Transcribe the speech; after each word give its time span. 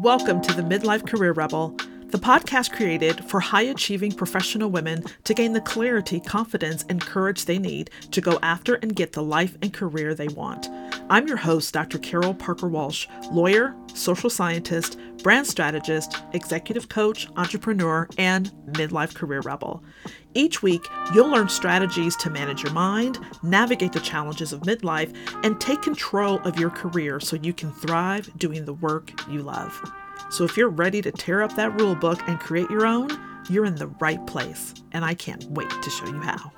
Welcome 0.00 0.40
to 0.40 0.54
the 0.54 0.62
Midlife 0.62 1.06
Career 1.06 1.32
Rebel, 1.32 1.76
the 2.06 2.16
podcast 2.16 2.72
created 2.72 3.22
for 3.26 3.38
high 3.38 3.64
achieving 3.64 4.12
professional 4.12 4.70
women 4.70 5.04
to 5.24 5.34
gain 5.34 5.52
the 5.52 5.60
clarity, 5.60 6.20
confidence, 6.20 6.86
and 6.88 7.02
courage 7.02 7.44
they 7.44 7.58
need 7.58 7.90
to 8.12 8.22
go 8.22 8.38
after 8.42 8.76
and 8.76 8.96
get 8.96 9.12
the 9.12 9.22
life 9.22 9.58
and 9.60 9.74
career 9.74 10.14
they 10.14 10.28
want. 10.28 10.70
I'm 11.10 11.26
your 11.26 11.38
host, 11.38 11.74
Dr. 11.74 11.98
Carol 11.98 12.34
Parker 12.34 12.68
Walsh, 12.68 13.08
lawyer, 13.32 13.74
social 13.94 14.30
scientist, 14.30 14.96
brand 15.24 15.44
strategist, 15.44 16.16
executive 16.34 16.88
coach, 16.88 17.26
entrepreneur, 17.34 18.08
and 18.16 18.52
midlife 18.68 19.12
career 19.16 19.40
rebel. 19.40 19.82
Each 20.34 20.62
week, 20.62 20.86
you'll 21.12 21.26
learn 21.26 21.48
strategies 21.48 22.14
to 22.18 22.30
manage 22.30 22.62
your 22.62 22.72
mind, 22.72 23.18
navigate 23.42 23.90
the 23.90 23.98
challenges 23.98 24.52
of 24.52 24.60
midlife, 24.60 25.12
and 25.44 25.60
take 25.60 25.82
control 25.82 26.38
of 26.44 26.60
your 26.60 26.70
career 26.70 27.18
so 27.18 27.34
you 27.34 27.52
can 27.52 27.72
thrive 27.72 28.30
doing 28.38 28.64
the 28.64 28.74
work 28.74 29.10
you 29.28 29.42
love. 29.42 29.82
So 30.30 30.44
if 30.44 30.56
you're 30.56 30.68
ready 30.68 31.02
to 31.02 31.10
tear 31.10 31.42
up 31.42 31.56
that 31.56 31.74
rule 31.80 31.96
book 31.96 32.20
and 32.28 32.38
create 32.38 32.70
your 32.70 32.86
own, 32.86 33.10
you're 33.48 33.64
in 33.64 33.74
the 33.74 33.88
right 33.98 34.24
place, 34.28 34.74
and 34.92 35.04
I 35.04 35.14
can't 35.14 35.44
wait 35.50 35.70
to 35.70 35.90
show 35.90 36.06
you 36.06 36.20
how. 36.20 36.52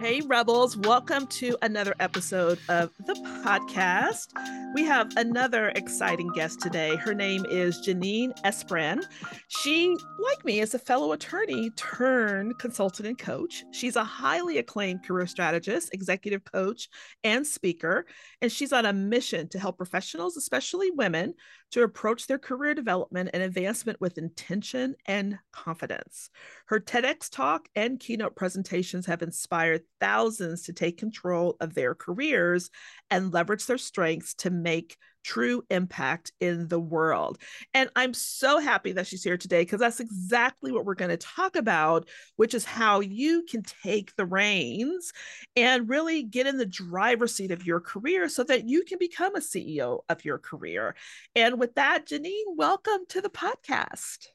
Hey, 0.00 0.20
Rebels, 0.20 0.76
welcome 0.76 1.26
to 1.28 1.56
another 1.62 1.94
episode 2.00 2.58
of 2.68 2.90
the 3.06 3.14
podcast. 3.44 4.28
We 4.74 4.84
have 4.84 5.12
another 5.16 5.68
exciting 5.70 6.30
guest 6.32 6.60
today. 6.60 6.96
Her 6.96 7.14
name 7.14 7.46
is 7.48 7.86
Janine 7.86 8.32
Esbrand. 8.42 9.04
She, 9.48 9.96
like 10.18 10.44
me, 10.44 10.60
is 10.60 10.74
a 10.74 10.78
fellow 10.78 11.12
attorney 11.12 11.70
turned 11.76 12.58
consultant 12.58 13.06
and 13.06 13.18
coach. 13.18 13.64
She's 13.70 13.96
a 13.96 14.04
highly 14.04 14.58
acclaimed 14.58 15.04
career 15.04 15.26
strategist, 15.26 15.94
executive 15.94 16.44
coach, 16.44 16.88
and 17.22 17.46
speaker. 17.46 18.06
And 18.42 18.50
she's 18.50 18.72
on 18.72 18.84
a 18.84 18.92
mission 18.92 19.48
to 19.50 19.58
help 19.60 19.76
professionals, 19.76 20.36
especially 20.36 20.90
women, 20.90 21.34
to 21.70 21.84
approach 21.84 22.26
their 22.26 22.40
career 22.40 22.74
development 22.74 23.30
and 23.32 23.40
advancement 23.40 24.00
with 24.00 24.18
intention 24.18 24.96
and 25.06 25.38
confidence. 25.52 26.28
Her 26.66 26.80
TEDx 26.80 27.30
talk 27.30 27.68
and 27.76 28.00
keynote 28.00 28.34
presentations 28.34 29.06
have 29.06 29.22
inspired 29.22 29.82
thousands 30.00 30.64
to 30.64 30.72
take 30.72 30.98
control 30.98 31.56
of 31.60 31.74
their 31.74 31.94
careers 31.94 32.68
and 33.10 33.32
leverage 33.32 33.66
their 33.66 33.78
strengths 33.78 34.34
to 34.34 34.50
make 34.50 34.96
true 35.22 35.64
impact 35.70 36.32
in 36.40 36.68
the 36.68 36.80
world. 36.80 37.38
And 37.74 37.90
I'm 37.96 38.14
so 38.14 38.58
happy 38.58 38.92
that 38.92 39.06
she's 39.06 39.24
here 39.24 39.36
today 39.36 39.62
because 39.62 39.80
that's 39.80 40.00
exactly 40.00 40.72
what 40.72 40.84
we're 40.84 40.94
going 40.94 41.10
to 41.10 41.16
talk 41.16 41.56
about, 41.56 42.08
which 42.36 42.54
is 42.54 42.64
how 42.64 43.00
you 43.00 43.44
can 43.48 43.62
take 43.82 44.14
the 44.16 44.26
reins 44.26 45.12
and 45.56 45.88
really 45.88 46.22
get 46.22 46.46
in 46.46 46.58
the 46.58 46.66
driver's 46.66 47.34
seat 47.34 47.50
of 47.50 47.66
your 47.66 47.80
career 47.80 48.28
so 48.28 48.44
that 48.44 48.68
you 48.68 48.84
can 48.84 48.98
become 48.98 49.36
a 49.36 49.40
CEO 49.40 50.00
of 50.08 50.24
your 50.24 50.38
career. 50.38 50.94
And 51.34 51.58
with 51.58 51.74
that, 51.74 52.06
Janine, 52.06 52.56
welcome 52.56 53.00
to 53.08 53.20
the 53.20 53.30
podcast. 53.30 54.26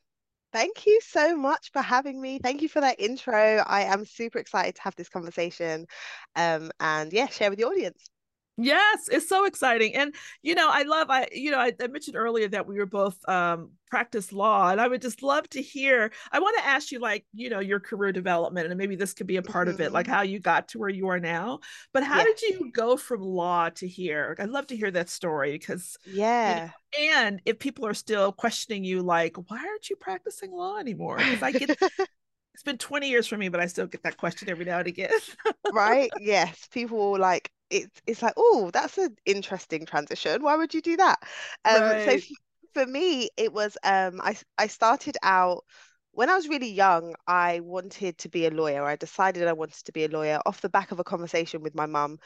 Thank 0.53 0.85
you 0.85 0.99
so 1.03 1.35
much 1.35 1.71
for 1.73 1.81
having 1.81 2.21
me. 2.21 2.39
Thank 2.39 2.61
you 2.61 2.69
for 2.69 2.81
that 2.81 2.99
intro. 2.99 3.63
I 3.67 3.81
am 3.83 4.05
super 4.05 4.39
excited 4.39 4.75
to 4.75 4.81
have 4.81 4.95
this 4.95 5.09
conversation 5.09 5.85
um, 6.35 6.71
and 6.79 7.11
yeah, 7.11 7.27
share 7.27 7.49
with 7.49 7.59
the 7.59 7.65
audience. 7.65 8.09
Yes, 8.59 9.07
it's 9.11 9.29
so 9.29 9.45
exciting. 9.45 9.95
And 9.95 10.15
you 10.41 10.55
know, 10.55 10.67
I 10.71 10.81
love 10.81 11.11
I 11.11 11.27
you 11.31 11.51
know, 11.51 11.59
I, 11.59 11.73
I, 11.79 11.87
mentioned 11.87 12.15
earlier 12.15 12.47
that 12.47 12.65
we 12.65 12.77
were 12.77 12.87
both 12.87 13.17
um 13.29 13.71
practice 13.87 14.33
law 14.33 14.69
and 14.69 14.81
I 14.81 14.87
would 14.87 15.01
just 15.01 15.21
love 15.21 15.47
to 15.49 15.61
hear. 15.61 16.11
I 16.31 16.39
want 16.39 16.57
to 16.57 16.65
ask 16.65 16.91
you 16.91 16.99
like, 16.99 17.25
you 17.33 17.51
know, 17.51 17.59
your 17.59 17.79
career 17.79 18.11
development 18.11 18.67
and 18.67 18.77
maybe 18.77 18.95
this 18.95 19.13
could 19.13 19.27
be 19.27 19.37
a 19.37 19.43
part 19.43 19.67
mm-hmm. 19.67 19.75
of 19.75 19.81
it, 19.81 19.91
like 19.91 20.07
mm-hmm. 20.07 20.15
how 20.15 20.21
you 20.23 20.39
got 20.39 20.69
to 20.69 20.79
where 20.79 20.89
you 20.89 21.07
are 21.07 21.19
now. 21.19 21.59
But 21.93 22.03
how 22.03 22.17
yeah. 22.17 22.23
did 22.23 22.41
you 22.41 22.71
go 22.71 22.97
from 22.97 23.21
law 23.21 23.69
to 23.69 23.87
here? 23.87 24.35
I'd 24.39 24.49
love 24.49 24.67
to 24.67 24.75
hear 24.75 24.89
that 24.89 25.09
story 25.09 25.51
because 25.51 25.95
yeah. 26.05 26.71
You 26.97 27.11
know, 27.11 27.19
and 27.19 27.41
if 27.45 27.59
people 27.59 27.85
are 27.85 27.93
still 27.93 28.31
questioning 28.31 28.83
you 28.83 29.03
like, 29.03 29.37
why 29.49 29.57
aren't 29.57 29.89
you 29.89 29.97
practicing 29.97 30.51
law 30.51 30.77
anymore? 30.77 31.17
Because 31.17 31.43
I 31.43 31.51
get 31.51 31.77
it's 32.55 32.63
been 32.63 32.79
20 32.79 33.07
years 33.07 33.27
for 33.27 33.37
me, 33.37 33.49
but 33.49 33.59
I 33.59 33.67
still 33.67 33.85
get 33.85 34.01
that 34.01 34.17
question 34.17 34.49
every 34.49 34.65
now 34.65 34.79
and 34.79 34.87
again. 34.87 35.11
right? 35.71 36.09
Yes. 36.19 36.67
People 36.71 37.19
like 37.19 37.51
it's 37.69 38.01
it's 38.07 38.21
like, 38.21 38.33
oh, 38.37 38.71
that's 38.73 38.97
an 38.97 39.15
interesting 39.25 39.85
transition. 39.85 40.43
Why 40.43 40.55
would 40.55 40.73
you 40.73 40.81
do 40.81 40.97
that? 40.97 41.19
Um, 41.65 41.99
right. 41.99 41.99
So 41.99 42.17
for 42.73 42.85
me, 42.85 43.29
it 43.37 43.53
was 43.53 43.77
um, 43.83 44.21
I 44.21 44.37
I 44.57 44.67
started 44.67 45.17
out 45.23 45.63
when 46.11 46.29
I 46.29 46.35
was 46.35 46.47
really 46.47 46.71
young. 46.71 47.15
I 47.27 47.59
wanted 47.61 48.17
to 48.19 48.29
be 48.29 48.45
a 48.45 48.51
lawyer. 48.51 48.83
I 48.83 48.95
decided 48.95 49.47
I 49.47 49.53
wanted 49.53 49.83
to 49.85 49.91
be 49.91 50.05
a 50.05 50.09
lawyer 50.09 50.39
off 50.45 50.61
the 50.61 50.69
back 50.69 50.91
of 50.91 50.99
a 50.99 51.03
conversation 51.03 51.61
with 51.61 51.75
my 51.75 51.85
mum 51.85 52.19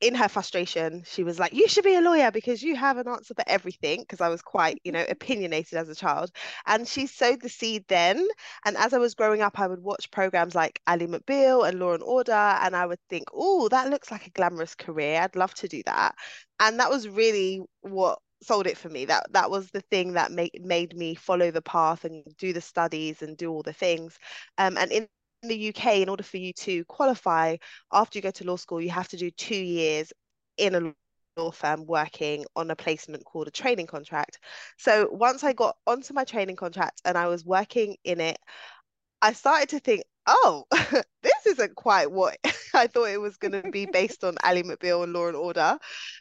in 0.00 0.14
her 0.14 0.28
frustration, 0.28 1.02
she 1.06 1.24
was 1.24 1.38
like, 1.38 1.52
You 1.52 1.68
should 1.68 1.84
be 1.84 1.94
a 1.94 2.00
lawyer 2.00 2.30
because 2.30 2.62
you 2.62 2.76
have 2.76 2.98
an 2.98 3.08
answer 3.08 3.34
for 3.34 3.44
everything. 3.46 4.00
Because 4.00 4.20
I 4.20 4.28
was 4.28 4.42
quite, 4.42 4.80
you 4.84 4.92
know, 4.92 5.04
opinionated 5.08 5.78
as 5.78 5.88
a 5.88 5.94
child. 5.94 6.30
And 6.66 6.86
she 6.86 7.06
sowed 7.06 7.40
the 7.40 7.48
seed 7.48 7.84
then. 7.88 8.26
And 8.64 8.76
as 8.76 8.92
I 8.92 8.98
was 8.98 9.14
growing 9.14 9.42
up, 9.42 9.58
I 9.58 9.66
would 9.66 9.82
watch 9.82 10.10
programs 10.10 10.54
like 10.54 10.80
Ally 10.86 11.06
McBeal 11.06 11.68
and 11.68 11.78
Law 11.80 11.94
and 11.94 12.02
Order. 12.02 12.32
And 12.32 12.76
I 12.76 12.86
would 12.86 13.00
think, 13.08 13.24
Oh, 13.32 13.68
that 13.68 13.90
looks 13.90 14.10
like 14.10 14.26
a 14.26 14.30
glamorous 14.30 14.74
career. 14.74 15.20
I'd 15.22 15.36
love 15.36 15.54
to 15.54 15.68
do 15.68 15.82
that. 15.86 16.14
And 16.60 16.78
that 16.80 16.90
was 16.90 17.08
really 17.08 17.60
what 17.80 18.18
sold 18.42 18.66
it 18.66 18.76
for 18.76 18.88
me 18.88 19.04
that 19.04 19.24
that 19.32 19.50
was 19.50 19.70
the 19.70 19.80
thing 19.82 20.14
that 20.14 20.32
made 20.32 20.50
made 20.64 20.96
me 20.96 21.14
follow 21.14 21.52
the 21.52 21.62
path 21.62 22.04
and 22.04 22.24
do 22.38 22.52
the 22.52 22.60
studies 22.60 23.22
and 23.22 23.36
do 23.36 23.48
all 23.48 23.62
the 23.62 23.72
things 23.72 24.18
um, 24.58 24.76
and 24.76 24.90
in 24.90 25.06
the 25.48 25.68
UK, 25.68 26.02
in 26.02 26.08
order 26.08 26.22
for 26.22 26.36
you 26.36 26.52
to 26.52 26.84
qualify 26.84 27.56
after 27.92 28.18
you 28.18 28.22
go 28.22 28.30
to 28.30 28.44
law 28.44 28.56
school, 28.56 28.80
you 28.80 28.90
have 28.90 29.08
to 29.08 29.16
do 29.16 29.30
two 29.30 29.54
years 29.56 30.12
in 30.56 30.74
a 30.74 30.94
law 31.36 31.50
firm 31.50 31.86
working 31.86 32.44
on 32.56 32.70
a 32.70 32.76
placement 32.76 33.24
called 33.24 33.48
a 33.48 33.50
training 33.50 33.86
contract. 33.86 34.38
So 34.78 35.08
once 35.10 35.44
I 35.44 35.52
got 35.52 35.76
onto 35.86 36.14
my 36.14 36.24
training 36.24 36.56
contract 36.56 37.00
and 37.04 37.16
I 37.16 37.28
was 37.28 37.44
working 37.44 37.96
in 38.04 38.20
it, 38.20 38.38
I 39.20 39.32
started 39.32 39.70
to 39.70 39.80
think, 39.80 40.02
oh, 40.26 40.64
this 41.22 41.46
isn't 41.46 41.76
quite 41.76 42.10
what 42.10 42.38
I 42.74 42.86
thought 42.86 43.10
it 43.10 43.20
was 43.20 43.36
going 43.36 43.52
to 43.52 43.70
be 43.70 43.86
based 43.86 44.24
on 44.24 44.36
Ally 44.42 44.62
McBeal 44.62 45.04
and 45.04 45.12
Law 45.12 45.28
and 45.28 45.36
Order. 45.36 45.78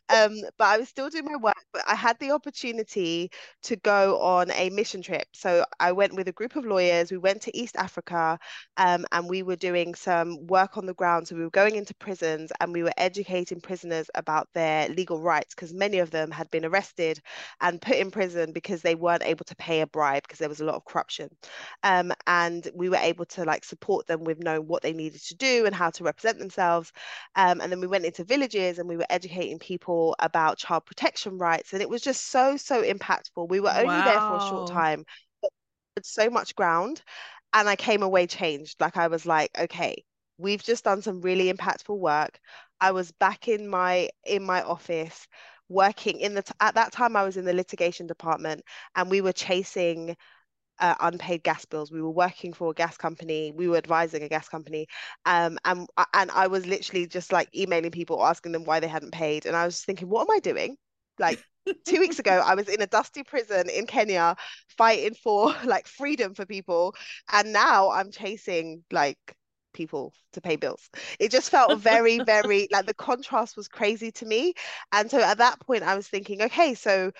Um, 0.09 0.35
but 0.57 0.67
I 0.67 0.77
was 0.77 0.89
still 0.89 1.09
doing 1.09 1.25
my 1.25 1.37
work, 1.37 1.55
but 1.71 1.83
I 1.87 1.95
had 1.95 2.19
the 2.19 2.31
opportunity 2.31 3.31
to 3.63 3.75
go 3.77 4.19
on 4.19 4.51
a 4.51 4.69
mission 4.69 5.01
trip. 5.01 5.27
So 5.33 5.65
I 5.79 5.93
went 5.93 6.15
with 6.15 6.27
a 6.27 6.33
group 6.33 6.55
of 6.55 6.65
lawyers. 6.65 7.11
We 7.11 7.17
went 7.17 7.41
to 7.43 7.57
East 7.57 7.77
Africa 7.77 8.37
um, 8.77 9.05
and 9.11 9.29
we 9.29 9.43
were 9.43 9.55
doing 9.55 9.95
some 9.95 10.45
work 10.47 10.77
on 10.77 10.85
the 10.85 10.93
ground. 10.93 11.27
So 11.27 11.35
we 11.35 11.43
were 11.43 11.49
going 11.49 11.75
into 11.75 11.93
prisons 11.95 12.51
and 12.59 12.73
we 12.73 12.83
were 12.83 12.93
educating 12.97 13.61
prisoners 13.61 14.09
about 14.15 14.49
their 14.53 14.89
legal 14.89 15.21
rights 15.21 15.55
because 15.55 15.73
many 15.73 15.99
of 15.99 16.11
them 16.11 16.31
had 16.31 16.51
been 16.51 16.65
arrested 16.65 17.19
and 17.61 17.81
put 17.81 17.95
in 17.95 18.11
prison 18.11 18.51
because 18.51 18.81
they 18.81 18.95
weren't 18.95 19.23
able 19.23 19.45
to 19.45 19.55
pay 19.55 19.81
a 19.81 19.87
bribe 19.87 20.23
because 20.23 20.39
there 20.39 20.49
was 20.49 20.59
a 20.59 20.65
lot 20.65 20.75
of 20.75 20.85
corruption. 20.85 21.29
Um, 21.83 22.11
and 22.27 22.69
we 22.75 22.89
were 22.89 22.97
able 22.97 23.25
to 23.25 23.45
like 23.45 23.63
support 23.63 24.07
them 24.07 24.23
with 24.23 24.39
knowing 24.39 24.67
what 24.67 24.81
they 24.81 24.90
needed 24.93 25.21
to 25.23 25.35
do 25.35 25.65
and 25.65 25.75
how 25.75 25.89
to 25.91 26.03
represent 26.03 26.39
themselves. 26.39 26.91
Um, 27.35 27.61
and 27.61 27.71
then 27.71 27.79
we 27.79 27.87
went 27.87 28.05
into 28.05 28.23
villages 28.23 28.79
and 28.79 28.87
we 28.87 28.97
were 28.97 29.05
educating 29.09 29.59
people 29.59 30.15
about 30.19 30.57
child 30.57 30.85
protection 30.85 31.37
rights. 31.37 31.73
And 31.73 31.81
it 31.81 31.89
was 31.89 32.01
just 32.01 32.27
so, 32.27 32.57
so 32.57 32.83
impactful. 32.83 33.49
We 33.49 33.59
were 33.59 33.73
only 33.75 33.87
wow. 33.87 34.05
there 34.05 34.21
for 34.21 34.35
a 34.35 34.49
short 34.49 34.67
time, 34.67 35.05
but 35.41 36.05
so 36.05 36.29
much 36.29 36.55
ground. 36.55 37.01
And 37.53 37.67
I 37.67 37.75
came 37.75 38.03
away 38.03 38.27
changed. 38.27 38.79
Like 38.79 38.97
I 38.97 39.07
was 39.07 39.25
like, 39.25 39.51
okay, 39.59 40.03
we've 40.37 40.63
just 40.63 40.83
done 40.83 41.01
some 41.01 41.21
really 41.21 41.51
impactful 41.51 41.97
work. 41.97 42.39
I 42.79 42.91
was 42.91 43.11
back 43.11 43.47
in 43.47 43.67
my 43.67 44.09
in 44.25 44.43
my 44.43 44.63
office 44.63 45.27
working 45.69 46.19
in 46.19 46.33
the 46.33 46.41
t- 46.43 46.53
at 46.59 46.75
that 46.75 46.91
time 46.91 47.15
I 47.15 47.23
was 47.23 47.37
in 47.37 47.45
the 47.45 47.53
litigation 47.53 48.05
department 48.05 48.63
and 48.95 49.09
we 49.09 49.21
were 49.21 49.31
chasing 49.31 50.17
uh, 50.81 50.95
unpaid 50.99 51.43
gas 51.43 51.65
bills. 51.65 51.91
We 51.91 52.01
were 52.01 52.11
working 52.11 52.53
for 52.53 52.71
a 52.71 52.73
gas 52.73 52.97
company. 52.97 53.51
We 53.55 53.67
were 53.69 53.77
advising 53.77 54.23
a 54.23 54.29
gas 54.29 54.49
company, 54.49 54.87
um, 55.25 55.57
and 55.65 55.87
and 56.13 56.31
I 56.31 56.47
was 56.47 56.65
literally 56.65 57.07
just 57.07 57.31
like 57.31 57.49
emailing 57.55 57.91
people 57.91 58.23
asking 58.25 58.51
them 58.53 58.65
why 58.65 58.79
they 58.79 58.87
hadn't 58.87 59.11
paid, 59.11 59.45
and 59.45 59.55
I 59.55 59.65
was 59.65 59.81
thinking, 59.83 60.09
what 60.09 60.23
am 60.23 60.35
I 60.35 60.39
doing? 60.39 60.77
Like 61.19 61.39
two 61.85 61.99
weeks 61.99 62.19
ago, 62.19 62.41
I 62.45 62.55
was 62.55 62.67
in 62.69 62.81
a 62.81 62.87
dusty 62.87 63.23
prison 63.23 63.69
in 63.69 63.85
Kenya 63.87 64.35
fighting 64.77 65.15
for 65.15 65.53
like 65.65 65.87
freedom 65.87 66.33
for 66.33 66.45
people, 66.45 66.95
and 67.31 67.53
now 67.53 67.91
I'm 67.91 68.11
chasing 68.11 68.83
like 68.91 69.17
people 69.73 70.13
to 70.33 70.41
pay 70.41 70.55
bills. 70.57 70.89
It 71.19 71.31
just 71.31 71.49
felt 71.49 71.79
very, 71.79 72.19
very 72.19 72.67
like 72.71 72.85
the 72.87 72.93
contrast 72.93 73.55
was 73.57 73.67
crazy 73.67 74.11
to 74.13 74.25
me. 74.25 74.53
And 74.91 75.09
so 75.09 75.21
at 75.21 75.37
that 75.37 75.59
point, 75.61 75.83
I 75.83 75.95
was 75.95 76.07
thinking, 76.07 76.41
okay, 76.43 76.73
so 76.73 77.11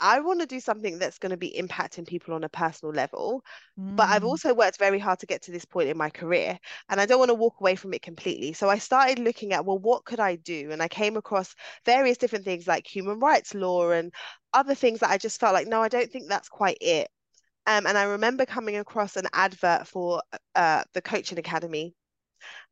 I 0.00 0.20
want 0.20 0.40
to 0.40 0.46
do 0.46 0.60
something 0.60 0.98
that's 0.98 1.18
going 1.18 1.30
to 1.30 1.36
be 1.36 1.56
impacting 1.58 2.06
people 2.06 2.34
on 2.34 2.44
a 2.44 2.48
personal 2.48 2.94
level. 2.94 3.42
Mm. 3.78 3.96
But 3.96 4.08
I've 4.10 4.22
mm. 4.22 4.28
also 4.28 4.54
worked 4.54 4.78
very 4.78 4.98
hard 4.98 5.18
to 5.20 5.26
get 5.26 5.42
to 5.42 5.50
this 5.50 5.64
point 5.64 5.88
in 5.88 5.96
my 5.96 6.10
career 6.10 6.58
and 6.88 7.00
I 7.00 7.06
don't 7.06 7.18
want 7.18 7.30
to 7.30 7.34
walk 7.34 7.56
away 7.60 7.74
from 7.74 7.92
it 7.92 8.02
completely. 8.02 8.52
So 8.52 8.68
I 8.68 8.78
started 8.78 9.18
looking 9.18 9.52
at, 9.52 9.64
well, 9.64 9.78
what 9.78 10.04
could 10.04 10.20
I 10.20 10.36
do? 10.36 10.70
And 10.70 10.82
I 10.82 10.88
came 10.88 11.16
across 11.16 11.54
various 11.84 12.18
different 12.18 12.44
things 12.44 12.66
like 12.68 12.86
human 12.86 13.18
rights 13.18 13.54
law 13.54 13.90
and 13.90 14.12
other 14.52 14.74
things 14.74 15.00
that 15.00 15.10
I 15.10 15.18
just 15.18 15.40
felt 15.40 15.54
like, 15.54 15.66
no, 15.66 15.82
I 15.82 15.88
don't 15.88 16.10
think 16.10 16.28
that's 16.28 16.48
quite 16.48 16.78
it. 16.80 17.08
Um, 17.66 17.86
and 17.86 17.96
I 17.96 18.04
remember 18.04 18.44
coming 18.44 18.76
across 18.76 19.16
an 19.16 19.26
advert 19.32 19.86
for 19.86 20.22
uh, 20.54 20.82
the 20.94 21.02
Coaching 21.02 21.38
Academy 21.38 21.94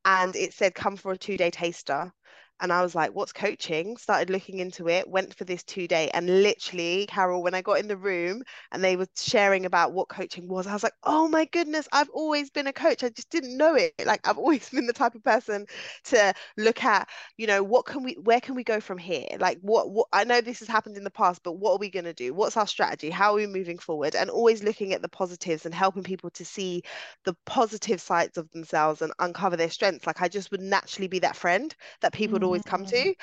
and 0.05 0.35
it 0.35 0.55
said, 0.55 0.75
come 0.75 0.97
for 0.97 1.13
a 1.13 1.19
two 1.19 1.37
day 1.37 1.51
taster. 1.51 2.13
And 2.61 2.73
I 2.73 2.83
was 2.83 2.95
like, 2.95 3.13
what's 3.13 3.33
coaching? 3.33 3.97
Started 3.97 4.31
looking 4.31 4.59
into 4.59 4.89
it, 4.89 5.09
went 5.09 5.35
for 5.35 5.45
this 5.45 5.63
two 5.63 5.89
day. 5.89 6.11
And 6.13 6.43
literally, 6.43 7.07
Carol, 7.09 7.43
when 7.43 7.55
I 7.55 7.63
got 7.63 7.79
in 7.79 7.89
the 7.89 7.97
room 7.97 8.43
and 8.71 8.85
they 8.85 8.97
were 8.97 9.07
sharing 9.17 9.67
about 9.67 9.93
what 9.93 10.09
coaching 10.09 10.47
was, 10.47 10.67
I 10.67 10.73
was 10.73 10.83
like, 10.83 10.93
oh 11.05 11.29
my 11.29 11.47
goodness, 11.47 11.89
I've 11.93 12.11
always 12.11 12.51
been 12.51 12.67
a 12.67 12.73
coach. 12.73 13.03
I 13.03 13.09
just 13.09 13.31
didn't 13.31 13.57
know 13.57 13.75
it. 13.75 13.95
Like, 14.11 14.27
I've 14.27 14.39
always 14.39 14.69
been 14.69 14.89
the 14.89 14.93
type 14.93 15.15
of 15.15 15.23
person 15.23 15.67
to 16.05 16.35
look 16.57 16.83
at, 16.83 17.09
you 17.37 17.47
know, 17.47 17.63
what 17.63 17.87
can 17.87 18.03
we, 18.03 18.15
where 18.15 18.41
can 18.41 18.57
we 18.57 18.65
go 18.65 18.81
from 18.81 18.99
here? 18.99 19.27
Like, 19.39 19.59
what, 19.61 19.89
what 19.91 20.09
I 20.13 20.25
know 20.25 20.41
this 20.41 20.59
has 20.59 20.67
happened 20.69 20.97
in 20.97 21.05
the 21.05 21.11
past, 21.11 21.43
but 21.45 21.53
what 21.53 21.73
are 21.75 21.79
we 21.79 21.91
going 21.91 22.07
to 22.07 22.13
do? 22.13 22.35
What's 22.35 22.57
our 22.57 22.67
strategy? 22.67 23.09
How 23.09 23.33
are 23.33 23.37
we 23.37 23.47
moving 23.47 23.79
forward? 23.79 24.17
And 24.17 24.29
always 24.29 24.65
looking 24.65 24.95
at 24.95 25.03
the 25.03 25.09
positives 25.09 25.65
and 25.65 25.73
helping 25.75 26.03
people 26.03 26.31
to 26.31 26.45
see 26.45 26.83
the 27.25 27.37
positive 27.47 28.01
sides 28.01 28.37
of 28.37 28.51
themselves 28.51 29.01
and 29.01 29.13
uncover 29.21 29.57
their 29.57 29.71
strengths. 29.71 30.07
Like, 30.09 30.23
I 30.23 30.29
just 30.29 30.51
would 30.51 30.63
naturally 30.63 31.09
be 31.09 31.21
that 31.21 31.37
friend 31.37 31.73
that 32.01 32.13
people 32.13 32.41
would 32.41 32.43
always 32.51 32.63
come 32.63 32.85
to. 32.85 32.97
Mm. 32.97 33.15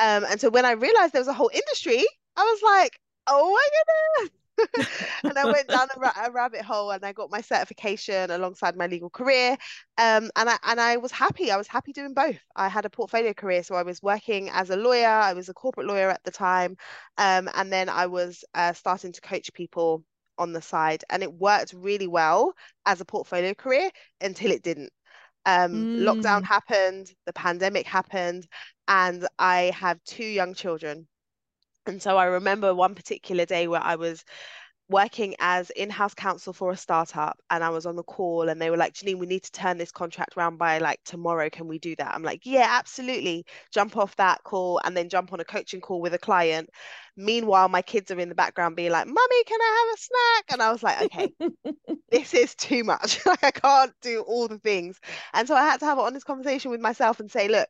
Um, 0.00 0.24
and 0.30 0.40
so 0.40 0.50
when 0.50 0.64
I 0.64 0.72
realized 0.72 1.12
there 1.12 1.20
was 1.20 1.28
a 1.28 1.32
whole 1.32 1.50
industry, 1.52 2.04
I 2.36 2.42
was 2.42 2.60
like, 2.62 2.98
oh 3.26 3.52
my 3.52 3.68
goodness. 3.76 4.38
and 5.24 5.38
I 5.38 5.44
went 5.44 5.68
down 5.68 5.88
a, 5.94 6.00
ra- 6.00 6.26
a, 6.26 6.30
rabbit 6.32 6.62
hole 6.62 6.90
and 6.90 7.04
I 7.04 7.12
got 7.12 7.30
my 7.30 7.40
certification 7.40 8.30
alongside 8.30 8.76
my 8.76 8.86
legal 8.86 9.10
career. 9.10 9.56
Um, 9.98 10.30
and 10.36 10.48
I 10.50 10.56
and 10.66 10.80
I 10.80 10.96
was 10.96 11.12
happy. 11.12 11.50
I 11.50 11.56
was 11.56 11.68
happy 11.68 11.92
doing 11.92 12.14
both. 12.14 12.38
I 12.56 12.68
had 12.68 12.84
a 12.84 12.90
portfolio 12.90 13.34
career, 13.34 13.62
so 13.62 13.74
I 13.74 13.82
was 13.82 14.02
working 14.02 14.48
as 14.50 14.70
a 14.70 14.76
lawyer. 14.76 15.08
I 15.08 15.32
was 15.32 15.48
a 15.48 15.54
corporate 15.54 15.86
lawyer 15.86 16.10
at 16.10 16.22
the 16.24 16.30
time, 16.30 16.76
um, 17.18 17.48
and 17.54 17.72
then 17.72 17.88
I 17.88 18.06
was 18.06 18.44
uh, 18.54 18.72
starting 18.72 19.12
to 19.12 19.20
coach 19.20 19.52
people 19.52 20.04
on 20.38 20.52
the 20.52 20.62
side, 20.62 21.04
and 21.10 21.22
it 21.22 21.32
worked 21.32 21.72
really 21.72 22.06
well 22.06 22.54
as 22.86 23.00
a 23.00 23.04
portfolio 23.04 23.54
career 23.54 23.90
until 24.20 24.50
it 24.52 24.62
didn't. 24.62 24.92
Um, 25.48 25.72
mm. 25.72 26.00
Lockdown 26.00 26.44
happened, 26.44 27.10
the 27.24 27.32
pandemic 27.32 27.86
happened, 27.86 28.46
and 28.86 29.26
I 29.38 29.72
have 29.74 29.98
two 30.04 30.26
young 30.26 30.52
children. 30.52 31.08
And 31.86 32.02
so 32.02 32.18
I 32.18 32.26
remember 32.26 32.74
one 32.74 32.94
particular 32.94 33.46
day 33.46 33.66
where 33.66 33.82
I 33.82 33.96
was 33.96 34.22
working 34.90 35.34
as 35.38 35.68
in-house 35.70 36.14
counsel 36.14 36.52
for 36.52 36.70
a 36.70 36.76
startup 36.76 37.38
and 37.50 37.62
I 37.62 37.68
was 37.68 37.84
on 37.84 37.96
the 37.96 38.02
call 38.02 38.48
and 38.48 38.60
they 38.60 38.70
were 38.70 38.76
like, 38.76 38.94
Janine, 38.94 39.18
we 39.18 39.26
need 39.26 39.42
to 39.42 39.52
turn 39.52 39.76
this 39.76 39.90
contract 39.90 40.36
around 40.36 40.56
by 40.56 40.78
like 40.78 41.00
tomorrow. 41.04 41.50
Can 41.50 41.68
we 41.68 41.78
do 41.78 41.94
that? 41.96 42.14
I'm 42.14 42.22
like, 42.22 42.46
yeah, 42.46 42.66
absolutely. 42.70 43.44
Jump 43.70 43.98
off 43.98 44.16
that 44.16 44.42
call 44.44 44.80
and 44.84 44.96
then 44.96 45.10
jump 45.10 45.32
on 45.32 45.40
a 45.40 45.44
coaching 45.44 45.82
call 45.82 46.00
with 46.00 46.14
a 46.14 46.18
client. 46.18 46.70
Meanwhile, 47.16 47.68
my 47.68 47.82
kids 47.82 48.10
are 48.10 48.18
in 48.18 48.30
the 48.30 48.34
background 48.34 48.76
being 48.76 48.90
like, 48.90 49.06
Mummy, 49.06 49.44
can 49.44 49.60
I 49.60 49.86
have 49.86 49.94
a 49.94 50.00
snack? 50.00 50.44
And 50.52 50.62
I 50.62 50.72
was 50.72 50.82
like, 50.82 51.02
okay, 51.02 51.32
this 52.10 52.32
is 52.32 52.54
too 52.54 52.82
much. 52.82 53.20
like 53.26 53.44
I 53.44 53.50
can't 53.50 53.92
do 54.00 54.22
all 54.22 54.48
the 54.48 54.58
things. 54.58 54.98
And 55.34 55.46
so 55.46 55.54
I 55.54 55.64
had 55.64 55.80
to 55.80 55.86
have 55.86 55.98
an 55.98 56.04
honest 56.04 56.26
conversation 56.26 56.70
with 56.70 56.80
myself 56.80 57.20
and 57.20 57.30
say, 57.30 57.48
look, 57.48 57.68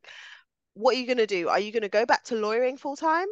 what 0.74 0.94
are 0.94 0.98
you 0.98 1.06
going 1.06 1.18
to 1.18 1.26
do? 1.26 1.48
Are 1.48 1.58
you 1.60 1.72
going 1.72 1.82
to 1.82 1.88
go 1.88 2.06
back 2.06 2.24
to 2.24 2.36
lawyering 2.36 2.76
full 2.76 2.96
time? 2.96 3.26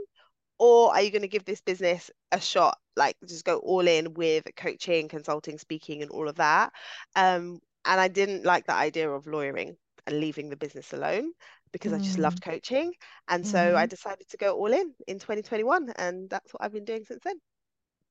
Or 0.58 0.94
are 0.94 1.02
you 1.02 1.10
going 1.10 1.22
to 1.22 1.28
give 1.28 1.44
this 1.44 1.60
business 1.60 2.10
a 2.32 2.40
shot? 2.40 2.78
Like 2.96 3.16
just 3.26 3.44
go 3.44 3.58
all 3.58 3.86
in 3.86 4.14
with 4.14 4.44
coaching, 4.56 5.08
consulting, 5.08 5.58
speaking, 5.58 6.02
and 6.02 6.10
all 6.10 6.28
of 6.28 6.36
that. 6.36 6.72
Um, 7.14 7.60
and 7.84 8.00
I 8.00 8.08
didn't 8.08 8.44
like 8.44 8.66
the 8.66 8.74
idea 8.74 9.10
of 9.10 9.26
lawyering 9.26 9.76
and 10.06 10.20
leaving 10.20 10.48
the 10.48 10.56
business 10.56 10.92
alone 10.92 11.32
because 11.72 11.92
mm. 11.92 11.96
I 11.96 11.98
just 11.98 12.18
loved 12.18 12.40
mm. 12.40 12.50
coaching. 12.50 12.92
And 13.28 13.44
mm. 13.44 13.46
so 13.46 13.58
I 13.58 13.82
mm-hmm. 13.82 13.88
decided 13.88 14.28
to 14.30 14.36
go 14.36 14.56
all 14.56 14.72
in 14.72 14.94
in 15.06 15.18
2021. 15.18 15.92
And 15.96 16.30
that's 16.30 16.52
what 16.52 16.62
I've 16.62 16.72
been 16.72 16.84
doing 16.84 17.04
since 17.04 17.22
then. 17.24 17.36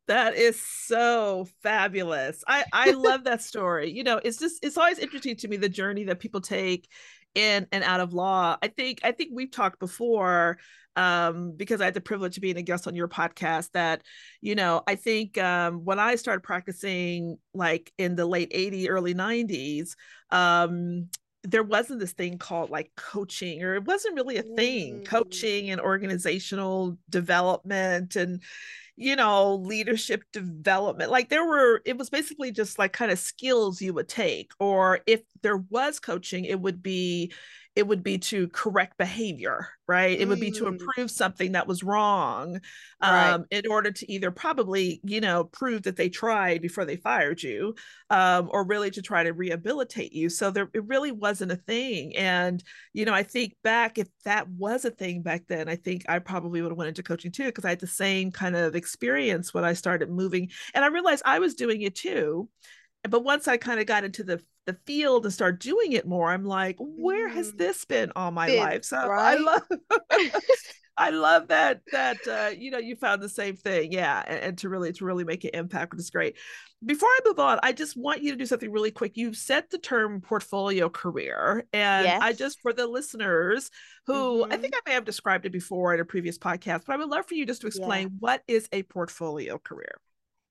That 0.08 0.36
is 0.36 0.62
so 0.62 1.48
fabulous. 1.64 2.44
I 2.48 2.64
I 2.72 2.92
love 2.92 3.24
that 3.24 3.42
story. 3.42 3.92
You 3.92 4.04
know, 4.04 4.22
it's 4.24 4.38
just 4.38 4.64
it's 4.64 4.78
always 4.78 5.00
interesting 5.00 5.36
to 5.38 5.48
me 5.48 5.58
the 5.58 5.70
journey 5.70 6.04
that 6.06 6.20
people 6.20 6.42
take 6.42 6.88
in 7.36 7.68
and 7.72 7.84
out 7.84 8.00
of 8.00 8.14
law. 8.14 8.58
I 8.62 8.68
think 8.70 9.02
I 9.04 9.12
think 9.12 9.32
we've 9.34 9.52
talked 9.52 9.80
before 9.80 10.58
um, 10.96 11.54
because 11.56 11.82
I 11.82 11.86
had 11.86 11.94
the 11.94 12.02
privilege 12.02 12.38
of 12.38 12.42
being 12.42 12.58
a 12.58 12.62
guest 12.62 12.88
on 12.88 12.96
your 12.96 13.08
podcast 13.08 13.72
that, 13.74 14.02
you 14.42 14.56
know, 14.56 14.82
I 14.88 14.96
think 14.96 15.38
um, 15.38 15.84
when 15.84 16.00
I 16.00 16.16
started 16.16 16.42
practicing 16.42 17.38
like 17.54 17.92
in 17.98 18.16
the 18.16 18.26
late 18.26 18.52
80s, 18.52 18.88
early 18.90 19.14
90s, 19.14 19.96
um, 20.32 21.10
there 21.44 21.64
wasn't 21.64 22.00
this 22.00 22.14
thing 22.14 22.38
called 22.38 22.70
like 22.70 22.92
coaching 22.96 23.62
or 23.62 23.76
it 23.76 23.84
wasn't 23.84 24.16
really 24.16 24.38
a 24.38 24.42
thing 24.42 25.02
mm. 25.02 25.06
coaching 25.06 25.70
and 25.70 25.80
organizational 25.80 26.98
development 27.10 28.16
and 28.16 28.42
you 28.98 29.16
know, 29.16 29.56
leadership 29.56 30.24
development. 30.32 31.12
Like 31.12 31.30
there 31.30 31.46
were, 31.46 31.82
it 31.86 31.98
was 31.98 32.10
basically 32.10 32.52
just 32.52 32.80
like 32.80 32.94
kind 32.94 33.12
of 33.12 33.20
skills 33.20 33.82
you 33.82 33.94
would 33.94 34.08
take. 34.08 34.52
Or 34.60 35.00
if 35.06 35.22
there 35.46 35.64
was 35.70 36.00
coaching, 36.00 36.46
it 36.46 36.60
would 36.60 36.82
be, 36.82 37.32
it 37.76 37.86
would 37.86 38.04
be 38.04 38.18
to 38.18 38.48
correct 38.50 38.98
behavior 38.98 39.68
right 39.88 40.20
it 40.20 40.28
would 40.28 40.40
be 40.40 40.50
to 40.50 40.64
mm. 40.64 40.68
improve 40.70 41.12
something 41.12 41.52
that 41.52 41.68
was 41.68 41.84
wrong 41.84 42.60
right. 43.02 43.32
um, 43.32 43.46
in 43.52 43.68
order 43.70 43.92
to 43.92 44.10
either 44.12 44.32
probably 44.32 45.00
you 45.04 45.22
know 45.22 45.44
prove 45.44 45.84
that 45.84 45.96
they 45.96 46.10
tried 46.10 46.62
before 46.62 46.86
they 46.86 46.96
fired 46.96 47.42
you 47.44 47.76
um, 48.10 48.50
or 48.52 48.66
really 48.66 48.90
to 48.90 49.02
try 49.02 49.24
to 49.24 49.34
rehabilitate 49.34 50.14
you 50.14 50.30
so 50.30 50.50
there 50.50 50.70
it 50.74 50.86
really 50.86 51.12
wasn't 51.12 51.52
a 51.52 51.58
thing 51.58 52.16
and 52.16 52.64
you 52.94 53.06
know 53.06 53.14
i 53.14 53.24
think 53.24 53.56
back 53.64 53.98
if 53.98 54.08
that 54.24 54.48
was 54.50 54.86
a 54.86 54.92
thing 54.92 55.22
back 55.22 55.44
then 55.48 55.68
i 55.68 55.76
think 55.76 56.04
i 56.08 56.18
probably 56.18 56.62
would 56.62 56.72
have 56.72 56.78
went 56.78 56.90
into 56.90 57.04
coaching 57.04 57.32
too 57.32 57.46
because 57.46 57.66
i 57.66 57.70
had 57.70 57.80
the 57.80 57.88
same 57.88 58.32
kind 58.32 58.56
of 58.56 58.76
experience 58.76 59.54
when 59.54 59.66
i 59.66 59.74
started 59.74 60.10
moving 60.10 60.50
and 60.74 60.84
i 60.84 60.88
realized 60.88 61.24
i 61.26 61.40
was 61.40 61.56
doing 61.56 61.82
it 61.82 61.96
too 61.96 62.50
but 63.10 63.24
once 63.24 63.48
I 63.48 63.58
kind 63.58 63.80
of 63.80 63.86
got 63.86 64.04
into 64.04 64.24
the 64.24 64.42
the 64.66 64.78
field 64.86 65.26
and 65.26 65.34
start 65.34 65.60
doing 65.60 65.92
it 65.92 66.08
more, 66.08 66.32
I'm 66.32 66.44
like, 66.44 66.78
where 66.80 67.28
has 67.28 67.52
mm. 67.52 67.58
this 67.58 67.86
been 67.86 68.12
all 68.16 68.32
my 68.32 68.48
been, 68.48 68.60
life? 68.60 68.86
So 68.86 69.08
right? 69.08 69.38
I 69.38 69.42
love 69.42 69.62
I 70.98 71.10
love 71.10 71.50
that 71.50 71.82
that 71.92 72.18
uh, 72.28 72.52
you 72.58 72.72
know 72.72 72.78
you 72.78 72.96
found 72.96 73.22
the 73.22 73.30
same 73.30 73.58
thing, 73.58 73.92
yeah, 73.92 74.24
and, 74.26 74.40
and, 74.40 74.58
to 74.60 74.70
really 74.70 74.94
to 74.94 75.06
really 75.06 75.26
make 75.26 75.44
an 75.44 75.52
impact, 75.54 75.92
which 75.92 76.00
is 76.00 76.10
great. 76.10 76.38
Before 76.86 77.10
I 77.10 77.20
move 77.26 77.40
on, 77.40 77.60
I 77.64 77.74
just 77.74 77.98
want 77.98 78.22
you 78.22 78.32
to 78.32 78.38
do 78.38 78.46
something 78.46 78.72
really 78.72 78.92
quick. 78.92 79.18
You 79.18 79.34
said 79.34 79.66
the 79.70 79.78
term 79.78 80.22
portfolio 80.22 80.88
career, 80.90 81.66
and 81.74 82.06
yes. 82.06 82.22
I 82.22 82.32
just 82.32 82.62
for 82.62 82.72
the 82.72 82.88
listeners 82.88 83.70
who 84.08 84.44
mm-hmm. 84.44 84.54
I 84.54 84.58
think 84.58 84.74
I 84.76 84.80
may 84.88 84.94
have 84.94 85.06
described 85.06 85.46
it 85.46 85.52
before 85.52 85.94
in 85.94 86.00
a 86.00 86.06
previous 86.06 86.38
podcast, 86.38 86.84
but 86.86 86.94
I 86.94 86.98
would 86.98 87.10
love 87.10 87.26
for 87.26 87.36
you 87.36 87.46
just 87.46 87.62
to 87.62 87.68
explain 87.68 88.04
yeah. 88.04 88.18
what 88.20 88.44
is 88.48 88.70
a 88.72 88.84
portfolio 88.84 89.58
career. 89.58 90.00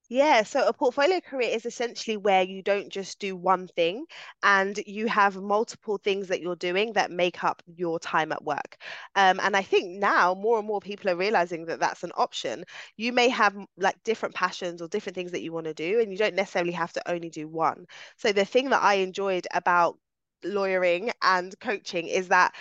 Yeah, 0.07 0.43
so 0.43 0.67
a 0.67 0.73
portfolio 0.73 1.19
career 1.19 1.49
is 1.49 1.65
essentially 1.65 2.15
where 2.15 2.43
you 2.43 2.61
don't 2.61 2.89
just 2.89 3.17
do 3.17 3.35
one 3.35 3.67
thing 3.67 4.05
and 4.43 4.77
you 4.85 5.07
have 5.07 5.35
multiple 5.35 5.97
things 5.97 6.27
that 6.27 6.41
you're 6.41 6.55
doing 6.55 6.93
that 6.93 7.09
make 7.09 7.43
up 7.43 7.63
your 7.65 7.99
time 7.99 8.31
at 8.31 8.43
work. 8.43 8.77
Um, 9.15 9.39
and 9.41 9.55
I 9.57 9.63
think 9.63 9.99
now 9.99 10.35
more 10.35 10.59
and 10.59 10.67
more 10.67 10.79
people 10.79 11.09
are 11.09 11.15
realizing 11.15 11.65
that 11.65 11.79
that's 11.79 12.03
an 12.03 12.11
option. 12.15 12.65
You 12.97 13.13
may 13.13 13.29
have 13.29 13.55
like 13.77 13.95
different 14.03 14.35
passions 14.35 14.79
or 14.79 14.87
different 14.87 15.15
things 15.15 15.31
that 15.31 15.41
you 15.41 15.51
want 15.51 15.65
to 15.65 15.73
do, 15.73 15.99
and 15.99 16.11
you 16.11 16.17
don't 16.19 16.35
necessarily 16.35 16.73
have 16.73 16.93
to 16.93 17.11
only 17.11 17.29
do 17.31 17.47
one. 17.47 17.87
So 18.17 18.31
the 18.31 18.45
thing 18.45 18.69
that 18.69 18.83
I 18.83 18.95
enjoyed 18.95 19.47
about 19.53 19.97
lawyering 20.43 21.11
and 21.23 21.59
coaching 21.59 22.07
is 22.07 22.27
that 22.27 22.53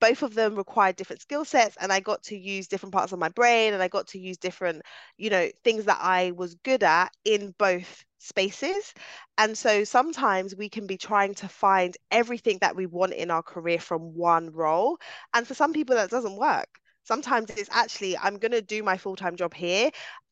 both 0.00 0.22
of 0.22 0.34
them 0.34 0.54
required 0.54 0.96
different 0.96 1.22
skill 1.22 1.44
sets 1.44 1.76
and 1.80 1.92
i 1.92 2.00
got 2.00 2.22
to 2.22 2.36
use 2.38 2.68
different 2.68 2.92
parts 2.92 3.12
of 3.12 3.18
my 3.18 3.28
brain 3.30 3.74
and 3.74 3.82
i 3.82 3.88
got 3.88 4.06
to 4.08 4.18
use 4.18 4.36
different 4.38 4.82
you 5.16 5.30
know 5.30 5.48
things 5.64 5.84
that 5.84 5.98
i 6.00 6.30
was 6.32 6.54
good 6.56 6.82
at 6.82 7.10
in 7.24 7.54
both 7.58 8.04
spaces. 8.20 8.92
And 9.36 9.56
so 9.56 9.84
sometimes 9.84 10.54
we 10.56 10.68
can 10.68 10.86
be 10.86 10.98
trying 10.98 11.34
to 11.34 11.48
find 11.48 11.96
everything 12.10 12.58
that 12.60 12.76
we 12.76 12.86
want 12.86 13.14
in 13.14 13.30
our 13.30 13.42
career 13.42 13.78
from 13.78 14.14
one 14.14 14.50
role. 14.50 14.98
And 15.34 15.46
for 15.46 15.54
some 15.54 15.72
people 15.72 15.96
that 15.96 16.10
doesn't 16.10 16.36
work. 16.36 16.68
Sometimes 17.04 17.48
it's 17.50 17.70
actually 17.72 18.18
i'm 18.18 18.36
going 18.38 18.52
to 18.52 18.60
do 18.62 18.82
my 18.82 18.98
full-time 18.98 19.36
job 19.36 19.54
here. 19.54 19.90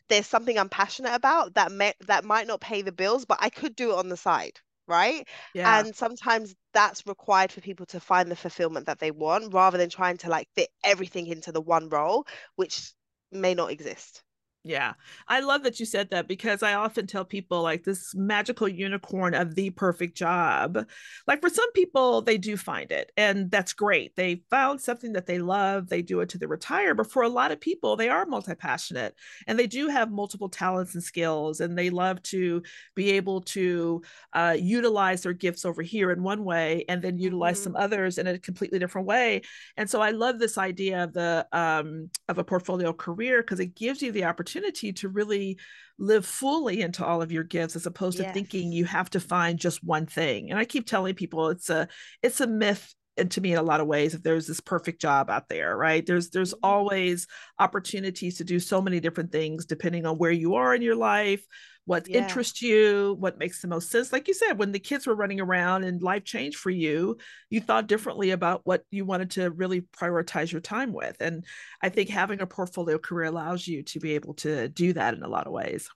There's 0.09 0.27
something 0.27 0.59
i'm 0.59 0.69
passionate 0.69 1.15
about 1.15 1.55
that 1.55 1.73
may 1.73 1.95
that 2.07 2.25
might 2.25 2.47
not 2.47 2.61
pay 2.61 2.83
the 2.83 2.93
bills 2.93 3.25
but 3.25 3.39
i 3.41 3.51
could 3.51 3.75
do 3.77 3.93
it 3.93 3.99
on 3.99 4.09
the 4.09 4.17
side 4.17 4.61
right? 4.87 5.27
Yeah. 5.55 5.83
And 5.83 5.95
sometimes 5.95 6.55
that's 6.73 7.07
required 7.07 7.53
for 7.53 7.61
people 7.61 7.87
to 7.87 8.01
find 8.01 8.31
the 8.31 8.37
fulfillment 8.37 8.87
that 8.87 8.99
they 8.99 9.11
want 9.11 9.53
rather 9.55 9.79
than 9.79 9.91
trying 9.91 10.19
to 10.19 10.29
like 10.31 10.49
fit 10.55 10.71
everything 10.85 11.27
into 11.27 11.53
the 11.53 11.61
one 11.61 11.89
role, 11.89 12.27
which 12.57 12.93
may 13.33 13.55
not 13.55 13.71
exist. 13.71 14.23
Yeah. 14.67 14.95
I 15.29 15.41
love 15.41 15.63
that 15.63 15.79
you 15.79 15.87
said 15.87 16.11
that 16.11 16.27
because 16.27 16.61
I 16.65 16.75
often 16.75 17.07
tell 17.07 17.25
people 17.25 17.63
like 17.63 17.85
this 17.85 18.17
magical 18.17 18.67
unicorn 18.67 19.33
of 19.33 19.55
the 19.55 19.71
perfect 19.71 20.17
job. 20.17 20.85
Like 21.29 21.41
for 21.41 21.49
some 21.49 21.71
people, 21.71 22.21
they 22.21 22.37
do 22.37 22.57
find 22.57 22.91
it, 22.91 23.13
and 23.17 23.49
that's 23.49 23.73
great. 23.73 24.17
They 24.17 24.43
found 24.51 24.81
something 24.81 25.13
that 25.13 25.27
they 25.27 25.39
love, 25.39 25.89
they 25.89 26.03
do 26.03 26.19
it 26.19 26.31
to 26.31 26.39
the 26.39 26.49
retire. 26.49 26.95
But 26.95 27.13
for 27.13 27.23
a 27.23 27.29
lot 27.29 27.53
of 27.53 27.61
people, 27.61 27.95
they 27.95 28.09
are 28.09 28.27
multi 28.27 28.57
passionate 28.57 29.15
and 29.47 29.57
they 29.57 29.69
do 29.69 29.87
have 29.87 30.11
multiple 30.11 30.49
talents 30.49 30.95
and 30.95 31.05
skills, 31.05 31.61
and 31.61 31.79
they 31.79 31.91
love 31.91 32.21
to 32.25 32.61
be 32.97 33.13
able 33.13 33.43
to 33.43 34.03
uh, 34.33 34.57
utilize 34.59 35.23
their 35.23 35.33
gifts 35.33 35.65
over 35.65 35.83
here 35.83 36.11
in 36.11 36.25
one 36.25 36.45
way 36.45 36.85
and 36.89 37.03
then 37.03 37.19
utilize 37.19 37.59
mm-hmm. 37.59 37.65
some 37.65 37.77
others 37.77 38.19
in 38.19 38.27
a 38.27 38.37
completely 38.37 38.81
different 38.81 39.07
way. 39.07 39.43
And 39.77 39.89
so 39.89 40.01
I 40.01 40.11
love 40.11 40.41
this 40.41 40.59
idea 40.59 41.05
of 41.05 41.13
the 41.13 41.47
um, 41.53 42.11
of 42.29 42.39
a 42.39 42.45
portfolio 42.45 42.93
career 42.93 43.43
because 43.43 43.61
it 43.61 43.77
gives 43.77 44.03
you 44.03 44.11
the 44.11 44.25
opportunity 44.25 44.56
opportunity 44.57 44.93
to 44.93 45.09
really 45.09 45.59
live 45.99 46.27
fully 46.27 46.83
into 46.83 47.05
all 47.05 47.23
of 47.23 47.33
your 47.33 47.45
gifts 47.45 47.77
as 47.77 47.87
opposed 47.87 48.19
yes. 48.19 48.29
to 48.29 48.33
thinking 48.33 48.73
you 48.73 48.85
have 48.85 49.09
to 49.11 49.21
find 49.21 49.59
just 49.59 49.83
one 49.83 50.07
thing 50.07 50.51
and 50.51 50.59
i 50.59 50.65
keep 50.65 50.87
telling 50.87 51.15
people 51.15 51.49
it's 51.49 51.71
a 51.71 51.89
it's 52.23 52.41
a 52.41 52.47
myth 52.47 52.95
and 53.17 53.31
to 53.31 53.41
me 53.41 53.53
in 53.53 53.59
a 53.59 53.63
lot 53.63 53.81
of 53.81 53.87
ways 53.87 54.15
if 54.15 54.23
there's 54.23 54.47
this 54.47 54.61
perfect 54.61 55.01
job 55.01 55.31
out 55.31 55.49
there 55.49 55.77
right 55.77 56.05
there's 56.05 56.31
there's 56.31 56.53
mm-hmm. 56.53 56.67
always 56.67 57.27
opportunities 57.59 58.37
to 58.37 58.45
do 58.45 58.61
so 58.61 58.83
many 58.83 59.01
different 59.01 59.33
things 59.33 59.65
depending 59.65 60.05
on 60.05 60.19
where 60.19 60.31
you 60.31 60.55
are 60.57 60.75
in 60.75 60.83
your 60.83 60.97
life 60.97 61.45
what 61.87 62.09
yeah. 62.09 62.19
interests 62.19 62.61
you, 62.61 63.17
what 63.19 63.39
makes 63.39 63.63
the 63.63 63.69
most 63.69 63.91
sense. 63.91 64.13
Like 64.13 64.29
you 64.29 64.35
said, 64.35 64.59
when 64.59 64.73
the 64.73 64.79
kids 64.79 65.07
were 65.07 65.15
running 65.15 65.41
around 65.41 65.85
and 65.85 66.03
life 66.03 66.25
changed 66.25 66.59
for 66.59 66.71
you, 66.71 67.17
you 67.49 67.61
thought 67.61 67.87
differently 67.87 68.33
about 68.33 68.61
what 68.65 68.83
you 68.91 69.05
wanted 69.05 69.31
to 69.33 69.51
really 69.51 69.83
prioritize 69.83 70.51
your 70.51 70.61
time 70.61 70.93
with. 70.93 71.17
And 71.21 71.45
I 71.81 71.89
think 71.89 72.11
having 72.11 72.41
a 72.41 72.47
portfolio 72.47 72.99
career 72.99 73.27
allows 73.27 73.67
you 73.67 73.85
to 73.85 74.01
be 74.01 74.17
able 74.17 74.35
to 74.35 74.69
do 74.69 74.93
that 74.95 75.15
in 75.15 75.23
a 75.23 75.29
lot 75.29 75.47
of 75.47 75.53
ways. 75.53 75.89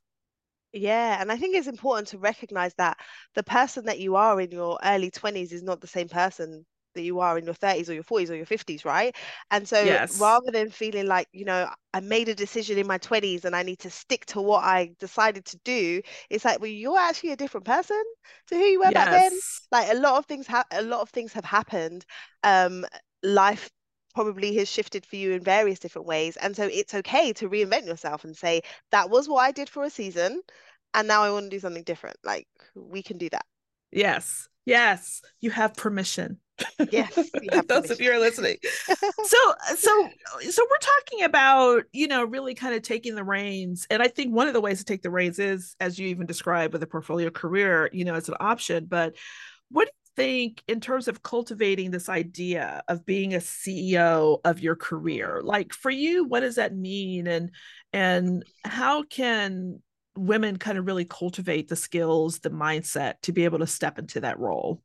Yeah, 0.72 1.20
and 1.20 1.32
I 1.32 1.36
think 1.36 1.56
it's 1.56 1.66
important 1.66 2.08
to 2.08 2.18
recognize 2.18 2.72
that 2.74 2.98
the 3.34 3.42
person 3.42 3.86
that 3.86 3.98
you 3.98 4.14
are 4.14 4.40
in 4.40 4.52
your 4.52 4.78
early 4.84 5.10
20s 5.10 5.50
is 5.50 5.64
not 5.64 5.80
the 5.80 5.88
same 5.88 6.08
person 6.08 6.64
that 6.94 7.02
you 7.02 7.20
are 7.20 7.38
in 7.38 7.44
your 7.44 7.54
30s 7.54 7.88
or 7.88 7.94
your 7.94 8.02
40s 8.02 8.30
or 8.30 8.36
your 8.36 8.46
50s, 8.46 8.84
right? 8.84 9.14
And 9.50 9.66
so 9.66 9.82
yes. 9.82 10.20
rather 10.20 10.50
than 10.50 10.70
feeling 10.70 11.06
like, 11.06 11.28
you 11.32 11.44
know, 11.44 11.68
I 11.92 12.00
made 12.00 12.28
a 12.28 12.34
decision 12.34 12.78
in 12.78 12.86
my 12.86 12.98
20s 12.98 13.44
and 13.44 13.54
I 13.54 13.62
need 13.62 13.78
to 13.80 13.90
stick 13.90 14.26
to 14.26 14.40
what 14.40 14.64
I 14.64 14.92
decided 14.98 15.44
to 15.46 15.58
do, 15.64 16.02
it's 16.28 16.44
like, 16.44 16.60
well, 16.60 16.70
you're 16.70 16.98
actually 16.98 17.32
a 17.32 17.36
different 17.36 17.66
person 17.66 18.02
to 18.48 18.54
who 18.54 18.62
you 18.62 18.78
were 18.78 18.86
yes. 18.86 18.94
back 18.94 19.10
then. 19.10 19.32
Like 19.72 19.92
a 19.92 19.98
lot 19.98 20.18
of 20.18 20.26
things 20.26 20.46
have 20.46 20.66
a 20.70 20.82
lot 20.82 21.00
of 21.00 21.10
things 21.10 21.32
have 21.32 21.44
happened. 21.44 22.04
Um, 22.42 22.84
life 23.22 23.70
probably 24.14 24.56
has 24.56 24.68
shifted 24.68 25.06
for 25.06 25.16
you 25.16 25.32
in 25.32 25.42
various 25.42 25.78
different 25.78 26.06
ways. 26.06 26.36
And 26.36 26.56
so 26.56 26.64
it's 26.64 26.94
okay 26.94 27.32
to 27.34 27.48
reinvent 27.48 27.86
yourself 27.86 28.24
and 28.24 28.36
say, 28.36 28.62
that 28.90 29.10
was 29.10 29.28
what 29.28 29.40
I 29.40 29.52
did 29.52 29.68
for 29.68 29.84
a 29.84 29.90
season. 29.90 30.42
And 30.94 31.06
now 31.06 31.22
I 31.22 31.30
want 31.30 31.44
to 31.44 31.50
do 31.50 31.60
something 31.60 31.84
different. 31.84 32.16
Like 32.24 32.48
we 32.74 33.02
can 33.02 33.18
do 33.18 33.28
that. 33.30 33.44
Yes. 33.92 34.48
Yes. 34.64 35.22
You 35.40 35.50
have 35.50 35.74
permission. 35.74 36.38
Yes, 36.90 37.30
those 37.66 37.90
of 37.90 38.00
you 38.00 38.12
are 38.12 38.18
listening. 38.20 38.56
so, 39.24 39.54
so, 39.76 40.08
so 40.50 40.66
we're 40.70 40.78
talking 40.80 41.24
about 41.24 41.84
you 41.92 42.08
know 42.08 42.24
really 42.24 42.54
kind 42.54 42.74
of 42.74 42.82
taking 42.82 43.14
the 43.14 43.24
reins, 43.24 43.86
and 43.90 44.02
I 44.02 44.08
think 44.08 44.34
one 44.34 44.48
of 44.48 44.54
the 44.54 44.60
ways 44.60 44.78
to 44.78 44.84
take 44.84 45.02
the 45.02 45.10
reins 45.10 45.38
is, 45.38 45.76
as 45.80 45.98
you 45.98 46.08
even 46.08 46.26
described, 46.26 46.72
with 46.72 46.82
a 46.82 46.86
portfolio 46.86 47.30
career, 47.30 47.90
you 47.92 48.04
know, 48.04 48.14
as 48.14 48.28
an 48.28 48.36
option. 48.40 48.86
But 48.86 49.16
what 49.70 49.86
do 49.86 49.90
you 49.90 50.12
think 50.16 50.62
in 50.68 50.80
terms 50.80 51.08
of 51.08 51.22
cultivating 51.22 51.90
this 51.90 52.08
idea 52.08 52.82
of 52.88 53.06
being 53.06 53.34
a 53.34 53.38
CEO 53.38 54.40
of 54.44 54.60
your 54.60 54.76
career? 54.76 55.40
Like 55.42 55.72
for 55.72 55.90
you, 55.90 56.24
what 56.24 56.40
does 56.40 56.56
that 56.56 56.74
mean, 56.74 57.26
and 57.26 57.50
and 57.92 58.44
how 58.64 59.02
can 59.02 59.80
women 60.16 60.56
kind 60.56 60.78
of 60.78 60.86
really 60.86 61.04
cultivate 61.04 61.68
the 61.68 61.76
skills, 61.76 62.40
the 62.40 62.50
mindset 62.50 63.14
to 63.22 63.32
be 63.32 63.44
able 63.44 63.58
to 63.60 63.66
step 63.66 63.98
into 63.98 64.20
that 64.20 64.38
role? 64.38 64.82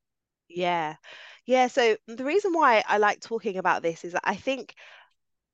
Yeah. 0.47 0.95
Yeah, 1.45 1.67
so 1.67 1.97
the 2.07 2.25
reason 2.25 2.53
why 2.53 2.83
I 2.87 2.97
like 2.97 3.21
talking 3.21 3.57
about 3.57 3.83
this 3.83 4.03
is 4.03 4.13
that 4.13 4.23
I 4.23 4.35
think 4.35 4.73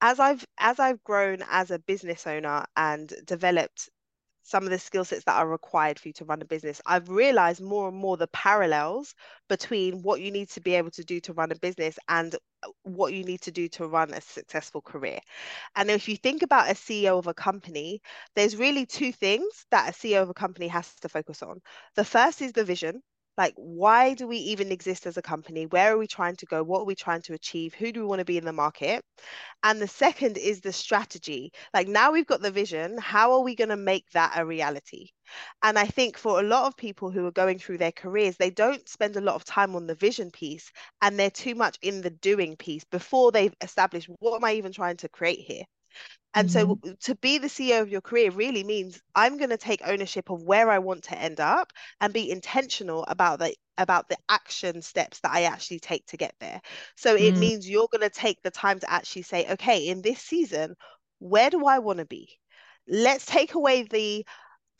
as 0.01 0.19
I've 0.19 0.45
as 0.59 0.79
I've 0.79 1.03
grown 1.03 1.43
as 1.49 1.71
a 1.71 1.79
business 1.79 2.27
owner 2.27 2.65
and 2.77 3.13
developed 3.25 3.89
some 4.43 4.63
of 4.65 4.71
the 4.71 4.79
skill 4.79 5.05
sets 5.05 5.25
that 5.25 5.37
are 5.37 5.47
required 5.47 5.99
for 5.99 6.09
you 6.09 6.13
to 6.15 6.25
run 6.25 6.41
a 6.41 6.45
business, 6.45 6.81
I've 6.85 7.09
realized 7.09 7.61
more 7.61 7.89
and 7.89 7.97
more 7.97 8.17
the 8.17 8.27
parallels 8.29 9.15
between 9.49 10.01
what 10.03 10.21
you 10.21 10.31
need 10.31 10.49
to 10.51 10.61
be 10.61 10.75
able 10.75 10.91
to 10.91 11.03
do 11.03 11.19
to 11.21 11.33
run 11.33 11.51
a 11.51 11.55
business 11.55 11.99
and 12.09 12.35
what 12.83 13.13
you 13.13 13.23
need 13.23 13.41
to 13.43 13.51
do 13.51 13.67
to 13.69 13.87
run 13.87 14.13
a 14.13 14.21
successful 14.21 14.81
career. 14.81 15.19
And 15.75 15.91
if 15.91 16.09
you 16.09 16.17
think 16.17 16.43
about 16.43 16.71
a 16.71 16.75
CEO 16.75 17.17
of 17.19 17.27
a 17.27 17.33
company, 17.33 18.01
there's 18.35 18.55
really 18.57 18.85
two 18.85 19.11
things 19.11 19.65
that 19.71 19.89
a 19.89 19.93
CEO 19.93 20.21
of 20.23 20.29
a 20.29 20.33
company 20.33 20.67
has 20.69 20.93
to 21.01 21.09
focus 21.09 21.43
on. 21.43 21.61
The 21.95 22.05
first 22.05 22.41
is 22.41 22.53
the 22.53 22.63
vision, 22.65 23.03
like 23.37 23.53
why 23.55 24.13
do 24.13 24.27
we 24.27 24.37
even 24.37 24.71
exist 24.71 25.05
as 25.05 25.17
a 25.17 25.21
company? 25.21 25.65
Where 25.65 25.93
are 25.93 25.97
we 25.97 26.07
trying 26.07 26.35
to 26.37 26.45
go? 26.45 26.63
What 26.63 26.81
are 26.81 26.85
we 26.85 26.95
trying 26.95 27.21
to 27.23 27.33
achieve? 27.33 27.73
Who 27.73 27.91
do 27.91 28.01
we 28.01 28.05
want 28.05 28.19
to 28.19 28.25
be 28.25 28.37
in 28.37 28.45
the 28.45 28.53
market? 28.53 29.03
And 29.63 29.81
the 29.81 29.87
second 29.87 30.37
is 30.37 30.61
the 30.61 30.73
strategy. 30.73 31.51
Like 31.73 31.87
now 31.87 32.11
we've 32.11 32.27
got 32.27 32.41
the 32.41 32.51
vision 32.51 32.97
how 32.97 33.33
are 33.33 33.41
we 33.41 33.55
going 33.55 33.69
to 33.69 33.77
make 33.77 34.09
that 34.11 34.33
a 34.37 34.45
reality? 34.45 35.07
And 35.63 35.79
i 35.79 35.85
think 35.85 36.17
for 36.17 36.39
a 36.39 36.43
lot 36.43 36.67
of 36.67 36.75
people 36.77 37.09
who 37.11 37.25
are 37.25 37.31
going 37.31 37.57
through 37.59 37.77
their 37.79 37.91
careers 37.91 38.37
they 38.37 38.49
don't 38.51 38.87
spend 38.89 39.15
a 39.15 39.21
lot 39.21 39.35
of 39.35 39.45
time 39.45 39.75
on 39.75 39.87
the 39.87 39.95
vision 39.95 40.29
piece 40.31 40.71
and 41.01 41.17
they're 41.17 41.31
too 41.31 41.55
much 41.55 41.77
in 41.81 42.01
the 42.01 42.09
doing 42.09 42.55
piece 42.57 42.83
before 42.85 43.31
they've 43.31 43.55
established 43.61 44.09
what 44.19 44.35
am 44.35 44.43
i 44.45 44.53
even 44.53 44.71
trying 44.71 44.97
to 44.97 45.09
create 45.09 45.39
here 45.39 45.63
and 46.33 46.49
mm-hmm. 46.49 46.73
so 46.83 46.95
to 47.01 47.15
be 47.15 47.37
the 47.37 47.47
CEO 47.47 47.81
of 47.81 47.89
your 47.89 48.01
career 48.01 48.31
really 48.31 48.63
means 48.63 49.01
I'm 49.15 49.37
going 49.37 49.49
to 49.49 49.57
take 49.57 49.81
ownership 49.85 50.29
of 50.29 50.43
where 50.43 50.69
I 50.69 50.79
want 50.79 51.03
to 51.05 51.17
end 51.17 51.39
up 51.39 51.73
and 51.99 52.13
be 52.13 52.31
intentional 52.31 53.03
about 53.07 53.39
the 53.39 53.53
about 53.77 54.09
the 54.09 54.17
action 54.29 54.81
steps 54.81 55.19
that 55.21 55.31
I 55.31 55.43
actually 55.43 55.79
take 55.79 56.05
to 56.07 56.17
get 56.17 56.35
there. 56.39 56.61
So 56.95 57.15
it 57.15 57.35
mm. 57.35 57.39
means 57.39 57.69
you're 57.69 57.89
going 57.91 58.07
to 58.07 58.15
take 58.15 58.41
the 58.43 58.51
time 58.51 58.79
to 58.79 58.91
actually 58.91 59.23
say, 59.23 59.45
okay, 59.51 59.87
in 59.87 60.01
this 60.01 60.19
season, 60.19 60.75
where 61.19 61.49
do 61.49 61.65
I 61.65 61.79
want 61.79 61.99
to 61.99 62.05
be? 62.05 62.29
Let's 62.87 63.25
take 63.25 63.53
away 63.53 63.83
the 63.83 64.25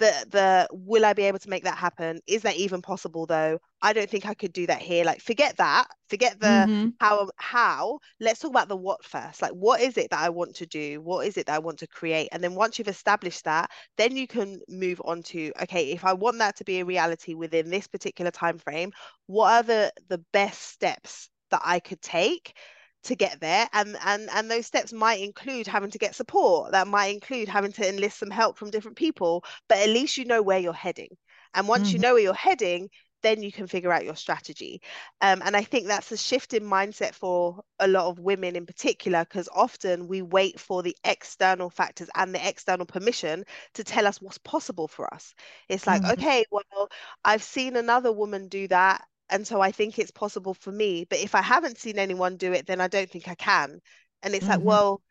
the 0.01 0.25
the 0.29 0.67
will 0.71 1.05
I 1.05 1.13
be 1.13 1.23
able 1.23 1.39
to 1.39 1.49
make 1.49 1.63
that 1.63 1.77
happen? 1.77 2.19
Is 2.27 2.41
that 2.41 2.55
even 2.57 2.81
possible 2.81 3.25
though? 3.25 3.59
I 3.81 3.93
don't 3.93 4.09
think 4.09 4.25
I 4.25 4.33
could 4.33 4.51
do 4.51 4.67
that 4.67 4.81
here. 4.81 5.05
Like 5.05 5.21
forget 5.21 5.57
that. 5.57 5.87
Forget 6.09 6.39
the 6.39 6.47
mm-hmm. 6.47 6.89
how 6.99 7.29
how. 7.37 7.99
Let's 8.19 8.39
talk 8.39 8.49
about 8.49 8.67
the 8.67 8.75
what 8.75 9.05
first. 9.05 9.41
Like 9.41 9.51
what 9.51 9.79
is 9.79 9.97
it 9.97 10.09
that 10.09 10.19
I 10.19 10.29
want 10.29 10.55
to 10.55 10.65
do? 10.65 11.01
What 11.01 11.27
is 11.27 11.37
it 11.37 11.45
that 11.45 11.55
I 11.55 11.59
want 11.59 11.79
to 11.79 11.87
create? 11.87 12.29
And 12.31 12.43
then 12.43 12.55
once 12.55 12.79
you've 12.79 12.87
established 12.87 13.45
that, 13.45 13.69
then 13.97 14.17
you 14.17 14.27
can 14.27 14.59
move 14.67 15.01
on 15.05 15.21
to 15.23 15.51
okay, 15.61 15.91
if 15.91 16.03
I 16.03 16.13
want 16.13 16.39
that 16.39 16.57
to 16.57 16.63
be 16.65 16.79
a 16.79 16.85
reality 16.85 17.35
within 17.35 17.69
this 17.69 17.87
particular 17.87 18.31
time 18.31 18.57
frame, 18.57 18.91
what 19.27 19.51
are 19.53 19.63
the 19.63 19.93
the 20.09 20.23
best 20.33 20.61
steps 20.61 21.29
that 21.51 21.61
I 21.63 21.79
could 21.79 22.01
take 22.01 22.55
to 23.03 23.15
get 23.15 23.39
there 23.39 23.67
and 23.73 23.97
and 24.05 24.29
and 24.33 24.49
those 24.49 24.65
steps 24.65 24.93
might 24.93 25.21
include 25.21 25.67
having 25.67 25.89
to 25.91 25.97
get 25.97 26.15
support 26.15 26.71
that 26.71 26.87
might 26.87 27.07
include 27.07 27.47
having 27.47 27.71
to 27.71 27.87
enlist 27.87 28.19
some 28.19 28.29
help 28.29 28.57
from 28.57 28.69
different 28.69 28.97
people 28.97 29.43
but 29.67 29.77
at 29.79 29.89
least 29.89 30.17
you 30.17 30.25
know 30.25 30.41
where 30.41 30.59
you're 30.59 30.73
heading 30.73 31.09
and 31.53 31.67
once 31.67 31.87
mm-hmm. 31.87 31.95
you 31.95 32.01
know 32.01 32.13
where 32.13 32.23
you're 32.23 32.33
heading 32.33 32.89
then 33.23 33.43
you 33.43 33.51
can 33.51 33.67
figure 33.67 33.91
out 33.91 34.05
your 34.05 34.15
strategy 34.15 34.81
um, 35.21 35.41
and 35.45 35.55
i 35.55 35.63
think 35.63 35.87
that's 35.87 36.11
a 36.11 36.17
shift 36.17 36.53
in 36.53 36.63
mindset 36.63 37.13
for 37.13 37.61
a 37.79 37.87
lot 37.87 38.05
of 38.05 38.19
women 38.19 38.55
in 38.55 38.65
particular 38.65 39.23
because 39.23 39.49
often 39.53 40.07
we 40.07 40.21
wait 40.21 40.59
for 40.59 40.83
the 40.83 40.95
external 41.03 41.69
factors 41.69 42.09
and 42.15 42.33
the 42.33 42.47
external 42.47 42.85
permission 42.85 43.43
to 43.73 43.83
tell 43.83 44.07
us 44.07 44.21
what's 44.21 44.37
possible 44.39 44.87
for 44.87 45.11
us 45.13 45.33
it's 45.69 45.87
like 45.87 46.01
mm-hmm. 46.01 46.11
okay 46.11 46.43
well 46.51 46.89
i've 47.25 47.43
seen 47.43 47.75
another 47.75 48.11
woman 48.11 48.47
do 48.47 48.67
that 48.67 49.03
and 49.31 49.47
so 49.47 49.61
I 49.61 49.71
think 49.71 49.97
it's 49.97 50.11
possible 50.11 50.53
for 50.53 50.71
me. 50.71 51.05
But 51.09 51.19
if 51.19 51.33
I 51.33 51.41
haven't 51.41 51.77
seen 51.77 51.97
anyone 51.97 52.35
do 52.35 52.51
it, 52.51 52.67
then 52.67 52.81
I 52.81 52.87
don't 52.89 53.09
think 53.09 53.27
I 53.27 53.35
can. 53.35 53.79
And 54.21 54.35
it's 54.35 54.43
mm-hmm. 54.43 54.51
like, 54.51 54.61
well, 54.61 55.01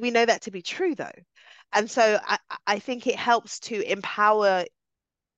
we 0.00 0.10
know 0.10 0.26
that 0.26 0.42
to 0.42 0.50
be 0.50 0.60
true 0.60 0.94
though? 0.94 1.10
And 1.72 1.88
so 1.88 2.18
I, 2.26 2.38
I 2.66 2.78
think 2.80 3.06
it 3.06 3.16
helps 3.16 3.60
to 3.60 3.80
empower 3.90 4.64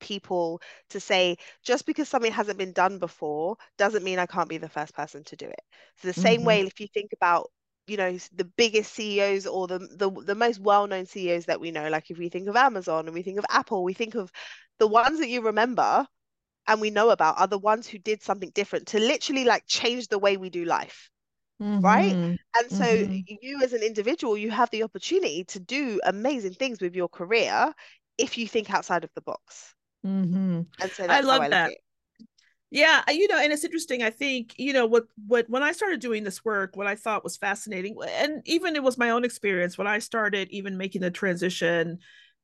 people 0.00 0.60
to 0.90 0.98
say 0.98 1.36
just 1.62 1.86
because 1.86 2.08
something 2.08 2.32
hasn't 2.32 2.58
been 2.58 2.72
done 2.72 2.98
before 2.98 3.56
doesn't 3.78 4.02
mean 4.02 4.18
I 4.18 4.26
can't 4.26 4.48
be 4.48 4.58
the 4.58 4.68
first 4.68 4.94
person 4.94 5.22
to 5.24 5.36
do 5.36 5.46
it. 5.46 5.60
So 6.00 6.08
the 6.08 6.14
same 6.14 6.40
mm-hmm. 6.40 6.46
way, 6.46 6.60
if 6.62 6.80
you 6.80 6.88
think 6.92 7.10
about 7.12 7.50
you 7.86 7.96
know 7.96 8.16
the 8.34 8.44
biggest 8.44 8.94
CEOs 8.94 9.46
or 9.46 9.66
the, 9.66 9.78
the 9.78 10.10
the 10.10 10.34
most 10.34 10.60
well-known 10.60 11.04
CEOs 11.04 11.46
that 11.46 11.60
we 11.60 11.70
know, 11.70 11.88
like 11.90 12.10
if 12.10 12.18
we 12.18 12.30
think 12.30 12.48
of 12.48 12.56
Amazon 12.56 13.06
and 13.06 13.14
we 13.14 13.22
think 13.22 13.38
of 13.38 13.46
Apple, 13.50 13.84
we 13.84 13.92
think 13.92 14.14
of 14.14 14.32
the 14.78 14.86
ones 14.86 15.18
that 15.20 15.28
you 15.28 15.42
remember 15.42 16.06
and 16.66 16.80
we 16.80 16.90
know 16.90 17.10
about 17.10 17.38
are 17.40 17.46
the 17.46 17.58
ones 17.58 17.86
who 17.86 17.98
did 17.98 18.22
something 18.22 18.50
different 18.54 18.86
to 18.88 18.98
literally 18.98 19.44
like 19.44 19.64
change 19.66 20.08
the 20.08 20.18
way 20.18 20.36
we 20.36 20.50
do 20.50 20.64
life 20.64 21.10
mm-hmm. 21.60 21.80
right 21.80 22.12
and 22.12 22.38
so 22.68 22.84
mm-hmm. 22.84 23.34
you 23.40 23.62
as 23.62 23.72
an 23.72 23.82
individual 23.82 24.36
you 24.36 24.50
have 24.50 24.70
the 24.70 24.82
opportunity 24.82 25.44
to 25.44 25.60
do 25.60 26.00
amazing 26.04 26.54
things 26.54 26.80
with 26.80 26.94
your 26.94 27.08
career 27.08 27.72
if 28.18 28.38
you 28.38 28.46
think 28.46 28.72
outside 28.72 29.04
of 29.04 29.10
the 29.14 29.22
box 29.22 29.74
mm-hmm. 30.06 30.62
and 30.80 30.90
so 30.92 31.04
i 31.04 31.20
love 31.20 31.42
I 31.42 31.48
that 31.48 31.72
yeah 32.70 33.02
you 33.10 33.28
know 33.28 33.38
and 33.38 33.52
it's 33.52 33.64
interesting 33.64 34.02
i 34.02 34.10
think 34.10 34.54
you 34.56 34.72
know 34.72 34.86
what 34.86 35.04
what 35.26 35.48
when 35.50 35.62
i 35.62 35.72
started 35.72 36.00
doing 36.00 36.24
this 36.24 36.44
work 36.44 36.74
what 36.74 36.86
i 36.86 36.94
thought 36.94 37.22
was 37.22 37.36
fascinating 37.36 37.94
and 38.16 38.40
even 38.46 38.74
it 38.74 38.82
was 38.82 38.96
my 38.96 39.10
own 39.10 39.24
experience 39.24 39.76
when 39.76 39.86
i 39.86 39.98
started 39.98 40.48
even 40.50 40.78
making 40.78 41.02
the 41.02 41.10
transition 41.10 41.98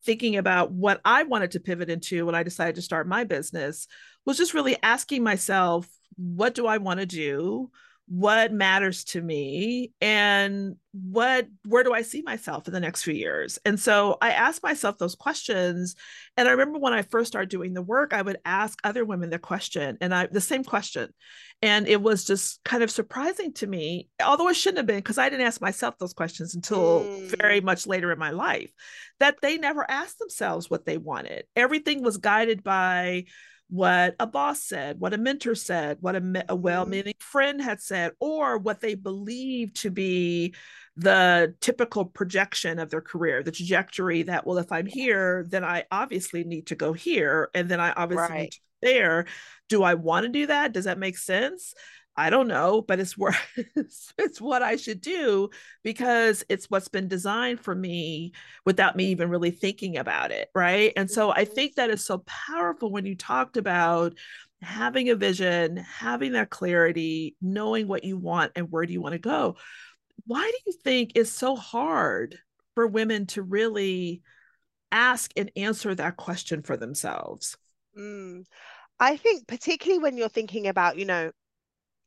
thinking 0.04 0.36
about 0.36 0.72
what 0.72 1.00
I 1.04 1.24
wanted 1.24 1.52
to 1.52 1.60
pivot 1.60 1.90
into 1.90 2.26
when 2.26 2.34
I 2.34 2.42
decided 2.42 2.76
to 2.76 2.82
start 2.82 3.08
my 3.08 3.24
business 3.24 3.86
was 4.24 4.38
just 4.38 4.54
really 4.54 4.76
asking 4.82 5.22
myself, 5.22 5.88
what 6.16 6.54
do 6.54 6.66
I 6.66 6.78
want 6.78 7.00
to 7.00 7.06
do? 7.06 7.70
What 8.08 8.52
matters 8.52 9.04
to 9.04 9.20
me 9.20 9.92
and 10.00 10.76
what 10.92 11.46
where 11.66 11.84
do 11.84 11.92
i 11.92 12.00
see 12.00 12.22
myself 12.22 12.66
in 12.66 12.72
the 12.72 12.80
next 12.80 13.02
few 13.02 13.14
years? 13.14 13.58
And 13.64 13.78
so 13.78 14.16
i 14.20 14.30
asked 14.30 14.62
myself 14.62 14.98
those 14.98 15.14
questions. 15.14 15.94
And 16.36 16.48
i 16.48 16.52
remember 16.52 16.78
when 16.78 16.92
i 16.92 17.02
first 17.02 17.28
started 17.28 17.50
doing 17.50 17.74
the 17.74 17.82
work 17.82 18.12
i 18.12 18.22
would 18.22 18.38
ask 18.44 18.78
other 18.82 19.04
women 19.04 19.30
the 19.30 19.38
question 19.38 19.98
and 20.00 20.14
i 20.14 20.26
the 20.26 20.40
same 20.40 20.64
question. 20.64 21.12
And 21.60 21.88
it 21.88 22.00
was 22.00 22.24
just 22.24 22.62
kind 22.64 22.82
of 22.82 22.90
surprising 22.90 23.52
to 23.54 23.66
me 23.66 24.08
although 24.24 24.48
it 24.48 24.54
shouldn't 24.54 24.78
have 24.78 24.86
been 24.86 24.96
because 24.96 25.18
i 25.18 25.28
didn't 25.28 25.46
ask 25.46 25.60
myself 25.60 25.98
those 25.98 26.14
questions 26.14 26.54
until 26.54 27.00
mm. 27.00 27.36
very 27.40 27.60
much 27.60 27.86
later 27.86 28.10
in 28.10 28.18
my 28.18 28.30
life 28.30 28.72
that 29.20 29.36
they 29.42 29.58
never 29.58 29.88
asked 29.88 30.18
themselves 30.18 30.70
what 30.70 30.86
they 30.86 30.96
wanted. 30.98 31.44
Everything 31.56 32.02
was 32.02 32.18
guided 32.18 32.62
by 32.62 33.24
what 33.70 34.16
a 34.18 34.26
boss 34.26 34.62
said, 34.62 34.98
what 34.98 35.14
a 35.14 35.18
mentor 35.18 35.54
said, 35.54 35.98
what 36.00 36.14
a, 36.14 36.18
a 36.18 36.20
mm-hmm. 36.20 36.60
well 36.60 36.86
meaning 36.86 37.14
friend 37.18 37.60
had 37.60 37.80
said, 37.82 38.12
or 38.18 38.58
what 38.58 38.80
they 38.80 38.94
believe 38.94 39.74
to 39.74 39.90
be 39.90 40.54
the 40.96 41.54
typical 41.60 42.04
projection 42.04 42.78
of 42.78 42.90
their 42.90 43.00
career, 43.00 43.42
the 43.42 43.52
trajectory 43.52 44.22
that, 44.24 44.46
well, 44.46 44.58
if 44.58 44.72
I'm 44.72 44.86
here, 44.86 45.46
then 45.48 45.64
I 45.64 45.84
obviously 45.90 46.44
need 46.44 46.68
to 46.68 46.74
go 46.74 46.92
here. 46.92 47.50
And 47.54 47.68
then 47.68 47.78
I 47.78 47.92
obviously 47.92 48.28
right. 48.28 48.40
need 48.40 48.52
to 48.52 48.60
there. 48.80 49.26
Do 49.68 49.82
I 49.82 49.94
want 49.94 50.24
to 50.26 50.32
do 50.32 50.46
that? 50.46 50.72
Does 50.72 50.84
that 50.84 50.98
make 50.98 51.18
sense? 51.18 51.74
I 52.18 52.30
don't 52.30 52.48
know, 52.48 52.82
but 52.82 52.98
it's 52.98 53.16
where 53.16 53.38
it's, 53.76 54.40
what 54.40 54.60
I 54.60 54.74
should 54.74 55.00
do 55.00 55.50
because 55.84 56.44
it's 56.48 56.68
what's 56.68 56.88
been 56.88 57.06
designed 57.06 57.60
for 57.60 57.76
me 57.76 58.32
without 58.66 58.96
me 58.96 59.06
even 59.06 59.30
really 59.30 59.52
thinking 59.52 59.96
about 59.96 60.32
it. 60.32 60.50
Right. 60.52 60.92
And 60.96 61.08
so 61.08 61.30
I 61.30 61.44
think 61.44 61.76
that 61.76 61.90
is 61.90 62.04
so 62.04 62.24
powerful 62.26 62.90
when 62.90 63.06
you 63.06 63.14
talked 63.14 63.56
about 63.56 64.14
having 64.62 65.10
a 65.10 65.14
vision, 65.14 65.76
having 65.76 66.32
that 66.32 66.50
clarity, 66.50 67.36
knowing 67.40 67.86
what 67.86 68.02
you 68.02 68.18
want 68.18 68.50
and 68.56 68.68
where 68.68 68.84
do 68.84 68.92
you 68.92 69.00
want 69.00 69.12
to 69.12 69.20
go. 69.20 69.54
Why 70.26 70.42
do 70.42 70.58
you 70.66 70.76
think 70.82 71.12
it's 71.14 71.30
so 71.30 71.54
hard 71.54 72.36
for 72.74 72.88
women 72.88 73.26
to 73.26 73.42
really 73.42 74.22
ask 74.90 75.30
and 75.36 75.52
answer 75.54 75.94
that 75.94 76.16
question 76.16 76.62
for 76.62 76.76
themselves? 76.76 77.56
Mm. 77.96 78.44
I 78.98 79.16
think 79.16 79.46
particularly 79.46 80.02
when 80.02 80.16
you're 80.16 80.28
thinking 80.28 80.66
about, 80.66 80.98
you 80.98 81.04
know, 81.04 81.30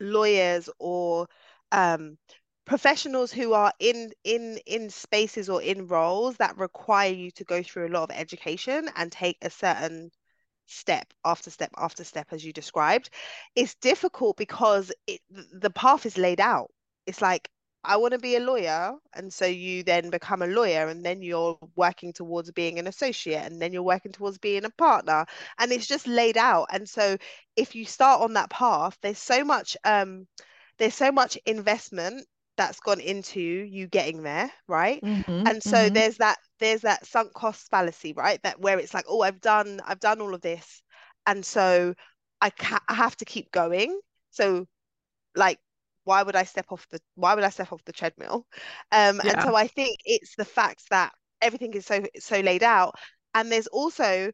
lawyers 0.01 0.69
or 0.79 1.27
um, 1.71 2.17
professionals 2.65 3.31
who 3.31 3.53
are 3.53 3.73
in 3.79 4.11
in 4.23 4.59
in 4.65 4.89
spaces 4.89 5.49
or 5.49 5.61
in 5.61 5.87
roles 5.87 6.37
that 6.37 6.57
require 6.57 7.11
you 7.11 7.31
to 7.31 7.43
go 7.43 7.63
through 7.63 7.87
a 7.87 7.93
lot 7.93 8.09
of 8.09 8.15
education 8.15 8.89
and 8.95 9.11
take 9.11 9.37
a 9.41 9.49
certain 9.49 10.11
step 10.67 11.13
after 11.25 11.49
step 11.51 11.71
after 11.77 12.03
step 12.03 12.27
as 12.31 12.45
you 12.45 12.53
described. 12.53 13.09
It's 13.55 13.75
difficult 13.75 14.37
because 14.37 14.91
it, 15.07 15.21
the 15.29 15.69
path 15.71 16.05
is 16.05 16.17
laid 16.17 16.39
out. 16.41 16.71
It's 17.05 17.21
like 17.21 17.49
I 17.83 17.97
want 17.97 18.13
to 18.13 18.19
be 18.19 18.35
a 18.35 18.39
lawyer. 18.39 18.93
And 19.13 19.33
so 19.33 19.45
you 19.45 19.83
then 19.83 20.09
become 20.09 20.41
a 20.41 20.47
lawyer 20.47 20.87
and 20.87 21.03
then 21.05 21.21
you're 21.21 21.57
working 21.75 22.13
towards 22.13 22.51
being 22.51 22.79
an 22.79 22.87
associate 22.87 23.43
and 23.45 23.61
then 23.61 23.73
you're 23.73 23.83
working 23.83 24.11
towards 24.11 24.37
being 24.37 24.65
a 24.65 24.69
partner. 24.69 25.25
And 25.59 25.71
it's 25.71 25.87
just 25.87 26.07
laid 26.07 26.37
out. 26.37 26.67
And 26.71 26.87
so 26.87 27.17
if 27.55 27.75
you 27.75 27.85
start 27.85 28.21
on 28.21 28.33
that 28.33 28.49
path, 28.49 28.97
there's 29.01 29.19
so 29.19 29.43
much 29.43 29.75
um 29.83 30.27
there's 30.77 30.95
so 30.95 31.11
much 31.11 31.37
investment 31.45 32.25
that's 32.57 32.79
gone 32.79 32.99
into 32.99 33.39
you 33.41 33.87
getting 33.87 34.23
there, 34.23 34.51
right? 34.67 35.03
Mm-hmm, 35.03 35.47
and 35.47 35.63
so 35.63 35.77
mm-hmm. 35.77 35.93
there's 35.93 36.17
that 36.17 36.37
there's 36.59 36.81
that 36.81 37.05
sunk 37.05 37.33
cost 37.33 37.69
fallacy, 37.71 38.13
right? 38.13 38.41
That 38.43 38.59
where 38.59 38.79
it's 38.79 38.93
like, 38.93 39.05
oh, 39.07 39.21
I've 39.21 39.41
done 39.41 39.79
I've 39.85 39.99
done 39.99 40.21
all 40.21 40.33
of 40.35 40.41
this. 40.41 40.81
And 41.25 41.45
so 41.45 41.93
I, 42.41 42.49
ca- 42.49 42.83
I 42.87 42.93
have 42.95 43.15
to 43.17 43.25
keep 43.25 43.51
going. 43.51 43.99
So 44.31 44.67
like 45.35 45.59
why 46.03 46.23
would 46.23 46.35
I 46.35 46.43
step 46.43 46.67
off 46.71 46.87
the 46.89 46.99
why 47.15 47.35
would 47.35 47.43
I 47.43 47.49
step 47.49 47.71
off 47.73 47.83
the 47.85 47.93
treadmill? 47.93 48.47
Um, 48.91 49.21
yeah. 49.21 49.31
and 49.33 49.41
so 49.41 49.55
I 49.55 49.67
think 49.67 49.99
it's 50.05 50.35
the 50.35 50.45
fact 50.45 50.89
that 50.89 51.13
everything 51.41 51.73
is 51.73 51.85
so 51.85 52.03
so 52.19 52.39
laid 52.41 52.63
out, 52.63 52.95
and 53.35 53.51
there's 53.51 53.67
also 53.67 54.31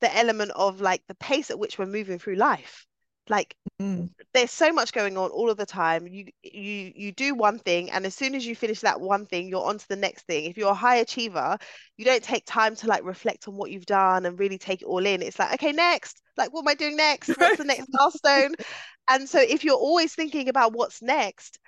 the 0.00 0.16
element 0.16 0.52
of 0.56 0.80
like 0.80 1.02
the 1.08 1.14
pace 1.16 1.50
at 1.50 1.60
which 1.60 1.78
we're 1.78 1.86
moving 1.86 2.18
through 2.18 2.36
life. 2.36 2.87
Like 3.28 3.54
mm. 3.80 4.08
there's 4.32 4.50
so 4.50 4.72
much 4.72 4.92
going 4.92 5.16
on 5.16 5.30
all 5.30 5.50
of 5.50 5.56
the 5.56 5.66
time. 5.66 6.06
You 6.06 6.26
you 6.42 6.92
you 6.94 7.12
do 7.12 7.34
one 7.34 7.58
thing, 7.58 7.90
and 7.90 8.06
as 8.06 8.14
soon 8.14 8.34
as 8.34 8.46
you 8.46 8.56
finish 8.56 8.80
that 8.80 9.00
one 9.00 9.26
thing, 9.26 9.48
you're 9.48 9.64
on 9.64 9.78
to 9.78 9.88
the 9.88 9.96
next 9.96 10.26
thing. 10.26 10.44
If 10.44 10.56
you're 10.56 10.70
a 10.70 10.74
high 10.74 10.96
achiever, 10.96 11.58
you 11.96 12.04
don't 12.04 12.22
take 12.22 12.44
time 12.46 12.74
to 12.76 12.86
like 12.86 13.04
reflect 13.04 13.48
on 13.48 13.56
what 13.56 13.70
you've 13.70 13.86
done 13.86 14.26
and 14.26 14.38
really 14.38 14.58
take 14.58 14.82
it 14.82 14.86
all 14.86 15.04
in. 15.04 15.22
It's 15.22 15.38
like, 15.38 15.54
okay, 15.54 15.72
next. 15.72 16.22
Like, 16.36 16.52
what 16.52 16.60
am 16.60 16.68
I 16.68 16.74
doing 16.74 16.96
next? 16.96 17.28
What's 17.28 17.58
the 17.58 17.64
next 17.64 17.88
milestone? 17.90 18.54
And 19.10 19.26
so 19.26 19.40
if 19.40 19.64
you're 19.64 19.74
always 19.74 20.14
thinking 20.14 20.50
about 20.50 20.74
what's 20.74 21.00
next, 21.00 21.58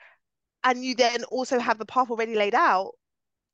and 0.63 0.85
you 0.85 0.95
then 0.95 1.25
also 1.25 1.59
have 1.59 1.79
the 1.79 1.87
path 1.87 2.11
already 2.11 2.35
laid 2.35 2.55
out, 2.55 2.93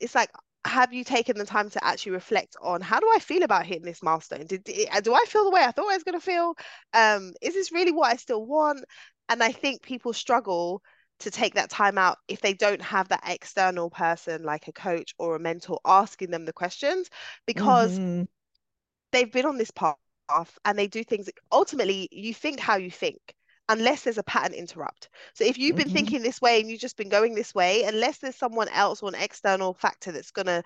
it's 0.00 0.12
like, 0.12 0.28
have 0.66 0.92
you 0.92 1.04
taken 1.04 1.38
the 1.38 1.46
time 1.46 1.70
to 1.70 1.84
actually 1.84 2.12
reflect 2.12 2.56
on 2.60 2.80
how 2.80 3.00
do 3.00 3.10
I 3.14 3.18
feel 3.18 3.42
about 3.42 3.66
hitting 3.66 3.84
this 3.84 4.02
milestone? 4.02 4.46
Did 4.46 4.64
do 4.64 5.14
I 5.14 5.24
feel 5.26 5.44
the 5.44 5.50
way 5.50 5.62
I 5.62 5.70
thought 5.70 5.90
I 5.90 5.94
was 5.94 6.04
going 6.04 6.18
to 6.18 6.24
feel? 6.24 6.54
Um, 6.92 7.32
is 7.40 7.54
this 7.54 7.72
really 7.72 7.92
what 7.92 8.12
I 8.12 8.16
still 8.16 8.44
want? 8.44 8.84
And 9.28 9.42
I 9.42 9.52
think 9.52 9.82
people 9.82 10.12
struggle 10.12 10.82
to 11.20 11.30
take 11.30 11.54
that 11.54 11.70
time 11.70 11.96
out 11.98 12.18
if 12.28 12.40
they 12.40 12.52
don't 12.52 12.82
have 12.82 13.08
that 13.08 13.22
external 13.26 13.90
person 13.90 14.42
like 14.42 14.68
a 14.68 14.72
coach 14.72 15.14
or 15.18 15.36
a 15.36 15.40
mentor 15.40 15.80
asking 15.84 16.30
them 16.30 16.44
the 16.44 16.52
questions 16.52 17.08
because 17.46 17.98
mm-hmm. 17.98 18.24
they've 19.12 19.32
been 19.32 19.46
on 19.46 19.56
this 19.56 19.70
path 19.70 19.96
and 20.64 20.78
they 20.78 20.86
do 20.86 21.02
things 21.02 21.30
ultimately 21.50 22.08
you 22.12 22.34
think 22.34 22.60
how 22.60 22.76
you 22.76 22.90
think 22.90 23.34
unless 23.68 24.02
there's 24.02 24.18
a 24.18 24.22
pattern 24.22 24.54
interrupt. 24.54 25.08
So 25.34 25.44
if 25.44 25.58
you've 25.58 25.76
been 25.76 25.86
mm-hmm. 25.86 25.94
thinking 25.94 26.22
this 26.22 26.40
way 26.40 26.60
and 26.60 26.70
you've 26.70 26.80
just 26.80 26.96
been 26.96 27.08
going 27.08 27.34
this 27.34 27.54
way, 27.54 27.82
unless 27.84 28.18
there's 28.18 28.36
someone 28.36 28.68
else 28.68 29.02
or 29.02 29.08
an 29.08 29.16
external 29.16 29.74
factor 29.74 30.12
that's 30.12 30.30
going 30.30 30.46
to 30.46 30.62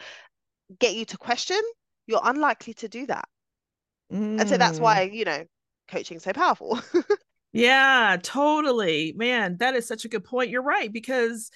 get 0.79 0.95
you 0.95 1.05
to 1.07 1.19
question, 1.19 1.61
you're 2.07 2.21
unlikely 2.23 2.75
to 2.75 2.89
do 2.89 3.07
that. 3.07 3.29
Mm. 4.13 4.41
And 4.41 4.49
so 4.49 4.57
that's 4.57 4.79
why, 4.79 5.09
mm. 5.09 5.15
you 5.15 5.25
know, 5.25 5.45
coaching's 5.89 6.25
so 6.25 6.33
powerful. 6.33 6.81
yeah, 7.53 8.17
totally. 8.23 9.15
Man, 9.17 9.57
that 9.59 9.75
is 9.75 9.87
such 9.87 10.05
a 10.05 10.09
good 10.09 10.25
point. 10.25 10.51
You're 10.51 10.63
right 10.63 10.93
because 10.93 11.51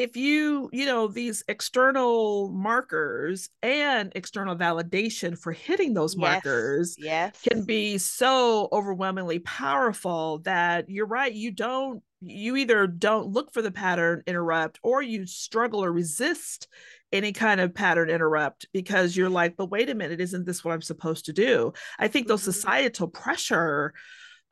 if 0.00 0.16
you 0.16 0.70
you 0.72 0.86
know 0.86 1.06
these 1.06 1.44
external 1.46 2.48
markers 2.48 3.50
and 3.62 4.10
external 4.14 4.56
validation 4.56 5.38
for 5.38 5.52
hitting 5.52 5.92
those 5.92 6.16
yes. 6.16 6.20
markers 6.20 6.96
yes. 6.98 7.38
can 7.46 7.64
be 7.64 7.98
so 7.98 8.68
overwhelmingly 8.72 9.38
powerful 9.40 10.38
that 10.38 10.88
you're 10.88 11.06
right 11.06 11.34
you 11.34 11.50
don't 11.50 12.02
you 12.22 12.56
either 12.56 12.86
don't 12.86 13.28
look 13.28 13.52
for 13.52 13.60
the 13.60 13.70
pattern 13.70 14.22
interrupt 14.26 14.80
or 14.82 15.02
you 15.02 15.26
struggle 15.26 15.84
or 15.84 15.92
resist 15.92 16.66
any 17.12 17.32
kind 17.32 17.60
of 17.60 17.74
pattern 17.74 18.08
interrupt 18.08 18.64
because 18.72 19.14
you're 19.14 19.28
like 19.28 19.54
but 19.54 19.70
wait 19.70 19.90
a 19.90 19.94
minute 19.94 20.20
isn't 20.20 20.46
this 20.46 20.64
what 20.64 20.72
i'm 20.72 20.80
supposed 20.80 21.26
to 21.26 21.32
do 21.34 21.74
i 21.98 22.08
think 22.08 22.24
mm-hmm. 22.24 22.32
those 22.32 22.42
societal 22.42 23.08
pressure 23.08 23.92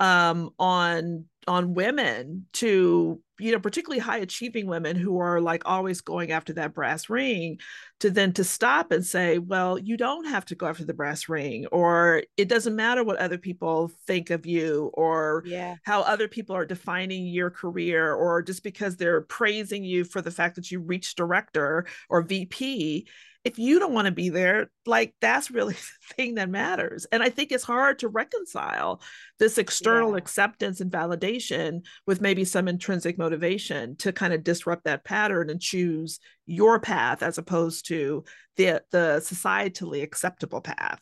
um, 0.01 0.51
on 0.59 1.25
on 1.49 1.75
women 1.75 2.47
to 2.53 3.21
you 3.39 3.53
know 3.53 3.59
particularly 3.59 3.99
high 4.01 4.19
achieving 4.19 4.67
women 4.67 4.97
who 4.97 5.19
are 5.19 5.41
like 5.41 5.63
always 5.65 6.01
going 6.01 6.31
after 6.31 6.53
that 6.53 6.75
brass 6.75 7.09
ring 7.09 7.59
to 8.01 8.11
then 8.11 8.33
to 8.33 8.45
stop 8.45 8.93
and 8.93 9.05
say 9.05 9.39
well 9.39 9.79
you 9.79 9.97
don't 9.97 10.27
have 10.27 10.45
to 10.45 10.55
go 10.55 10.67
after 10.67 10.85
the 10.85 10.95
brass 10.95 11.29
ring 11.29 11.67
or 11.73 12.23
it 12.37 12.49
doesn't 12.49 12.77
matter 12.77 13.03
what 13.03 13.19
other 13.19 13.39
people 13.39 13.91
think 14.07 14.31
of 14.31 14.45
you 14.45 14.91
or 14.95 15.43
yeah. 15.47 15.77
how 15.85 16.03
other 16.03 16.29
people 16.29 16.55
are 16.55 16.67
defining 16.67 17.27
your 17.27 17.51
career 17.51 18.13
or 18.13 18.43
just 18.43 18.63
because 18.63 18.97
they're 18.97 19.23
praising 19.23 19.85
you 19.85 20.05
for 20.05 20.21
the 20.21 20.31
fact 20.31 20.57
that 20.57 20.71
you 20.71 20.81
reached 20.81 21.17
director 21.17 21.87
or 22.09 22.23
vp 22.23 23.07
if 23.49 23.59
you 23.59 23.79
don't 23.79 23.95
want 23.95 24.05
to 24.05 24.13
be 24.13 24.29
there, 24.29 24.71
like 24.85 25.15
that's 25.21 25.51
really 25.51 25.73
the 26.09 26.15
thing 26.15 26.35
that 26.35 26.51
matters. 26.51 27.07
And 27.11 27.23
I 27.23 27.31
think 27.31 27.51
it's 27.51 27.65
hard 27.65 28.01
to 28.01 28.09
reconcile 28.09 29.01
this 29.39 29.57
external 29.57 30.11
yeah. 30.13 30.19
acceptance 30.19 30.81
and 30.81 30.93
validation 30.93 31.81
with 32.07 32.21
maybe 32.21 32.45
some 32.45 32.69
intrinsic 32.69 33.17
motivation 33.17 33.97
to 33.97 34.13
kind 34.13 34.35
of 34.35 34.45
disrupt 34.45 34.85
that 34.85 35.05
pattern 35.05 35.49
and 35.49 35.61
choose 35.61 36.21
your 36.45 36.79
path 36.79 37.23
as 37.23 37.39
opposed 37.39 37.87
to 37.89 38.25
the 38.57 38.83
the 38.91 39.21
societally 39.25 40.03
acceptable 40.03 40.61
path. 40.61 41.01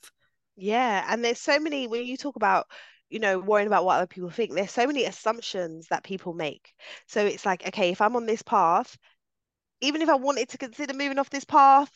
Yeah, 0.54 1.04
and 1.08 1.24
there's 1.24 1.40
so 1.40 1.58
many 1.58 1.88
when 1.88 2.06
you 2.06 2.16
talk 2.16 2.36
about 2.36 2.66
you 3.08 3.20
know, 3.20 3.38
worrying 3.38 3.68
about 3.68 3.84
what 3.84 3.98
other 3.98 4.06
people 4.08 4.30
think. 4.30 4.52
There's 4.52 4.72
so 4.72 4.84
many 4.84 5.04
assumptions 5.04 5.86
that 5.90 6.02
people 6.02 6.34
make. 6.34 6.72
So 7.06 7.24
it's 7.24 7.46
like, 7.46 7.64
okay, 7.68 7.90
if 7.90 8.00
I'm 8.00 8.16
on 8.16 8.26
this 8.26 8.42
path, 8.42 8.98
even 9.80 10.02
if 10.02 10.08
I 10.08 10.16
wanted 10.16 10.48
to 10.48 10.58
consider 10.58 10.92
moving 10.92 11.20
off 11.20 11.30
this 11.30 11.44
path, 11.44 11.90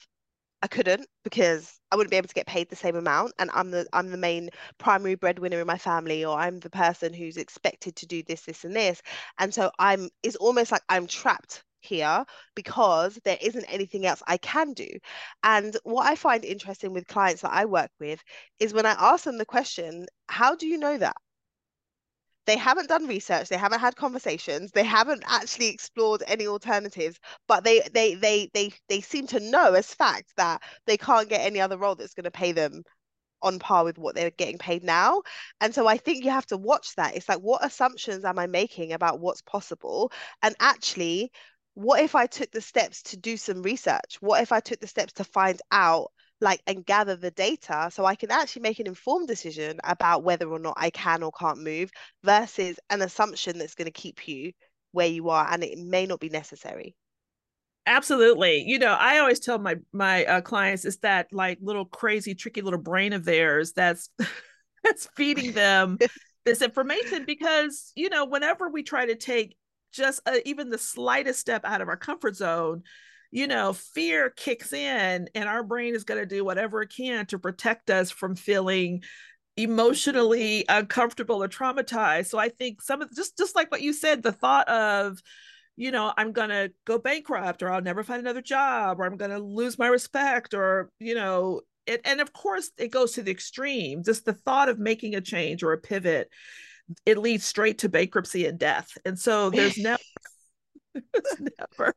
I 0.62 0.68
couldn't 0.68 1.06
because 1.24 1.80
I 1.90 1.96
wouldn't 1.96 2.10
be 2.10 2.16
able 2.16 2.28
to 2.28 2.34
get 2.34 2.46
paid 2.46 2.68
the 2.70 2.76
same 2.76 2.96
amount 2.96 3.32
and 3.38 3.50
I'm 3.52 3.70
the 3.70 3.86
I'm 3.92 4.10
the 4.10 4.16
main 4.16 4.50
primary 4.78 5.14
breadwinner 5.14 5.60
in 5.60 5.66
my 5.66 5.78
family 5.78 6.24
or 6.24 6.38
I'm 6.38 6.58
the 6.60 6.70
person 6.70 7.12
who's 7.12 7.36
expected 7.36 7.96
to 7.96 8.06
do 8.06 8.22
this 8.22 8.42
this 8.42 8.64
and 8.64 8.74
this 8.76 9.02
and 9.38 9.52
so 9.52 9.70
I'm 9.78 10.08
it's 10.22 10.36
almost 10.36 10.72
like 10.72 10.82
I'm 10.88 11.06
trapped 11.06 11.64
here 11.80 12.24
because 12.54 13.18
there 13.24 13.38
isn't 13.40 13.64
anything 13.64 14.04
else 14.06 14.22
I 14.26 14.36
can 14.38 14.72
do. 14.74 14.88
And 15.42 15.76
what 15.84 16.06
I 16.06 16.14
find 16.16 16.44
interesting 16.44 16.92
with 16.92 17.06
clients 17.06 17.42
that 17.42 17.52
I 17.52 17.64
work 17.66 17.90
with 17.98 18.22
is 18.58 18.72
when 18.74 18.86
I 18.86 18.92
ask 18.98 19.24
them 19.24 19.38
the 19.38 19.46
question, 19.46 20.06
how 20.28 20.54
do 20.56 20.66
you 20.66 20.76
know 20.78 20.96
that? 20.98 21.16
They 22.50 22.56
haven't 22.56 22.88
done 22.88 23.06
research 23.06 23.48
they 23.48 23.56
haven't 23.56 23.78
had 23.78 23.94
conversations 23.94 24.72
they 24.72 24.82
haven't 24.82 25.22
actually 25.26 25.68
explored 25.68 26.20
any 26.26 26.48
alternatives 26.48 27.16
but 27.46 27.62
they 27.62 27.80
they 27.94 28.16
they 28.16 28.50
they 28.52 28.72
they 28.88 29.00
seem 29.00 29.24
to 29.24 29.38
know 29.38 29.72
as 29.74 29.94
fact 29.94 30.32
that 30.36 30.60
they 30.84 30.96
can't 30.96 31.28
get 31.28 31.42
any 31.42 31.60
other 31.60 31.78
role 31.78 31.94
that's 31.94 32.14
going 32.14 32.24
to 32.24 32.30
pay 32.32 32.50
them 32.50 32.82
on 33.42 33.60
par 33.60 33.84
with 33.84 33.98
what 33.98 34.14
they're 34.14 34.32
getting 34.32 34.58
paid 34.58 34.82
now. 34.84 35.22
And 35.60 35.74
so 35.74 35.86
i 35.86 35.96
think 35.96 36.24
you 36.24 36.30
have 36.30 36.46
to 36.46 36.56
watch 36.56 36.94
that. 36.96 37.16
It's 37.16 37.28
like 37.28 37.38
what 37.38 37.64
assumptions 37.64 38.24
am 38.24 38.38
i 38.38 38.46
making 38.46 38.92
about 38.92 39.20
what's 39.20 39.42
possible? 39.42 40.12
And 40.42 40.56
actually 40.60 41.30
what 41.74 42.02
if 42.02 42.14
i 42.16 42.26
took 42.26 42.50
the 42.50 42.60
steps 42.60 43.02
to 43.04 43.16
do 43.16 43.36
some 43.36 43.62
research? 43.62 44.18
What 44.20 44.42
if 44.42 44.50
i 44.52 44.60
took 44.60 44.80
the 44.80 44.88
steps 44.88 45.12
to 45.14 45.24
find 45.24 45.60
out 45.70 46.10
like 46.40 46.62
and 46.66 46.84
gather 46.84 47.16
the 47.16 47.30
data 47.30 47.90
so 47.92 48.04
I 48.04 48.14
can 48.14 48.30
actually 48.30 48.62
make 48.62 48.80
an 48.80 48.86
informed 48.86 49.28
decision 49.28 49.78
about 49.84 50.24
whether 50.24 50.48
or 50.48 50.58
not 50.58 50.74
I 50.76 50.90
can 50.90 51.22
or 51.22 51.32
can't 51.32 51.62
move 51.62 51.90
versus 52.24 52.78
an 52.88 53.02
assumption 53.02 53.58
that's 53.58 53.74
going 53.74 53.86
to 53.86 53.92
keep 53.92 54.26
you 54.26 54.52
where 54.92 55.06
you 55.06 55.28
are 55.28 55.46
and 55.50 55.62
it 55.62 55.78
may 55.78 56.06
not 56.06 56.20
be 56.20 56.28
necessary. 56.28 56.94
Absolutely. 57.86 58.64
You 58.66 58.78
know, 58.78 58.92
I 58.92 59.18
always 59.18 59.40
tell 59.40 59.58
my 59.58 59.76
my 59.92 60.24
uh, 60.24 60.40
clients 60.40 60.84
is 60.84 60.98
that 60.98 61.28
like 61.32 61.58
little 61.60 61.84
crazy 61.84 62.34
tricky 62.34 62.60
little 62.60 62.78
brain 62.78 63.12
of 63.12 63.24
theirs 63.24 63.72
that's 63.72 64.10
that's 64.84 65.08
feeding 65.16 65.52
them 65.52 65.98
this 66.44 66.62
information 66.62 67.24
because, 67.26 67.92
you 67.94 68.08
know, 68.08 68.26
whenever 68.26 68.68
we 68.68 68.82
try 68.82 69.06
to 69.06 69.16
take 69.16 69.56
just 69.92 70.20
a, 70.26 70.46
even 70.48 70.70
the 70.70 70.78
slightest 70.78 71.40
step 71.40 71.64
out 71.64 71.80
of 71.80 71.88
our 71.88 71.96
comfort 71.96 72.36
zone, 72.36 72.82
you 73.30 73.46
know, 73.46 73.72
fear 73.72 74.30
kicks 74.30 74.72
in 74.72 75.28
and 75.34 75.48
our 75.48 75.62
brain 75.62 75.94
is 75.94 76.04
going 76.04 76.20
to 76.20 76.26
do 76.26 76.44
whatever 76.44 76.82
it 76.82 76.92
can 76.94 77.26
to 77.26 77.38
protect 77.38 77.90
us 77.90 78.10
from 78.10 78.34
feeling 78.34 79.02
emotionally 79.56 80.64
uncomfortable 80.68 81.42
or 81.42 81.48
traumatized. 81.48 82.26
So 82.26 82.38
I 82.38 82.48
think 82.48 82.82
some 82.82 83.02
of 83.02 83.14
just 83.14 83.38
just 83.38 83.54
like 83.54 83.70
what 83.70 83.82
you 83.82 83.92
said, 83.92 84.22
the 84.22 84.32
thought 84.32 84.68
of, 84.68 85.20
you 85.76 85.92
know, 85.92 86.12
I'm 86.16 86.32
going 86.32 86.48
to 86.48 86.72
go 86.84 86.98
bankrupt 86.98 87.62
or 87.62 87.70
I'll 87.70 87.82
never 87.82 88.02
find 88.02 88.20
another 88.20 88.42
job 88.42 88.98
or 88.98 89.04
I'm 89.04 89.16
going 89.16 89.30
to 89.30 89.38
lose 89.38 89.78
my 89.78 89.86
respect 89.86 90.54
or, 90.54 90.90
you 90.98 91.14
know, 91.14 91.60
it, 91.86 92.00
and 92.04 92.20
of 92.20 92.32
course 92.32 92.70
it 92.78 92.90
goes 92.90 93.12
to 93.12 93.22
the 93.22 93.30
extreme. 93.30 94.02
Just 94.02 94.24
the 94.24 94.32
thought 94.32 94.68
of 94.68 94.78
making 94.78 95.14
a 95.14 95.20
change 95.20 95.62
or 95.62 95.72
a 95.72 95.78
pivot, 95.78 96.28
it 97.06 97.18
leads 97.18 97.44
straight 97.44 97.78
to 97.78 97.88
bankruptcy 97.88 98.46
and 98.46 98.58
death. 98.58 98.90
And 99.04 99.18
so 99.18 99.50
there's 99.50 99.78
never, 99.78 99.98
there's 100.94 101.40
never 101.58 101.94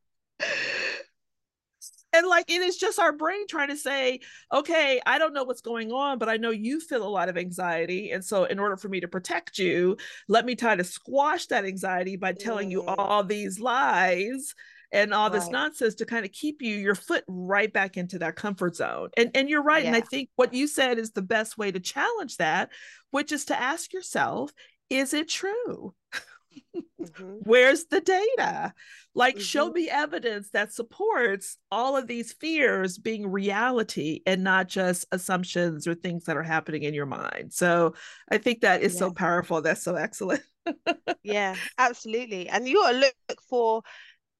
and 2.14 2.28
like 2.28 2.50
it 2.50 2.62
is 2.62 2.78
just 2.78 3.00
our 3.00 3.12
brain 3.12 3.46
trying 3.48 3.68
to 3.68 3.76
say 3.76 4.20
okay 4.54 5.02
i 5.06 5.18
don't 5.18 5.34
know 5.34 5.44
what's 5.44 5.62
going 5.62 5.92
on 5.92 6.18
but 6.18 6.30
i 6.30 6.38
know 6.38 6.52
you 6.52 6.80
feel 6.80 7.06
a 7.06 7.10
lot 7.10 7.30
of 7.30 7.38
anxiety 7.38 8.12
and 8.12 8.24
so 8.24 8.46
in 8.46 8.60
order 8.60 8.78
for 8.78 8.88
me 8.88 9.00
to 9.00 9.08
protect 9.08 9.58
you 9.58 9.98
let 10.28 10.46
me 10.46 10.56
try 10.56 10.76
to 10.76 10.84
squash 10.84 11.48
that 11.48 11.66
anxiety 11.66 12.16
by 12.16 12.32
telling 12.32 12.72
you 12.72 12.84
mm. 12.84 12.96
all 12.98 13.24
these 13.24 13.60
lies 13.60 14.54
and 14.92 15.12
all 15.14 15.30
right. 15.30 15.40
this 15.40 15.50
nonsense 15.50 15.96
to 15.96 16.06
kind 16.06 16.24
of 16.24 16.32
keep 16.32 16.62
you 16.62 16.76
your 16.76 16.96
foot 16.96 17.24
right 17.28 17.74
back 17.74 17.98
into 17.98 18.20
that 18.20 18.36
comfort 18.36 18.76
zone 18.76 19.10
and 19.18 19.32
and 19.36 19.50
you're 19.50 19.64
right 19.64 19.84
yeah. 19.84 19.88
and 19.88 19.98
i 19.98 20.02
think 20.02 20.30
what 20.36 20.54
you 20.54 20.68
said 20.68 20.98
is 21.00 21.12
the 21.12 21.22
best 21.22 21.58
way 21.58 21.72
to 21.72 21.80
challenge 21.80 22.38
that 22.38 22.70
which 23.12 23.32
is 23.32 23.46
to 23.46 23.60
ask 23.60 23.92
yourself 23.92 24.52
is 24.90 25.14
it 25.14 25.28
true 25.28 25.94
mm-hmm. 26.76 27.24
Where's 27.44 27.86
the 27.86 28.02
data? 28.02 28.74
Like, 29.16 29.36
mm-hmm. 29.36 29.44
show 29.44 29.70
me 29.70 29.90
evidence 29.90 30.50
that 30.52 30.74
supports 30.74 31.58
all 31.72 31.98
of 31.98 32.08
these 32.08 32.34
fears 32.34 32.98
being 32.98 33.28
reality 33.28 34.22
and 34.26 34.44
not 34.44 34.68
just 34.68 35.06
assumptions 35.12 35.88
or 35.88 35.96
things 35.96 36.26
that 36.26 36.38
are 36.38 36.44
happening 36.44 36.84
in 36.84 36.94
your 36.94 37.06
mind. 37.06 37.54
So, 37.54 37.94
I 38.30 38.38
think 38.38 38.62
that 38.62 38.82
is 38.82 38.94
yeah. 38.94 39.00
so 39.00 39.12
powerful. 39.12 39.62
That's 39.62 39.84
so 39.84 39.96
excellent. 39.96 40.42
yeah, 41.24 41.56
absolutely. 41.78 42.50
And 42.50 42.68
you 42.68 42.76
gotta 42.76 42.98
look 42.98 43.42
for 43.50 43.82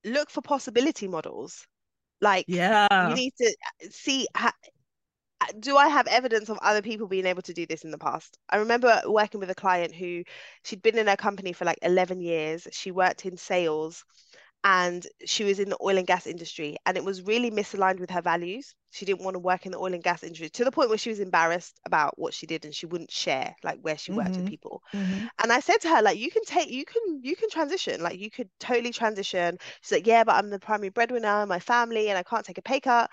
look 0.06 0.30
for 0.30 0.42
possibility 0.42 1.08
models. 1.08 1.68
Like, 2.22 2.46
yeah, 2.48 3.10
you 3.10 3.16
need 3.16 3.34
to 3.38 3.48
uh, 3.48 3.88
see 3.92 4.28
do 5.60 5.78
I 5.78 5.88
have 5.88 6.08
evidence 6.08 6.50
of 6.50 6.58
other 6.62 6.82
people 6.82 7.08
being 7.08 7.26
able 7.26 7.42
to 7.44 7.54
do 7.54 7.66
this 7.66 7.84
in 7.84 7.92
the 7.92 7.98
past? 7.98 8.38
I 8.50 8.58
remember 8.58 9.02
working 9.06 9.40
with 9.40 9.50
a 9.50 9.56
client 9.56 9.94
who 9.94 10.24
she'd 10.64 10.82
been 10.82 10.98
in 10.98 11.08
her 11.08 11.16
company 11.16 11.54
for 11.54 11.66
like 11.66 11.80
11 11.82 12.22
years. 12.22 12.68
She 12.72 12.92
worked 12.92 13.26
in 13.26 13.38
sales 13.38 14.04
and 14.64 15.06
she 15.26 15.44
was 15.44 15.60
in 15.60 15.70
the 15.70 15.78
oil 15.82 15.98
and 15.98 16.08
gas 16.08 16.26
industry 16.26 16.78
and 16.86 16.96
it 16.96 17.04
was 17.04 17.22
really 17.22 17.52
misaligned 17.52 18.00
with 18.00 18.10
her 18.10 18.22
values. 18.22 18.74
She 18.92 19.06
didn't 19.06 19.24
want 19.24 19.36
to 19.36 19.40
work 19.40 19.66
in 19.66 19.74
the 19.74 19.78
oil 19.78 19.94
and 19.94 20.04
gas 20.04 20.24
industry 20.24 20.50
to 20.50 20.64
the 20.64 20.72
point 20.72 20.88
where 20.88 20.98
she 20.98 21.10
was 21.10 21.20
embarrassed 21.20 21.80
about 21.86 22.18
what 22.18 22.34
she 22.34 22.46
did 22.46 22.64
and 22.64 22.74
she 22.74 22.86
wouldn't 22.86 23.12
share 23.12 23.56
like 23.64 23.80
where 23.82 23.98
she 23.98 24.14
worked 24.14 24.32
mm-hmm. 24.32 24.42
with 24.42 24.50
people. 24.50 24.82
Mm-hmm. 24.94 25.26
And 25.42 25.52
I 25.52 25.60
said 25.60 25.80
to 25.82 25.90
her 25.90 26.02
like 26.02 26.18
you 26.18 26.32
can 26.32 26.46
take 26.46 26.70
you 26.70 26.86
can 26.86 27.20
you 27.22 27.36
can 27.36 27.50
transition 27.50 28.02
like 28.02 28.20
you 28.20 28.32
could 28.32 28.50
totally 28.60 28.94
transition. 28.94 29.58
She's 29.82 29.92
like 29.92 30.08
yeah 30.08 30.24
but 30.24 30.36
I'm 30.36 30.50
the 30.50 30.60
primary 30.60 30.90
breadwinner 30.90 31.44
in 31.44 31.50
my 31.50 31.60
family 31.60 32.10
and 32.10 32.18
I 32.18 32.24
can't 32.24 32.46
take 32.46 32.58
a 32.58 32.62
pay 32.62 32.80
cut. 32.80 33.10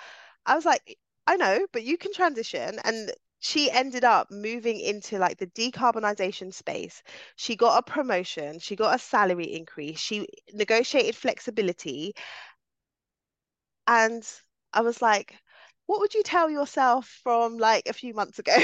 I 0.47 0.55
was 0.55 0.65
like 0.65 0.99
I 1.31 1.37
know, 1.37 1.65
but 1.73 1.85
you 1.85 1.97
can 1.97 2.13
transition. 2.13 2.81
And 2.83 3.13
she 3.39 3.71
ended 3.71 4.03
up 4.05 4.33
moving 4.33 4.81
into 4.81 5.17
like 5.19 5.39
the 5.39 5.47
decarbonization 5.47 6.53
space. 6.53 7.05
She 7.37 7.55
got 7.55 7.79
a 7.79 7.83
promotion, 7.89 8.59
she 8.59 8.75
got 8.75 8.97
a 8.97 8.99
salary 8.99 9.55
increase, 9.55 10.01
she 10.01 10.27
negotiated 10.53 11.15
flexibility. 11.15 12.15
And 13.87 14.27
I 14.73 14.81
was 14.81 15.01
like, 15.03 15.37
what 15.87 16.01
would 16.01 16.15
you 16.15 16.23
tell 16.25 16.51
yourself 16.51 17.07
from 17.23 17.59
like 17.59 17.89
a 17.89 17.93
few 17.93 18.13
months 18.15 18.39
ago? 18.41 18.57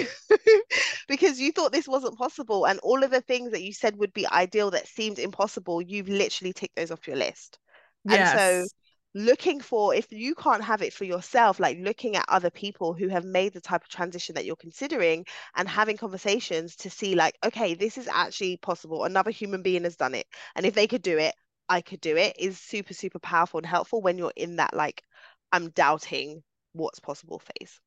because 1.08 1.38
you 1.40 1.52
thought 1.52 1.72
this 1.72 1.88
wasn't 1.88 2.18
possible. 2.18 2.66
And 2.66 2.80
all 2.80 3.04
of 3.04 3.10
the 3.12 3.20
things 3.20 3.52
that 3.52 3.62
you 3.62 3.72
said 3.72 3.96
would 3.96 4.12
be 4.12 4.26
ideal 4.28 4.70
that 4.72 4.88
seemed 4.88 5.18
impossible, 5.20 5.82
you've 5.82 6.08
literally 6.08 6.52
ticked 6.52 6.76
those 6.76 6.90
off 6.90 7.06
your 7.06 7.16
list. 7.16 7.58
Yes. 8.04 8.30
And 8.30 8.40
so 8.40 8.68
looking 9.16 9.60
for 9.60 9.94
if 9.94 10.12
you 10.12 10.34
can't 10.34 10.62
have 10.62 10.82
it 10.82 10.92
for 10.92 11.04
yourself 11.04 11.58
like 11.58 11.78
looking 11.80 12.16
at 12.16 12.24
other 12.28 12.50
people 12.50 12.92
who 12.92 13.08
have 13.08 13.24
made 13.24 13.54
the 13.54 13.60
type 13.62 13.82
of 13.82 13.88
transition 13.88 14.34
that 14.34 14.44
you're 14.44 14.56
considering 14.56 15.24
and 15.56 15.66
having 15.66 15.96
conversations 15.96 16.76
to 16.76 16.90
see 16.90 17.14
like 17.14 17.34
okay 17.42 17.74
this 17.74 17.96
is 17.96 18.08
actually 18.08 18.58
possible. 18.58 19.04
Another 19.04 19.30
human 19.30 19.62
being 19.62 19.84
has 19.84 19.96
done 19.96 20.14
it. 20.14 20.26
And 20.54 20.66
if 20.66 20.74
they 20.74 20.86
could 20.86 21.02
do 21.02 21.16
it 21.18 21.34
i 21.68 21.80
could 21.80 22.00
do 22.00 22.16
it 22.16 22.36
is 22.38 22.58
super 22.58 22.94
super 22.94 23.18
powerful 23.18 23.58
and 23.58 23.66
helpful 23.66 24.02
when 24.02 24.18
you're 24.18 24.32
in 24.36 24.56
that 24.56 24.74
like 24.74 25.02
i'm 25.52 25.70
doubting 25.70 26.42
what's 26.72 27.00
possible 27.00 27.40
phase 27.40 27.80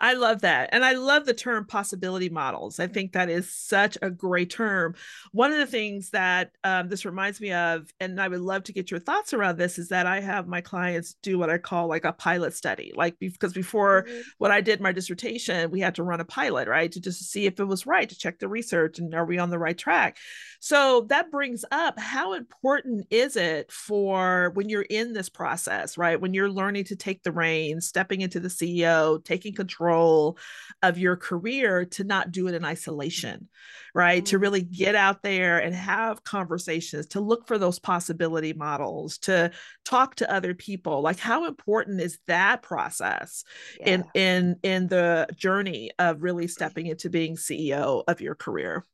I 0.00 0.14
love 0.14 0.40
that. 0.40 0.70
And 0.72 0.84
I 0.84 0.92
love 0.94 1.24
the 1.24 1.34
term 1.34 1.66
possibility 1.66 2.28
models. 2.28 2.80
I 2.80 2.88
think 2.88 3.12
that 3.12 3.30
is 3.30 3.54
such 3.54 3.96
a 4.02 4.10
great 4.10 4.50
term. 4.50 4.96
One 5.30 5.52
of 5.52 5.58
the 5.58 5.66
things 5.66 6.10
that 6.10 6.50
um, 6.64 6.88
this 6.88 7.04
reminds 7.04 7.40
me 7.40 7.52
of, 7.52 7.88
and 8.00 8.20
I 8.20 8.26
would 8.26 8.40
love 8.40 8.64
to 8.64 8.72
get 8.72 8.90
your 8.90 8.98
thoughts 8.98 9.32
around 9.32 9.56
this, 9.56 9.78
is 9.78 9.88
that 9.90 10.06
I 10.06 10.20
have 10.20 10.48
my 10.48 10.60
clients 10.60 11.14
do 11.22 11.38
what 11.38 11.48
I 11.48 11.58
call 11.58 11.86
like 11.86 12.04
a 12.04 12.12
pilot 12.12 12.54
study. 12.54 12.92
Like, 12.94 13.18
because 13.20 13.52
before 13.52 14.02
mm-hmm. 14.02 14.20
when 14.38 14.50
I 14.50 14.60
did 14.60 14.80
my 14.80 14.90
dissertation, 14.90 15.70
we 15.70 15.80
had 15.80 15.94
to 15.94 16.02
run 16.02 16.20
a 16.20 16.24
pilot, 16.24 16.66
right? 16.66 16.90
To 16.90 17.00
just 17.00 17.30
see 17.30 17.46
if 17.46 17.60
it 17.60 17.64
was 17.64 17.86
right, 17.86 18.08
to 18.08 18.18
check 18.18 18.40
the 18.40 18.48
research 18.48 18.98
and 18.98 19.14
are 19.14 19.24
we 19.24 19.38
on 19.38 19.50
the 19.50 19.58
right 19.58 19.78
track. 19.78 20.18
So 20.58 21.06
that 21.08 21.30
brings 21.30 21.64
up 21.70 21.98
how 21.98 22.32
important 22.32 23.06
is 23.10 23.36
it 23.36 23.70
for 23.70 24.50
when 24.54 24.68
you're 24.68 24.82
in 24.82 25.12
this 25.12 25.28
process, 25.28 25.96
right? 25.96 26.20
When 26.20 26.34
you're 26.34 26.50
learning 26.50 26.84
to 26.84 26.96
take 26.96 27.22
the 27.22 27.32
reins, 27.32 27.86
stepping 27.86 28.22
into 28.22 28.40
the 28.40 28.48
CEO, 28.48 29.22
taking 29.24 29.54
control 29.54 29.83
control 29.84 30.38
of 30.82 30.98
your 30.98 31.16
career 31.16 31.84
to 31.84 32.04
not 32.04 32.32
do 32.32 32.48
it 32.48 32.54
in 32.54 32.64
isolation, 32.64 33.48
right? 33.94 34.22
Mm-hmm. 34.22 34.30
To 34.30 34.38
really 34.38 34.62
get 34.62 34.94
out 34.94 35.22
there 35.22 35.58
and 35.58 35.74
have 35.74 36.24
conversations, 36.24 37.06
to 37.08 37.20
look 37.20 37.46
for 37.46 37.58
those 37.58 37.78
possibility 37.78 38.52
models, 38.52 39.18
to 39.18 39.50
talk 39.84 40.16
to 40.16 40.32
other 40.32 40.54
people. 40.54 41.02
Like 41.02 41.18
how 41.18 41.46
important 41.46 42.00
is 42.00 42.18
that 42.26 42.62
process 42.62 43.44
yeah. 43.80 43.86
in 43.86 44.04
in 44.14 44.56
in 44.62 44.88
the 44.88 45.28
journey 45.36 45.90
of 45.98 46.22
really 46.22 46.48
stepping 46.48 46.86
into 46.86 47.10
being 47.10 47.36
CEO 47.36 48.04
of 48.06 48.20
your 48.20 48.34
career? 48.34 48.84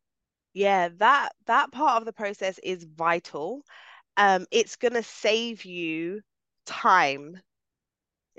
Yeah, 0.53 0.89
that 0.99 1.31
that 1.47 1.71
part 1.73 2.03
of 2.03 2.07
the 2.07 2.13
process 2.13 2.59
is 2.63 2.85
vital. 2.85 3.63
Um, 4.17 4.47
it's 4.51 4.77
going 4.77 4.95
to 4.95 5.03
save 5.03 5.65
you 5.65 6.21
time 6.67 7.41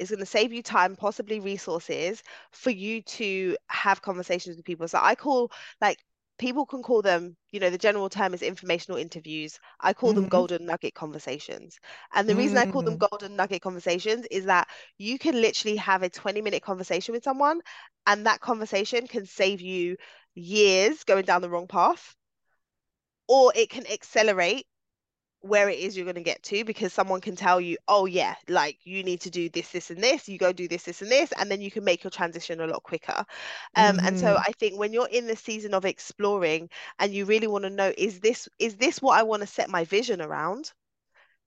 it's 0.02 0.10
going 0.10 0.20
to 0.20 0.26
save 0.26 0.52
you 0.52 0.64
time, 0.64 0.96
possibly 0.96 1.40
resources 1.40 2.24
for 2.52 2.72
you 2.72 3.04
to 3.04 3.56
have 3.68 4.02
conversations 4.02 4.58
with 4.58 4.66
people. 4.66 4.88
So 4.88 5.00
I 5.00 5.14
call 5.14 5.52
like 5.80 6.00
people 6.40 6.66
can 6.66 6.82
call 6.82 7.04
them, 7.04 7.38
you 7.52 7.60
know, 7.60 7.70
the 7.70 7.78
general 7.78 8.10
term 8.10 8.34
is 8.34 8.42
informational 8.42 8.98
interviews. 8.98 9.60
I 9.80 9.94
call 9.94 10.10
mm-hmm. 10.10 10.22
them 10.22 10.30
golden 10.30 10.66
nugget 10.66 10.96
conversations. 10.96 11.78
And 12.16 12.28
the 12.28 12.36
reason 12.36 12.58
mm-hmm. 12.58 12.70
I 12.70 12.72
call 12.72 12.82
them 12.82 12.98
mm. 12.98 13.10
golden 13.10 13.36
nugget 13.36 13.62
conversations 13.62 14.26
is 14.32 14.46
that 14.46 14.68
you 14.98 15.20
can 15.20 15.40
literally 15.40 15.78
have 15.78 16.02
a 16.02 16.10
20 16.10 16.42
minute 16.42 16.64
conversation 16.64 17.14
with 17.14 17.24
someone, 17.24 17.62
and 18.08 18.26
that 18.26 18.42
conversation 18.42 19.06
can 19.06 19.28
save 19.28 19.62
you 19.62 19.98
years 20.34 21.04
going 21.04 21.26
down 21.26 21.44
the 21.44 21.50
wrong 21.50 21.68
path, 21.68 22.16
or 23.28 23.54
it 23.56 23.70
can 23.70 23.86
accelerate 23.86 24.66
where 25.42 25.70
it 25.70 25.80
is 25.80 25.98
you're 25.98 26.06
going 26.06 26.16
to 26.16 26.22
get 26.22 26.42
to 26.44 26.64
because 26.64 26.94
someone 26.94 27.20
can 27.20 27.36
tell 27.36 27.60
you 27.60 27.76
oh 27.88 28.06
yeah 28.06 28.36
like 28.48 28.78
you 28.84 29.04
need 29.04 29.20
to 29.20 29.30
do 29.30 29.50
this 29.50 29.70
this 29.70 29.90
and 29.90 30.02
this 30.02 30.30
you 30.30 30.38
go 30.38 30.52
do 30.52 30.68
this 30.68 30.84
this 30.84 31.02
and 31.02 31.12
this 31.12 31.32
and 31.40 31.50
then 31.50 31.62
you 31.62 31.72
can 31.72 31.84
make 31.84 32.04
your 32.04 32.12
transition 32.12 32.62
a 32.62 32.68
lot 32.68 32.84
quicker 32.84 33.26
um 33.76 33.98
mm-hmm. 33.98 34.08
and 34.08 34.20
so 34.20 34.28
mm-hmm. 34.28 34.44
i 34.48 34.52
think 34.60 34.78
when 34.78 34.94
you're 34.94 35.08
in 35.08 35.28
the 35.28 35.36
season 35.36 35.74
of 35.74 35.84
exploring 35.84 36.70
and 37.00 37.14
you 37.14 37.26
really 37.26 37.48
want 37.48 37.64
to 37.64 37.70
know 37.70 37.92
is 37.98 38.20
this 38.20 38.48
is 38.60 38.76
this 38.76 39.02
what 39.02 39.18
i 39.18 39.24
want 39.24 39.42
to 39.42 39.48
set 39.48 39.70
my 39.70 39.84
vision 39.86 40.22
around 40.22 40.72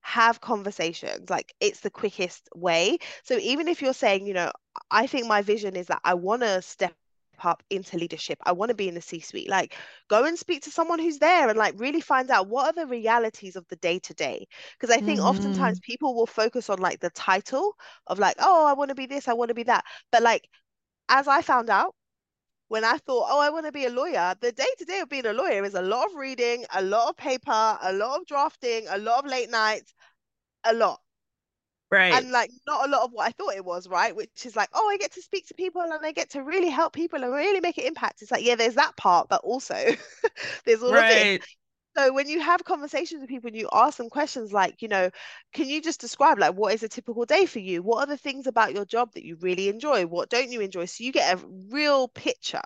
have 0.00 0.40
conversations 0.40 1.30
like 1.30 1.54
it's 1.60 1.80
the 1.80 1.90
quickest 1.90 2.48
way 2.54 2.98
so 3.22 3.38
even 3.38 3.68
if 3.68 3.80
you're 3.80 3.94
saying 3.94 4.26
you 4.26 4.34
know 4.34 4.50
i 4.90 5.06
think 5.06 5.26
my 5.26 5.40
vision 5.40 5.76
is 5.76 5.86
that 5.86 6.00
i 6.04 6.12
want 6.12 6.42
to 6.42 6.60
step 6.60 6.92
up 7.44 7.62
into 7.70 7.98
leadership. 7.98 8.38
I 8.44 8.52
want 8.52 8.70
to 8.70 8.74
be 8.74 8.88
in 8.88 8.94
the 8.94 9.00
C 9.00 9.20
suite. 9.20 9.48
Like, 9.48 9.76
go 10.08 10.24
and 10.24 10.38
speak 10.38 10.62
to 10.62 10.70
someone 10.70 10.98
who's 10.98 11.18
there 11.18 11.48
and 11.48 11.58
like 11.58 11.74
really 11.76 12.00
find 12.00 12.30
out 12.30 12.48
what 12.48 12.66
are 12.66 12.84
the 12.84 12.86
realities 12.86 13.56
of 13.56 13.66
the 13.68 13.76
day 13.76 13.98
to 14.00 14.14
day. 14.14 14.46
Because 14.78 14.94
I 14.94 15.00
think 15.00 15.18
mm-hmm. 15.18 15.28
oftentimes 15.28 15.80
people 15.80 16.14
will 16.14 16.26
focus 16.26 16.70
on 16.70 16.78
like 16.78 17.00
the 17.00 17.10
title 17.10 17.74
of 18.06 18.18
like, 18.18 18.36
oh, 18.38 18.66
I 18.66 18.72
want 18.74 18.90
to 18.90 18.94
be 18.94 19.06
this, 19.06 19.28
I 19.28 19.34
want 19.34 19.48
to 19.48 19.54
be 19.54 19.64
that. 19.64 19.84
But 20.12 20.22
like, 20.22 20.48
as 21.08 21.28
I 21.28 21.42
found 21.42 21.70
out, 21.70 21.94
when 22.68 22.84
I 22.84 22.96
thought, 22.98 23.28
oh, 23.28 23.40
I 23.40 23.50
want 23.50 23.66
to 23.66 23.72
be 23.72 23.84
a 23.84 23.90
lawyer, 23.90 24.34
the 24.40 24.52
day 24.52 24.64
to 24.78 24.84
day 24.84 25.00
of 25.00 25.08
being 25.08 25.26
a 25.26 25.32
lawyer 25.32 25.64
is 25.64 25.74
a 25.74 25.82
lot 25.82 26.06
of 26.06 26.16
reading, 26.16 26.64
a 26.74 26.82
lot 26.82 27.10
of 27.10 27.16
paper, 27.16 27.78
a 27.82 27.92
lot 27.92 28.20
of 28.20 28.26
drafting, 28.26 28.86
a 28.88 28.98
lot 28.98 29.24
of 29.24 29.30
late 29.30 29.50
nights, 29.50 29.94
a 30.64 30.72
lot. 30.72 31.00
Right. 31.94 32.12
And 32.12 32.30
like 32.30 32.50
not 32.66 32.86
a 32.86 32.90
lot 32.90 33.02
of 33.04 33.12
what 33.12 33.26
I 33.26 33.32
thought 33.32 33.54
it 33.54 33.64
was, 33.64 33.88
right? 33.88 34.14
Which 34.14 34.46
is 34.46 34.56
like, 34.56 34.68
oh, 34.72 34.88
I 34.90 34.96
get 34.96 35.12
to 35.12 35.22
speak 35.22 35.46
to 35.48 35.54
people 35.54 35.82
and 35.82 35.92
I 36.04 36.12
get 36.12 36.30
to 36.30 36.42
really 36.42 36.70
help 36.70 36.92
people 36.92 37.22
and 37.22 37.32
really 37.32 37.60
make 37.60 37.78
an 37.78 37.84
impact. 37.84 38.22
It's 38.22 38.30
like, 38.30 38.44
yeah, 38.44 38.56
there's 38.56 38.74
that 38.76 38.96
part, 38.96 39.28
but 39.28 39.42
also 39.42 39.74
there's 40.64 40.82
all 40.82 40.92
right. 40.92 41.10
of 41.10 41.32
this. 41.32 41.38
So 41.96 42.12
when 42.12 42.28
you 42.28 42.40
have 42.40 42.64
conversations 42.64 43.20
with 43.20 43.30
people 43.30 43.48
and 43.48 43.56
you 43.56 43.68
ask 43.72 43.98
them 43.98 44.10
questions 44.10 44.52
like, 44.52 44.82
you 44.82 44.88
know, 44.88 45.10
can 45.52 45.68
you 45.68 45.80
just 45.80 46.00
describe 46.00 46.38
like 46.40 46.54
what 46.54 46.74
is 46.74 46.82
a 46.82 46.88
typical 46.88 47.24
day 47.24 47.46
for 47.46 47.60
you? 47.60 47.82
What 47.82 48.00
are 48.00 48.06
the 48.06 48.16
things 48.16 48.46
about 48.48 48.74
your 48.74 48.84
job 48.84 49.12
that 49.14 49.24
you 49.24 49.36
really 49.40 49.68
enjoy? 49.68 50.06
What 50.06 50.28
don't 50.28 50.50
you 50.50 50.60
enjoy? 50.60 50.86
So 50.86 51.04
you 51.04 51.12
get 51.12 51.38
a 51.38 51.46
real 51.70 52.08
picture 52.08 52.62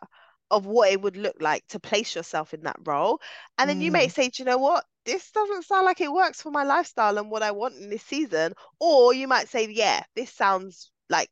of 0.50 0.66
what 0.66 0.90
it 0.90 1.00
would 1.00 1.16
look 1.16 1.36
like 1.40 1.66
to 1.68 1.80
place 1.80 2.14
yourself 2.14 2.54
in 2.54 2.62
that 2.62 2.76
role. 2.84 3.20
And 3.58 3.68
then 3.68 3.80
mm. 3.80 3.82
you 3.82 3.92
may 3.92 4.06
mm. 4.06 4.12
say, 4.12 4.28
do 4.28 4.42
you 4.42 4.44
know 4.44 4.58
what? 4.58 4.84
This 5.04 5.30
doesn't 5.30 5.64
sound 5.64 5.84
like 5.84 6.00
it 6.00 6.12
works 6.12 6.42
for 6.42 6.50
my 6.50 6.64
lifestyle 6.64 7.18
and 7.18 7.30
what 7.30 7.42
I 7.42 7.50
want 7.50 7.76
in 7.76 7.90
this 7.90 8.02
season. 8.02 8.54
Or 8.80 9.14
you 9.14 9.28
might 9.28 9.48
say, 9.48 9.68
yeah, 9.70 10.02
this 10.14 10.32
sounds 10.32 10.90
like 11.08 11.30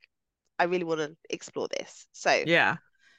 I 0.59 0.64
really 0.64 0.85
want 0.85 1.00
to 1.00 1.16
explore 1.31 1.68
this. 1.68 2.07
So 2.12 2.42
yeah, 2.46 2.76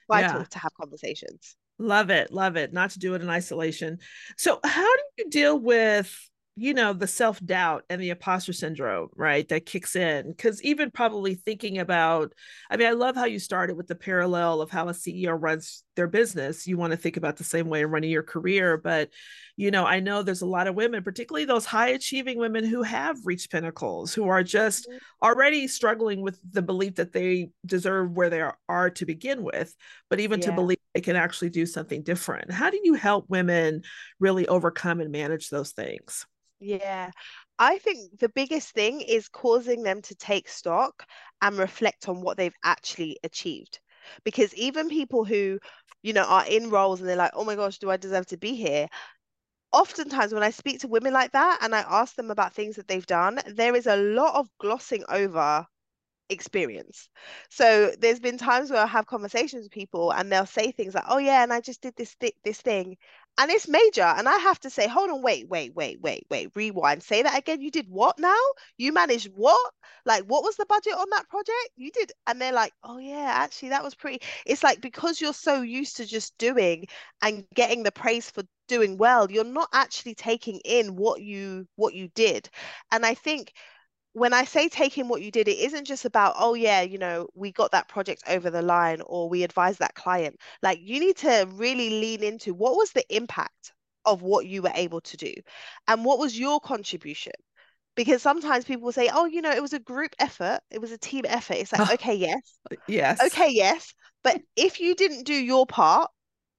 vital 0.09 0.39
yeah. 0.39 0.45
to 0.45 0.59
have 0.59 0.71
conversations. 0.79 1.55
Love 1.79 2.09
it. 2.09 2.31
Love 2.31 2.57
it. 2.57 2.73
Not 2.73 2.91
to 2.91 2.99
do 2.99 3.13
it 3.13 3.21
in 3.21 3.29
isolation. 3.29 3.99
So, 4.35 4.59
how 4.63 4.95
do 4.95 5.03
you 5.19 5.29
deal 5.29 5.59
with, 5.59 6.11
you 6.59 6.73
know, 6.73 6.91
the 6.91 7.07
self 7.07 7.39
doubt 7.45 7.83
and 7.87 8.01
the 8.01 8.09
imposter 8.09 8.51
syndrome, 8.51 9.09
right? 9.15 9.47
That 9.47 9.67
kicks 9.67 9.95
in? 9.95 10.31
Because 10.31 10.61
even 10.63 10.89
probably 10.89 11.35
thinking 11.35 11.77
about, 11.77 12.33
I 12.71 12.77
mean, 12.77 12.87
I 12.87 12.91
love 12.91 13.15
how 13.15 13.25
you 13.25 13.37
started 13.37 13.77
with 13.77 13.85
the 13.85 13.93
parallel 13.93 14.61
of 14.61 14.71
how 14.71 14.89
a 14.89 14.93
CEO 14.93 15.37
runs 15.39 15.83
their 15.95 16.07
business. 16.07 16.65
You 16.65 16.75
want 16.75 16.91
to 16.91 16.97
think 16.97 17.15
about 17.15 17.37
the 17.37 17.43
same 17.43 17.67
way 17.67 17.81
in 17.81 17.91
running 17.91 18.09
your 18.09 18.23
career. 18.23 18.75
But, 18.75 19.11
you 19.55 19.69
know, 19.69 19.85
I 19.85 19.99
know 19.99 20.23
there's 20.23 20.41
a 20.41 20.47
lot 20.47 20.65
of 20.65 20.73
women, 20.73 21.03
particularly 21.03 21.45
those 21.45 21.65
high 21.65 21.89
achieving 21.89 22.39
women 22.39 22.65
who 22.65 22.81
have 22.81 23.17
reached 23.23 23.51
pinnacles, 23.51 24.15
who 24.15 24.27
are 24.27 24.41
just 24.41 24.89
mm-hmm. 24.89 24.97
already 25.21 25.67
struggling 25.67 26.21
with 26.21 26.39
the 26.51 26.63
belief 26.63 26.95
that 26.95 27.13
they 27.13 27.51
deserve 27.67 28.13
where 28.13 28.31
they 28.31 28.41
are, 28.41 28.57
are 28.67 28.89
to 28.89 29.05
begin 29.05 29.43
with, 29.43 29.75
but 30.09 30.19
even 30.19 30.39
yeah. 30.39 30.47
to 30.47 30.53
believe 30.53 30.79
they 30.95 31.01
can 31.01 31.15
actually 31.15 31.51
do 31.51 31.67
something 31.67 32.01
different. 32.01 32.51
How 32.51 32.71
do 32.71 32.79
you 32.83 32.95
help 32.95 33.29
women 33.29 33.83
really 34.19 34.47
overcome 34.47 35.01
and 35.01 35.11
manage 35.11 35.51
those 35.51 35.71
things? 35.71 36.25
Yeah, 36.59 37.11
I 37.59 37.77
think 37.77 38.19
the 38.19 38.29
biggest 38.29 38.71
thing 38.71 39.01
is 39.01 39.27
causing 39.29 39.83
them 39.83 40.01
to 40.03 40.15
take 40.15 40.47
stock 40.49 41.07
and 41.41 41.57
reflect 41.57 42.09
on 42.09 42.21
what 42.21 42.37
they've 42.37 42.55
actually 42.63 43.17
achieved. 43.23 43.79
Because 44.23 44.53
even 44.55 44.89
people 44.89 45.23
who, 45.25 45.59
you 46.01 46.13
know, 46.13 46.23
are 46.23 46.45
in 46.47 46.69
roles 46.69 46.99
and 46.99 47.07
they're 47.09 47.15
like, 47.15 47.31
oh 47.35 47.43
my 47.43 47.55
gosh, 47.55 47.77
do 47.77 47.91
I 47.91 47.97
deserve 47.97 48.27
to 48.27 48.37
be 48.37 48.55
here? 48.55 48.87
oftentimes 49.73 50.33
when 50.33 50.43
I 50.43 50.51
speak 50.51 50.81
to 50.81 50.87
women 50.89 51.13
like 51.13 51.33
that 51.33 51.59
and 51.61 51.75
I 51.75 51.81
ask 51.81 52.15
them 52.15 52.31
about 52.31 52.53
things 52.53 52.77
that 52.77 52.87
they've 52.87 53.05
done, 53.05 53.39
there 53.47 53.75
is 53.75 53.87
a 53.87 53.97
lot 53.97 54.35
of 54.35 54.49
glossing 54.59 55.03
over 55.09 55.67
experience. 56.29 57.09
So 57.49 57.91
there's 57.99 58.19
been 58.19 58.37
times 58.37 58.71
where 58.71 58.81
I 58.83 58.87
have 58.87 59.05
conversations 59.07 59.63
with 59.63 59.71
people 59.71 60.11
and 60.11 60.31
they'll 60.31 60.45
say 60.45 60.71
things 60.71 60.95
like, 60.95 61.05
"Oh 61.07 61.17
yeah, 61.19 61.43
and 61.43 61.53
I 61.53 61.61
just 61.61 61.81
did 61.81 61.95
this 61.95 62.15
th- 62.15 62.35
this 62.43 62.61
thing." 62.61 62.97
And 63.39 63.51
it's 63.51 63.67
major 63.67 64.01
and 64.03 64.27
I 64.27 64.37
have 64.37 64.59
to 64.61 64.69
say, 64.69 64.87
"Hold 64.87 65.09
on, 65.11 65.21
wait, 65.21 65.47
wait, 65.47 65.73
wait, 65.75 65.99
wait, 66.01 66.25
wait. 66.29 66.51
Rewind. 66.55 67.03
Say 67.03 67.21
that 67.23 67.37
again. 67.37 67.61
You 67.61 67.69
did 67.71 67.87
what 67.89 68.17
now? 68.19 68.35
You 68.77 68.91
managed 68.93 69.29
what? 69.35 69.73
Like 70.05 70.23
what 70.25 70.43
was 70.43 70.55
the 70.55 70.65
budget 70.65 70.93
on 70.93 71.09
that 71.11 71.29
project? 71.29 71.69
You 71.75 71.91
did." 71.91 72.11
And 72.27 72.41
they're 72.41 72.51
like, 72.53 72.73
"Oh 72.83 72.97
yeah, 72.97 73.31
actually 73.35 73.69
that 73.69 73.83
was 73.83 73.95
pretty." 73.95 74.21
It's 74.45 74.63
like 74.63 74.81
because 74.81 75.21
you're 75.21 75.33
so 75.33 75.61
used 75.61 75.97
to 75.97 76.05
just 76.05 76.37
doing 76.37 76.87
and 77.21 77.45
getting 77.55 77.83
the 77.83 77.91
praise 77.91 78.29
for 78.29 78.43
doing 78.67 78.97
well, 78.97 79.29
you're 79.31 79.43
not 79.43 79.69
actually 79.73 80.15
taking 80.15 80.59
in 80.65 80.95
what 80.95 81.21
you 81.21 81.67
what 81.75 81.93
you 81.93 82.09
did. 82.15 82.49
And 82.91 83.05
I 83.05 83.13
think 83.13 83.53
when 84.17 84.33
I 84.33 84.45
say 84.45 84.67
taking 84.67 85.07
what 85.07 85.21
you 85.21 85.29
did, 85.29 85.47
it 85.47 85.59
isn't 85.59 85.85
just 85.85 86.03
about, 86.03 86.33
oh, 86.39 86.55
yeah, 86.55 86.81
you 86.81 86.97
know, 86.97 87.27
we 87.35 87.51
got 87.51 87.71
that 87.73 87.87
project 87.87 88.23
over 88.27 88.49
the 88.49 88.63
line 88.63 88.99
or 89.05 89.29
we 89.29 89.43
advised 89.43 89.77
that 89.77 89.93
client. 89.93 90.39
Like, 90.63 90.79
you 90.81 90.99
need 90.99 91.17
to 91.17 91.47
really 91.53 91.91
lean 91.91 92.23
into 92.23 92.55
what 92.55 92.75
was 92.75 92.91
the 92.91 93.05
impact 93.15 93.73
of 94.05 94.23
what 94.23 94.47
you 94.47 94.63
were 94.63 94.71
able 94.73 95.01
to 95.01 95.17
do 95.17 95.33
and 95.87 96.03
what 96.03 96.17
was 96.17 96.37
your 96.37 96.59
contribution? 96.59 97.33
Because 97.95 98.23
sometimes 98.23 98.65
people 98.65 98.85
will 98.85 98.91
say, 98.91 99.11
oh, 99.13 99.25
you 99.25 99.43
know, 99.43 99.51
it 99.51 99.61
was 99.61 99.73
a 99.73 99.79
group 99.79 100.15
effort, 100.17 100.61
it 100.71 100.81
was 100.81 100.91
a 100.91 100.97
team 100.97 101.25
effort. 101.27 101.57
It's 101.57 101.71
like, 101.71 101.91
okay, 101.93 102.15
yes. 102.15 102.57
Yes. 102.87 103.21
Okay, 103.23 103.49
yes. 103.51 103.93
But 104.23 104.41
if 104.55 104.79
you 104.79 104.95
didn't 104.95 105.25
do 105.25 105.33
your 105.33 105.67
part, 105.67 106.09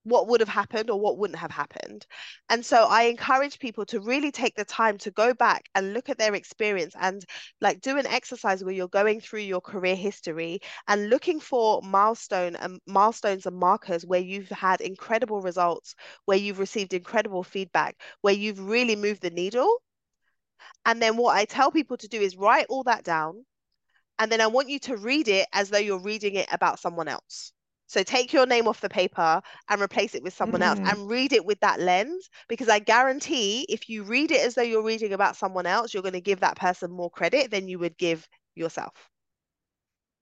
what 0.08 0.28
would 0.28 0.40
have 0.40 0.48
happened 0.48 0.90
or 0.90 1.00
what 1.00 1.18
wouldn't 1.18 1.38
have 1.38 1.50
happened. 1.50 2.06
And 2.48 2.64
so 2.64 2.86
I 2.88 3.04
encourage 3.04 3.58
people 3.58 3.84
to 3.86 4.00
really 4.00 4.30
take 4.30 4.54
the 4.54 4.64
time 4.64 4.98
to 4.98 5.10
go 5.10 5.34
back 5.34 5.68
and 5.74 5.92
look 5.94 6.08
at 6.08 6.18
their 6.18 6.34
experience 6.34 6.94
and 7.00 7.24
like 7.60 7.80
do 7.80 7.98
an 7.98 8.06
exercise 8.06 8.64
where 8.64 8.74
you're 8.74 8.88
going 8.88 9.20
through 9.20 9.40
your 9.40 9.60
career 9.60 9.96
history 9.96 10.60
and 10.86 11.10
looking 11.10 11.40
for 11.40 11.80
milestone 11.82 12.56
and 12.56 12.80
milestones 12.86 13.46
and 13.46 13.56
markers 13.56 14.04
where 14.06 14.20
you've 14.20 14.48
had 14.48 14.80
incredible 14.80 15.40
results, 15.40 15.94
where 16.24 16.38
you've 16.38 16.58
received 16.58 16.94
incredible 16.94 17.42
feedback, 17.42 17.96
where 18.22 18.34
you've 18.34 18.60
really 18.60 18.96
moved 18.96 19.22
the 19.22 19.30
needle. 19.30 19.82
And 20.84 21.00
then 21.02 21.16
what 21.16 21.36
I 21.36 21.44
tell 21.44 21.70
people 21.70 21.96
to 21.98 22.08
do 22.08 22.20
is 22.20 22.36
write 22.36 22.66
all 22.68 22.84
that 22.84 23.04
down. 23.04 23.44
And 24.18 24.32
then 24.32 24.40
I 24.40 24.48
want 24.48 24.68
you 24.68 24.78
to 24.80 24.96
read 24.96 25.28
it 25.28 25.46
as 25.52 25.70
though 25.70 25.78
you're 25.78 26.02
reading 26.02 26.34
it 26.34 26.48
about 26.50 26.80
someone 26.80 27.08
else. 27.08 27.52
So 27.88 28.02
take 28.02 28.32
your 28.32 28.46
name 28.46 28.68
off 28.68 28.80
the 28.80 28.88
paper 28.88 29.42
and 29.68 29.80
replace 29.80 30.14
it 30.14 30.22
with 30.22 30.34
someone 30.34 30.60
mm. 30.60 30.66
else 30.66 30.78
and 30.78 31.08
read 31.08 31.32
it 31.32 31.44
with 31.44 31.58
that 31.60 31.80
lens 31.80 32.28
because 32.48 32.68
I 32.68 32.78
guarantee 32.78 33.66
if 33.68 33.88
you 33.88 34.04
read 34.04 34.30
it 34.30 34.46
as 34.46 34.54
though 34.54 34.62
you're 34.62 34.82
reading 34.82 35.14
about 35.14 35.36
someone 35.36 35.66
else, 35.66 35.92
you're 35.92 36.02
going 36.02 36.12
to 36.12 36.20
give 36.20 36.40
that 36.40 36.56
person 36.56 36.90
more 36.90 37.10
credit 37.10 37.50
than 37.50 37.66
you 37.66 37.78
would 37.78 37.96
give 37.96 38.28
yourself. 38.54 38.92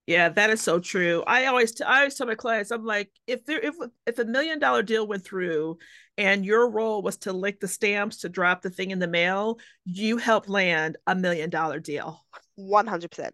Yeah, 0.07 0.29
that 0.29 0.51
is 0.51 0.61
so 0.61 0.79
true. 0.79 1.25
I 1.27 1.47
always 1.47 1.73
t- 1.73 1.83
I 1.83 1.99
always 1.99 2.15
tell 2.15 2.29
my 2.29 2.37
clients, 2.37 2.71
I'm 2.71 2.85
like, 2.85 3.11
if 3.27 3.45
there 3.45 3.59
if 3.59 3.75
if 4.07 4.21
a 4.21 4.25
million 4.25 4.61
dollar 4.61 4.85
deal 4.85 5.05
went 5.05 5.25
through 5.25 5.79
and 6.17 6.47
your 6.47 6.71
role 6.71 7.03
was 7.03 7.17
to 7.19 7.33
lick 7.33 7.59
the 7.59 7.67
stamps 7.67 8.19
to 8.19 8.29
drop 8.29 8.63
the 8.63 8.71
thing 8.71 8.93
in 8.93 9.01
the 9.01 9.09
mail, 9.09 9.59
you 9.85 10.17
help 10.17 10.49
land 10.49 10.97
a 11.09 11.17
million 11.17 11.51
dollar 11.51 11.81
deal. 11.81 12.25
100%. 12.57 13.31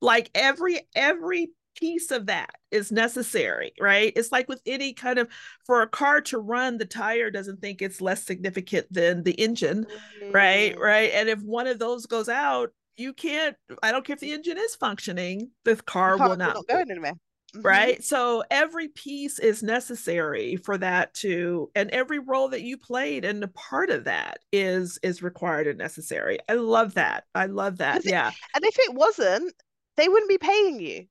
Like 0.00 0.30
every 0.36 0.80
every 0.94 1.50
piece 1.74 2.10
of 2.10 2.26
that 2.26 2.56
is 2.70 2.92
necessary, 2.92 3.72
right? 3.80 4.12
It's 4.16 4.32
like 4.32 4.48
with 4.48 4.60
any 4.66 4.92
kind 4.92 5.18
of 5.18 5.28
for 5.64 5.82
a 5.82 5.88
car 5.88 6.20
to 6.22 6.38
run, 6.38 6.78
the 6.78 6.84
tire 6.84 7.30
doesn't 7.30 7.60
think 7.60 7.82
it's 7.82 8.00
less 8.00 8.24
significant 8.24 8.86
than 8.90 9.22
the 9.22 9.32
engine, 9.32 9.86
mm. 10.22 10.34
right? 10.34 10.78
Right. 10.78 11.10
And 11.12 11.28
if 11.28 11.40
one 11.40 11.66
of 11.66 11.78
those 11.78 12.06
goes 12.06 12.28
out, 12.28 12.70
you 12.96 13.12
can't, 13.12 13.56
I 13.82 13.92
don't 13.92 14.04
care 14.04 14.14
if 14.14 14.20
the 14.20 14.32
engine 14.32 14.58
is 14.58 14.74
functioning, 14.76 15.50
the 15.64 15.76
car, 15.76 16.16
the 16.16 16.28
will 16.28 16.36
not, 16.36 16.66
go 16.68 16.78
anywhere. 16.78 17.14
Mm-hmm. 17.54 17.66
Right. 17.66 18.04
So 18.04 18.42
every 18.50 18.88
piece 18.88 19.38
is 19.38 19.62
necessary 19.62 20.56
for 20.56 20.76
that 20.78 21.14
to, 21.14 21.70
and 21.74 21.90
every 21.90 22.18
role 22.18 22.48
that 22.48 22.62
you 22.62 22.76
played 22.76 23.24
and 23.24 23.42
a 23.44 23.48
part 23.48 23.90
of 23.90 24.04
that 24.04 24.38
is 24.52 24.98
is 25.02 25.22
required 25.22 25.68
and 25.68 25.78
necessary. 25.78 26.38
I 26.48 26.54
love 26.54 26.94
that. 26.94 27.24
I 27.34 27.46
love 27.46 27.78
that. 27.78 28.04
yeah. 28.04 28.32
and 28.54 28.64
if 28.64 28.76
it 28.78 28.94
wasn't, 28.94 29.54
they 29.96 30.08
wouldn't 30.08 30.28
be 30.28 30.38
paying 30.38 30.80
you. 30.80 31.06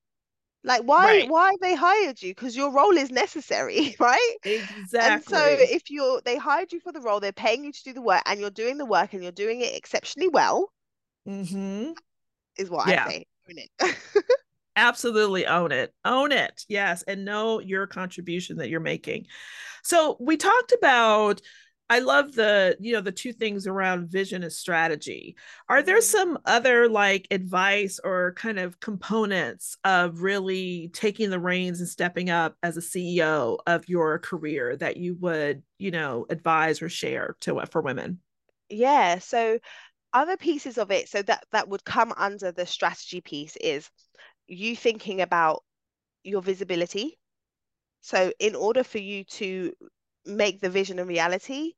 Like 0.63 0.84
why 0.84 1.06
right. 1.06 1.30
why 1.30 1.56
they 1.62 1.76
hired 1.76 2.21
you? 2.21 2.32
Because 2.32 2.56
your 2.56 2.71
role 2.71 2.95
is 2.95 3.12
necessary, 3.12 3.95
right? 3.99 4.36
Exactly. 4.43 4.99
And 4.99 5.23
so 5.23 5.45
if 5.60 5.89
you're 5.89 6.21
they 6.23 6.38
hired 6.38 6.71
you 6.71 6.80
for 6.80 6.91
the 6.91 7.02
role, 7.02 7.19
they're 7.19 7.34
paying 7.34 7.65
you 7.65 7.71
to 7.71 7.84
do 7.84 7.93
the 7.93 8.02
work, 8.02 8.21
and 8.26 8.39
you're 8.39 8.49
doing 8.49 8.78
the 8.78 8.86
work, 8.86 9.13
and 9.13 9.21
you're 9.21 9.32
doing 9.32 9.62
it 9.62 9.76
exceptionally 9.76 10.30
well. 10.30 10.71
Mm-hmm. 11.28 11.91
Is 12.58 12.69
what 12.69 12.88
yeah. 12.88 13.06
I 13.06 13.10
say. 13.10 13.26
Absolutely 14.76 15.45
own 15.45 15.71
it. 15.71 15.93
Own 16.04 16.32
it. 16.32 16.63
Yes. 16.67 17.04
And 17.04 17.26
know 17.26 17.60
your 17.60 17.86
contribution 17.86 18.58
that 18.58 18.69
you're 18.69 18.80
making. 18.80 19.28
So 19.84 20.17
we 20.19 20.38
talked 20.38 20.73
about 20.78 21.41
I 21.94 22.00
love 22.00 22.34
the, 22.34 22.76
you 22.80 22.92
know, 22.92 23.02
the 23.02 23.12
two 23.12 23.34
things 23.34 23.68
around 23.68 24.10
vision 24.10 24.42
and 24.42 24.52
strategy. 24.52 25.36
Are 25.70 25.84
there 25.84 26.00
mm-hmm. 26.00 26.02
some 26.02 26.40
other 26.44 26.90
like 26.90 27.28
advice 27.30 28.00
or 28.04 28.34
kind 28.34 28.58
of 28.58 28.80
components 28.80 29.78
of 29.84 30.24
really 30.24 30.90
taking 30.92 31.30
the 31.30 31.40
reins 31.40 31.82
and 31.82 31.88
stepping 31.88 32.32
up 32.32 32.58
as 32.64 32.78
a 32.78 32.82
CEO 32.82 33.60
of 33.68 33.88
your 33.88 34.18
career 34.18 34.76
that 34.78 34.98
you 34.98 35.16
would, 35.20 35.62
you 35.78 35.92
know, 35.92 36.26
advise 36.32 36.82
or 36.82 36.90
share 36.90 37.36
to 37.42 37.62
for 37.70 37.84
women? 37.84 38.18
Yeah, 38.70 39.20
so 39.20 39.60
other 40.14 40.36
pieces 40.36 40.80
of 40.80 40.90
it 40.90 41.10
so 41.10 41.22
that 41.22 41.46
that 41.52 41.70
would 41.70 41.86
come 41.86 42.12
under 42.18 42.52
the 42.52 42.66
strategy 42.66 43.22
piece 43.22 43.56
is 43.58 43.88
you 44.48 44.76
thinking 44.76 45.22
about 45.22 45.64
your 46.24 46.42
visibility. 46.42 47.20
So 48.02 48.34
in 48.40 48.56
order 48.56 48.84
for 48.84 48.98
you 48.98 49.26
to 49.26 49.74
make 50.26 50.62
the 50.62 50.70
vision 50.70 51.00
a 51.00 51.06
reality, 51.06 51.74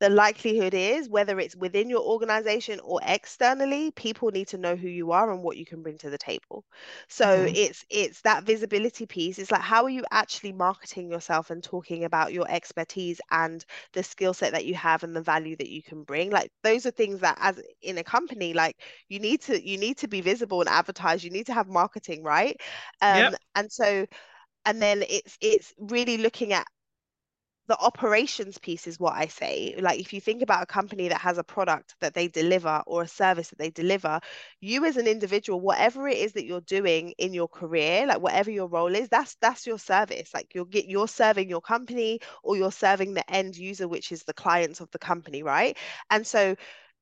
the 0.00 0.08
likelihood 0.08 0.74
is 0.74 1.08
whether 1.08 1.40
it's 1.40 1.56
within 1.56 1.90
your 1.90 2.00
organization 2.00 2.78
or 2.84 3.00
externally 3.04 3.90
people 3.92 4.30
need 4.30 4.46
to 4.48 4.58
know 4.58 4.76
who 4.76 4.88
you 4.88 5.10
are 5.10 5.32
and 5.32 5.42
what 5.42 5.56
you 5.56 5.66
can 5.66 5.82
bring 5.82 5.98
to 5.98 6.10
the 6.10 6.18
table. 6.18 6.64
So 7.08 7.26
mm-hmm. 7.26 7.54
it's 7.54 7.84
it's 7.90 8.20
that 8.20 8.44
visibility 8.44 9.06
piece. 9.06 9.38
It's 9.38 9.50
like 9.50 9.60
how 9.60 9.84
are 9.84 9.90
you 9.90 10.04
actually 10.10 10.52
marketing 10.52 11.10
yourself 11.10 11.50
and 11.50 11.62
talking 11.62 12.04
about 12.04 12.32
your 12.32 12.48
expertise 12.48 13.20
and 13.30 13.64
the 13.92 14.02
skill 14.02 14.34
set 14.34 14.52
that 14.52 14.66
you 14.66 14.74
have 14.74 15.02
and 15.02 15.16
the 15.16 15.22
value 15.22 15.56
that 15.56 15.68
you 15.68 15.82
can 15.82 16.04
bring? 16.04 16.30
Like 16.30 16.52
those 16.62 16.86
are 16.86 16.92
things 16.92 17.20
that 17.20 17.36
as 17.40 17.60
in 17.82 17.98
a 17.98 18.04
company 18.04 18.54
like 18.54 18.76
you 19.08 19.18
need 19.18 19.42
to 19.42 19.68
you 19.68 19.78
need 19.78 19.98
to 19.98 20.08
be 20.08 20.20
visible 20.20 20.60
and 20.60 20.68
advertise. 20.68 21.24
You 21.24 21.30
need 21.30 21.46
to 21.46 21.54
have 21.54 21.68
marketing 21.68 22.22
right? 22.22 22.56
Um 23.02 23.16
yep. 23.18 23.34
and 23.56 23.72
so 23.72 24.06
and 24.64 24.80
then 24.80 25.02
it's 25.08 25.36
it's 25.40 25.74
really 25.78 26.18
looking 26.18 26.52
at 26.52 26.66
the 27.68 27.78
operations 27.78 28.58
piece 28.58 28.86
is 28.86 28.98
what 28.98 29.14
I 29.14 29.26
say. 29.26 29.74
Like, 29.78 30.00
if 30.00 30.12
you 30.12 30.20
think 30.20 30.42
about 30.42 30.62
a 30.62 30.66
company 30.66 31.08
that 31.08 31.20
has 31.20 31.38
a 31.38 31.44
product 31.44 31.94
that 32.00 32.14
they 32.14 32.26
deliver 32.26 32.82
or 32.86 33.02
a 33.02 33.08
service 33.08 33.50
that 33.50 33.58
they 33.58 33.70
deliver, 33.70 34.20
you 34.60 34.84
as 34.86 34.96
an 34.96 35.06
individual, 35.06 35.60
whatever 35.60 36.08
it 36.08 36.16
is 36.16 36.32
that 36.32 36.46
you're 36.46 36.62
doing 36.62 37.10
in 37.18 37.34
your 37.34 37.48
career, 37.48 38.06
like 38.06 38.20
whatever 38.20 38.50
your 38.50 38.68
role 38.68 38.94
is, 38.94 39.08
that's 39.10 39.36
that's 39.42 39.66
your 39.66 39.78
service. 39.78 40.32
Like 40.34 40.54
you're 40.54 40.64
get 40.64 40.86
you're 40.88 41.08
serving 41.08 41.50
your 41.50 41.60
company 41.60 42.20
or 42.42 42.56
you're 42.56 42.72
serving 42.72 43.14
the 43.14 43.30
end 43.30 43.56
user, 43.56 43.86
which 43.86 44.12
is 44.12 44.24
the 44.24 44.34
clients 44.34 44.80
of 44.80 44.90
the 44.90 44.98
company, 44.98 45.42
right? 45.42 45.76
And 46.10 46.26
so 46.26 46.56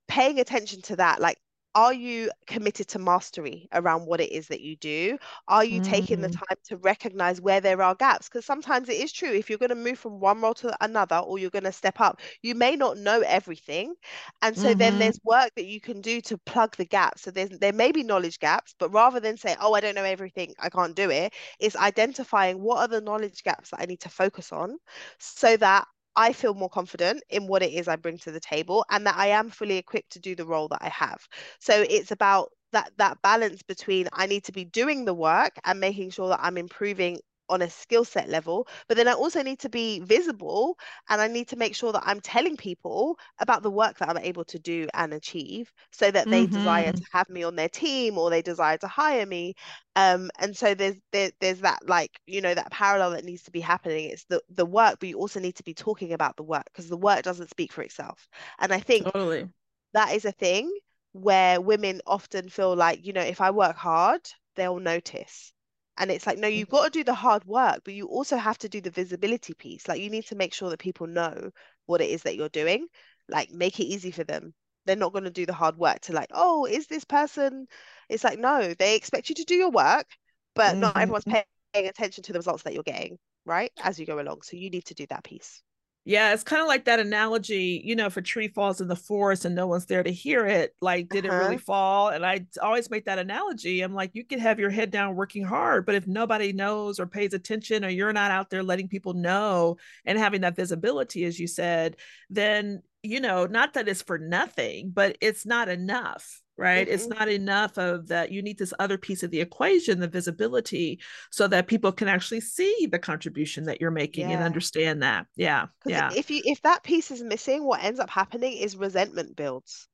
paying 0.08 0.40
attention 0.40 0.82
to 0.82 0.96
that, 0.96 1.20
like 1.20 1.38
are 1.76 1.92
you 1.92 2.30
committed 2.46 2.88
to 2.88 2.98
mastery 2.98 3.68
around 3.74 4.06
what 4.06 4.18
it 4.18 4.32
is 4.32 4.48
that 4.48 4.62
you 4.62 4.76
do? 4.76 5.18
Are 5.46 5.62
you 5.62 5.82
mm-hmm. 5.82 5.92
taking 5.92 6.20
the 6.22 6.28
mm. 6.28 6.32
time 6.32 6.56
to 6.68 6.78
recognize 6.78 7.38
where 7.38 7.60
there 7.60 7.82
are 7.82 7.94
gaps? 7.94 8.30
Because 8.30 8.46
sometimes 8.46 8.88
it 8.88 8.96
is 8.96 9.12
true. 9.12 9.28
If 9.28 9.50
you're 9.50 9.58
going 9.58 9.68
to 9.68 9.74
move 9.74 9.98
from 9.98 10.18
one 10.18 10.40
role 10.40 10.54
to 10.54 10.74
another 10.82 11.16
or 11.16 11.38
you're 11.38 11.50
going 11.50 11.64
to 11.64 11.72
step 11.72 12.00
up, 12.00 12.22
you 12.40 12.54
may 12.54 12.76
not 12.76 12.96
know 12.96 13.20
everything. 13.20 13.94
And 14.40 14.56
so 14.56 14.70
mm-hmm. 14.70 14.78
then 14.78 14.98
there's 14.98 15.20
work 15.22 15.50
that 15.56 15.66
you 15.66 15.82
can 15.82 16.00
do 16.00 16.22
to 16.22 16.38
plug 16.38 16.74
the 16.76 16.86
gaps. 16.86 17.20
So 17.22 17.30
there's 17.30 17.50
there 17.50 17.74
may 17.74 17.92
be 17.92 18.02
knowledge 18.02 18.38
gaps, 18.38 18.74
but 18.78 18.90
rather 18.94 19.20
than 19.20 19.36
say, 19.36 19.54
oh, 19.60 19.74
I 19.74 19.80
don't 19.80 19.94
know 19.94 20.02
everything, 20.02 20.54
I 20.58 20.70
can't 20.70 20.96
do 20.96 21.10
it, 21.10 21.34
it's 21.60 21.76
identifying 21.76 22.62
what 22.62 22.78
are 22.78 22.88
the 22.88 23.02
knowledge 23.02 23.42
gaps 23.42 23.70
that 23.70 23.80
I 23.80 23.84
need 23.84 24.00
to 24.00 24.08
focus 24.08 24.50
on 24.50 24.78
so 25.18 25.58
that 25.58 25.86
I 26.16 26.32
feel 26.32 26.54
more 26.54 26.68
confident 26.70 27.22
in 27.30 27.46
what 27.46 27.62
it 27.62 27.72
is 27.72 27.88
I 27.88 27.96
bring 27.96 28.18
to 28.18 28.32
the 28.32 28.40
table 28.40 28.84
and 28.90 29.06
that 29.06 29.16
I 29.16 29.28
am 29.28 29.50
fully 29.50 29.76
equipped 29.76 30.10
to 30.12 30.18
do 30.20 30.34
the 30.34 30.46
role 30.46 30.68
that 30.68 30.82
I 30.82 30.88
have. 30.88 31.26
So 31.60 31.82
it's 31.88 32.10
about 32.10 32.50
that 32.72 32.90
that 32.98 33.20
balance 33.22 33.62
between 33.62 34.08
I 34.12 34.26
need 34.26 34.44
to 34.44 34.52
be 34.52 34.64
doing 34.64 35.04
the 35.04 35.14
work 35.14 35.52
and 35.64 35.80
making 35.80 36.10
sure 36.10 36.28
that 36.30 36.40
I'm 36.42 36.58
improving 36.58 37.18
on 37.48 37.62
a 37.62 37.70
skill 37.70 38.04
set 38.04 38.28
level, 38.28 38.66
but 38.88 38.96
then 38.96 39.08
I 39.08 39.12
also 39.12 39.42
need 39.42 39.58
to 39.60 39.68
be 39.68 40.00
visible 40.00 40.78
and 41.08 41.20
I 41.20 41.28
need 41.28 41.48
to 41.48 41.56
make 41.56 41.74
sure 41.74 41.92
that 41.92 42.02
I'm 42.04 42.20
telling 42.20 42.56
people 42.56 43.18
about 43.38 43.62
the 43.62 43.70
work 43.70 43.98
that 43.98 44.08
I'm 44.08 44.18
able 44.18 44.44
to 44.44 44.58
do 44.58 44.88
and 44.94 45.12
achieve 45.12 45.72
so 45.92 46.10
that 46.10 46.28
they 46.28 46.44
mm-hmm. 46.44 46.54
desire 46.54 46.92
to 46.92 47.02
have 47.12 47.28
me 47.28 47.42
on 47.42 47.56
their 47.56 47.68
team 47.68 48.18
or 48.18 48.30
they 48.30 48.42
desire 48.42 48.78
to 48.78 48.88
hire 48.88 49.26
me. 49.26 49.54
Um, 49.94 50.30
and 50.38 50.56
so 50.56 50.74
there's 50.74 50.96
there, 51.12 51.30
there's 51.40 51.60
that 51.60 51.88
like, 51.88 52.10
you 52.26 52.40
know, 52.40 52.54
that 52.54 52.70
parallel 52.70 53.12
that 53.12 53.24
needs 53.24 53.44
to 53.44 53.50
be 53.50 53.60
happening. 53.60 54.10
It's 54.10 54.24
the 54.24 54.42
the 54.50 54.66
work, 54.66 54.98
but 55.00 55.08
you 55.08 55.18
also 55.18 55.40
need 55.40 55.56
to 55.56 55.64
be 55.64 55.74
talking 55.74 56.12
about 56.12 56.36
the 56.36 56.42
work 56.42 56.64
because 56.66 56.88
the 56.88 56.96
work 56.96 57.22
doesn't 57.22 57.50
speak 57.50 57.72
for 57.72 57.82
itself. 57.82 58.28
And 58.58 58.72
I 58.72 58.80
think 58.80 59.04
totally. 59.04 59.48
that 59.94 60.14
is 60.14 60.24
a 60.24 60.32
thing 60.32 60.70
where 61.12 61.60
women 61.60 62.00
often 62.06 62.48
feel 62.48 62.76
like, 62.76 63.06
you 63.06 63.12
know, 63.12 63.22
if 63.22 63.40
I 63.40 63.50
work 63.50 63.76
hard, 63.76 64.20
they'll 64.54 64.78
notice 64.78 65.52
and 65.98 66.10
it's 66.10 66.26
like, 66.26 66.38
no, 66.38 66.48
you've 66.48 66.68
got 66.68 66.84
to 66.84 66.90
do 66.90 67.04
the 67.04 67.14
hard 67.14 67.44
work, 67.44 67.80
but 67.84 67.94
you 67.94 68.06
also 68.06 68.36
have 68.36 68.58
to 68.58 68.68
do 68.68 68.80
the 68.80 68.90
visibility 68.90 69.54
piece. 69.54 69.88
Like, 69.88 70.00
you 70.00 70.10
need 70.10 70.26
to 70.26 70.36
make 70.36 70.52
sure 70.52 70.70
that 70.70 70.78
people 70.78 71.06
know 71.06 71.50
what 71.86 72.00
it 72.00 72.10
is 72.10 72.22
that 72.22 72.36
you're 72.36 72.48
doing. 72.50 72.86
Like, 73.28 73.50
make 73.50 73.80
it 73.80 73.84
easy 73.84 74.10
for 74.10 74.24
them. 74.24 74.54
They're 74.84 74.96
not 74.96 75.12
going 75.12 75.24
to 75.24 75.30
do 75.30 75.46
the 75.46 75.52
hard 75.52 75.76
work 75.78 76.00
to, 76.02 76.12
like, 76.12 76.30
oh, 76.32 76.66
is 76.66 76.86
this 76.86 77.04
person? 77.04 77.66
It's 78.08 78.24
like, 78.24 78.38
no, 78.38 78.74
they 78.74 78.94
expect 78.94 79.28
you 79.28 79.34
to 79.36 79.44
do 79.44 79.54
your 79.54 79.70
work, 79.70 80.06
but 80.54 80.72
mm-hmm. 80.72 80.80
not 80.80 80.96
everyone's 80.96 81.24
paying 81.24 81.88
attention 81.88 82.22
to 82.24 82.32
the 82.32 82.38
results 82.38 82.62
that 82.64 82.74
you're 82.74 82.82
getting, 82.82 83.18
right? 83.44 83.72
As 83.82 83.98
you 83.98 84.06
go 84.06 84.20
along. 84.20 84.42
So, 84.42 84.56
you 84.56 84.70
need 84.70 84.84
to 84.86 84.94
do 84.94 85.06
that 85.08 85.24
piece. 85.24 85.62
Yeah, 86.08 86.32
it's 86.32 86.44
kind 86.44 86.62
of 86.62 86.68
like 86.68 86.84
that 86.84 87.00
analogy, 87.00 87.82
you 87.84 87.96
know, 87.96 88.06
if 88.06 88.16
a 88.16 88.22
tree 88.22 88.46
falls 88.46 88.80
in 88.80 88.86
the 88.86 88.94
forest 88.94 89.44
and 89.44 89.56
no 89.56 89.66
one's 89.66 89.86
there 89.86 90.04
to 90.04 90.12
hear 90.12 90.46
it, 90.46 90.72
like, 90.80 91.08
did 91.08 91.26
uh-huh. 91.26 91.34
it 91.34 91.38
really 91.38 91.54
uh-huh. 91.56 91.64
fall? 91.66 92.08
And 92.10 92.24
I 92.24 92.46
always 92.62 92.88
make 92.90 93.06
that 93.06 93.18
analogy. 93.18 93.80
I'm 93.80 93.92
like, 93.92 94.12
you 94.14 94.24
could 94.24 94.38
have 94.38 94.60
your 94.60 94.70
head 94.70 94.92
down 94.92 95.16
working 95.16 95.42
hard, 95.42 95.84
but 95.84 95.96
if 95.96 96.06
nobody 96.06 96.52
knows 96.52 97.00
or 97.00 97.06
pays 97.06 97.34
attention, 97.34 97.84
or 97.84 97.88
you're 97.88 98.12
not 98.12 98.30
out 98.30 98.50
there 98.50 98.62
letting 98.62 98.86
people 98.86 99.14
know 99.14 99.78
and 100.04 100.16
having 100.16 100.42
that 100.42 100.54
visibility, 100.54 101.24
as 101.24 101.40
you 101.40 101.48
said, 101.48 101.96
then, 102.30 102.82
you 103.02 103.18
know, 103.18 103.46
not 103.46 103.74
that 103.74 103.88
it's 103.88 104.02
for 104.02 104.16
nothing, 104.16 104.92
but 104.94 105.18
it's 105.20 105.44
not 105.44 105.68
enough 105.68 106.40
right? 106.56 106.86
Mm-hmm. 106.86 106.94
It's 106.94 107.06
not 107.06 107.28
enough 107.28 107.78
of 107.78 108.08
that. 108.08 108.32
You 108.32 108.42
need 108.42 108.58
this 108.58 108.72
other 108.78 108.98
piece 108.98 109.22
of 109.22 109.30
the 109.30 109.40
equation, 109.40 110.00
the 110.00 110.08
visibility, 110.08 111.00
so 111.30 111.46
that 111.48 111.66
people 111.66 111.92
can 111.92 112.08
actually 112.08 112.40
see 112.40 112.88
the 112.90 112.98
contribution 112.98 113.64
that 113.64 113.80
you're 113.80 113.90
making 113.90 114.30
yeah. 114.30 114.36
and 114.36 114.44
understand 114.44 115.02
that. 115.02 115.26
Yeah. 115.36 115.66
Yeah. 115.84 116.10
If 116.14 116.30
you 116.30 116.42
if 116.44 116.62
that 116.62 116.82
piece 116.82 117.10
is 117.10 117.22
missing, 117.22 117.64
what 117.64 117.82
ends 117.82 118.00
up 118.00 118.10
happening 118.10 118.56
is 118.56 118.76
resentment 118.76 119.36
builds. 119.36 119.88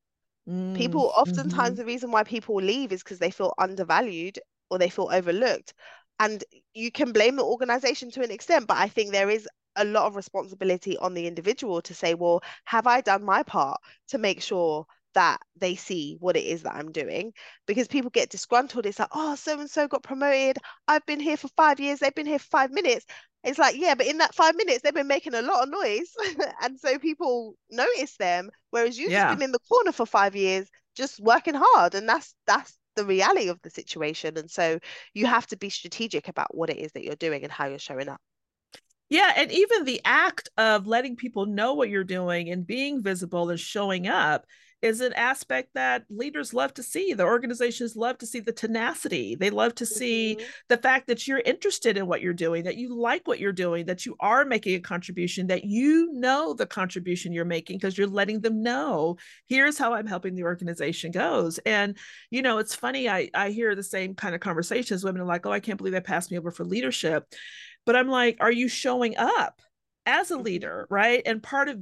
Mm, 0.49 0.77
people 0.77 1.13
oftentimes 1.17 1.75
mm-hmm. 1.75 1.75
the 1.75 1.85
reason 1.85 2.11
why 2.11 2.25
people 2.25 2.57
leave 2.57 2.93
is 2.93 3.03
because 3.03 3.19
they 3.19 3.31
feel 3.31 3.55
undervalued 3.59 4.39
or 4.71 4.79
they 4.79 4.91
feel 4.91 5.09
overlooked. 5.13 5.75
And 6.19 6.43
you 6.75 6.91
can 6.91 7.13
blame 7.13 7.37
the 7.37 7.45
organization 7.45 8.11
to 8.13 8.23
an 8.23 8.31
extent, 8.31 8.67
but 8.67 8.77
I 8.77 8.89
think 8.89 9.11
there 9.11 9.31
is 9.31 9.49
a 9.77 9.85
lot 9.85 10.07
of 10.07 10.17
responsibility 10.17 10.97
on 10.99 11.15
the 11.15 11.27
individual 11.27 11.81
to 11.83 11.95
say, 11.95 12.15
well, 12.15 12.43
have 12.65 12.87
I 12.87 13.01
done 13.01 13.25
my 13.25 13.43
part 13.43 13.81
to 14.09 14.19
make 14.19 14.43
sure 14.43 14.87
that 15.15 15.41
they 15.57 15.75
see 15.75 16.17
what 16.21 16.37
it 16.37 16.45
is 16.45 16.63
that 16.63 16.75
I'm 16.75 16.93
doing 16.93 17.33
because 17.67 17.89
people 17.89 18.11
get 18.11 18.31
disgruntled. 18.31 18.87
It's 18.87 18.99
like, 18.99 19.09
oh, 19.13 19.35
so 19.35 19.59
and 19.59 19.71
so 19.71 19.89
got 19.89 20.03
promoted. 20.03 20.59
I've 20.89 21.05
been 21.07 21.21
here 21.21 21.37
for 21.37 21.49
five 21.57 21.81
years. 21.81 21.99
They've 21.99 22.15
been 22.15 22.27
here 22.27 22.39
for 22.39 22.49
five 22.51 22.71
minutes. 22.71 23.07
It's 23.45 23.59
like, 23.59 23.77
yeah, 23.77 23.95
but 23.95 24.07
in 24.07 24.19
that 24.19 24.35
five 24.35 24.55
minutes, 24.57 24.83
they've 24.83 24.95
been 24.95 25.09
making 25.09 25.35
a 25.35 25.43
lot 25.43 25.65
of 25.65 25.71
noise. 25.71 26.15
and 26.63 26.79
so 26.79 26.99
people 26.99 27.55
notice 27.71 28.17
them. 28.17 28.51
Whereas 28.71 28.99
you've 28.99 29.13
yeah. 29.13 29.35
been 29.35 29.43
in 29.43 29.53
the 29.53 29.59
corner 29.69 29.93
for 29.93 30.07
five 30.07 30.37
years, 30.37 30.69
just 30.95 31.21
working 31.21 31.55
hard. 31.57 31.95
And 31.95 32.09
that's 32.09 32.35
that's 32.47 32.79
the 32.95 33.05
reality 33.05 33.49
of 33.49 33.61
the 33.63 33.71
situation. 33.71 34.39
And 34.39 34.51
so 34.51 34.79
you 35.15 35.27
have 35.27 35.47
to 35.49 35.57
be 35.57 35.71
strategic 35.71 36.29
about 36.29 36.55
what 36.55 36.71
it 36.71 36.79
is 36.79 36.93
that 36.93 37.05
you're 37.05 37.17
doing 37.17 37.43
and 37.43 37.53
how 37.53 37.67
you're 37.67 37.79
showing 37.79 38.09
up. 38.09 38.21
Yeah, 39.09 39.31
and 39.37 39.53
even 39.53 39.85
the 39.85 40.01
act 40.07 40.49
of 40.57 40.87
letting 40.87 41.17
people 41.17 41.45
know 41.45 41.75
what 41.75 41.91
you're 41.91 42.03
doing 42.03 42.49
and 42.49 42.67
being 42.67 43.03
visible 43.03 43.51
and 43.51 43.61
showing 43.61 44.07
up 44.07 44.47
is 44.83 45.01
an 45.01 45.13
aspect 45.13 45.71
that 45.75 46.05
leaders 46.11 46.53
love 46.53 46.75
to 46.75 46.83
see. 46.83 47.15
The 47.15 47.25
organizations 47.25 47.95
love 47.95 48.19
to 48.19 48.27
see 48.27 48.41
the 48.41 48.53
tenacity. 48.53 49.37
They 49.37 49.51
love 49.51 49.77
to 49.77 49.87
see 49.87 50.37
mm-hmm. 50.37 50.47
the 50.69 50.77
fact 50.77 51.07
that 51.07 51.27
you're 51.27 51.41
interested 51.41 51.97
in 51.97 52.07
what 52.09 52.21
you're 52.21 52.33
doing, 52.33 52.65
that 52.65 52.77
you 52.77 52.95
like 52.95 53.27
what 53.27 53.39
you're 53.39 53.53
doing, 53.53 53.87
that 53.87 54.05
you 54.05 54.17
are 54.19 54.45
making 54.45 54.75
a 54.75 54.81
contribution, 54.81 55.47
that 55.47 55.65
you 55.65 56.11
know 56.13 56.53
the 56.53 56.67
contribution 56.67 57.33
you're 57.33 57.45
making 57.45 57.79
because 57.79 57.97
you're 57.97 58.09
letting 58.09 58.41
them 58.41 58.63
know, 58.63 59.17
here's 59.47 59.79
how 59.79 59.95
I'm 59.95 60.07
helping 60.07 60.35
the 60.35 60.45
organization 60.45 61.13
goes. 61.13 61.59
And, 61.59 61.97
you 62.31 62.43
know, 62.43 62.59
it's 62.59 62.75
funny, 62.75 63.09
I, 63.09 63.31
I 63.35 63.51
hear 63.51 63.77
the 63.77 63.83
same 63.83 64.15
kind 64.17 64.35
of 64.35 64.41
conversations. 64.41 65.05
Women 65.05 65.23
are 65.23 65.27
like, 65.27 65.47
oh, 65.47 65.53
I 65.53 65.61
can't 65.61 65.79
believe 65.79 65.93
they 65.93 66.01
passed 66.01 66.31
me 66.31 66.39
over 66.39 66.51
for 66.51 66.65
leadership. 66.65 67.25
But 67.87 67.97
I'm 67.97 68.09
like, 68.09 68.39
are 68.41 68.53
you 68.53 68.69
showing 68.69 69.17
up? 69.17 69.61
as 70.07 70.31
a 70.31 70.35
mm-hmm. 70.35 70.45
leader, 70.45 70.87
right? 70.91 71.23
And 71.25 71.43
part 71.43 71.69
of 71.69 71.81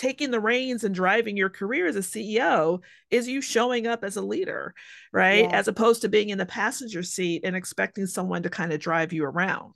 taking 0.00 0.30
the 0.30 0.40
reins 0.40 0.82
and 0.82 0.94
driving 0.94 1.36
your 1.36 1.50
career 1.50 1.86
as 1.86 1.94
a 1.94 2.00
CEO 2.00 2.80
is 3.10 3.28
you 3.28 3.42
showing 3.42 3.86
up 3.86 4.02
as 4.02 4.16
a 4.16 4.22
leader, 4.22 4.74
right? 5.12 5.44
Yeah. 5.44 5.50
As 5.50 5.68
opposed 5.68 6.00
to 6.00 6.08
being 6.08 6.30
in 6.30 6.38
the 6.38 6.46
passenger 6.46 7.02
seat 7.02 7.42
and 7.44 7.54
expecting 7.54 8.06
someone 8.06 8.42
to 8.44 8.48
kind 8.48 8.72
of 8.72 8.80
drive 8.80 9.12
you 9.12 9.26
around. 9.26 9.74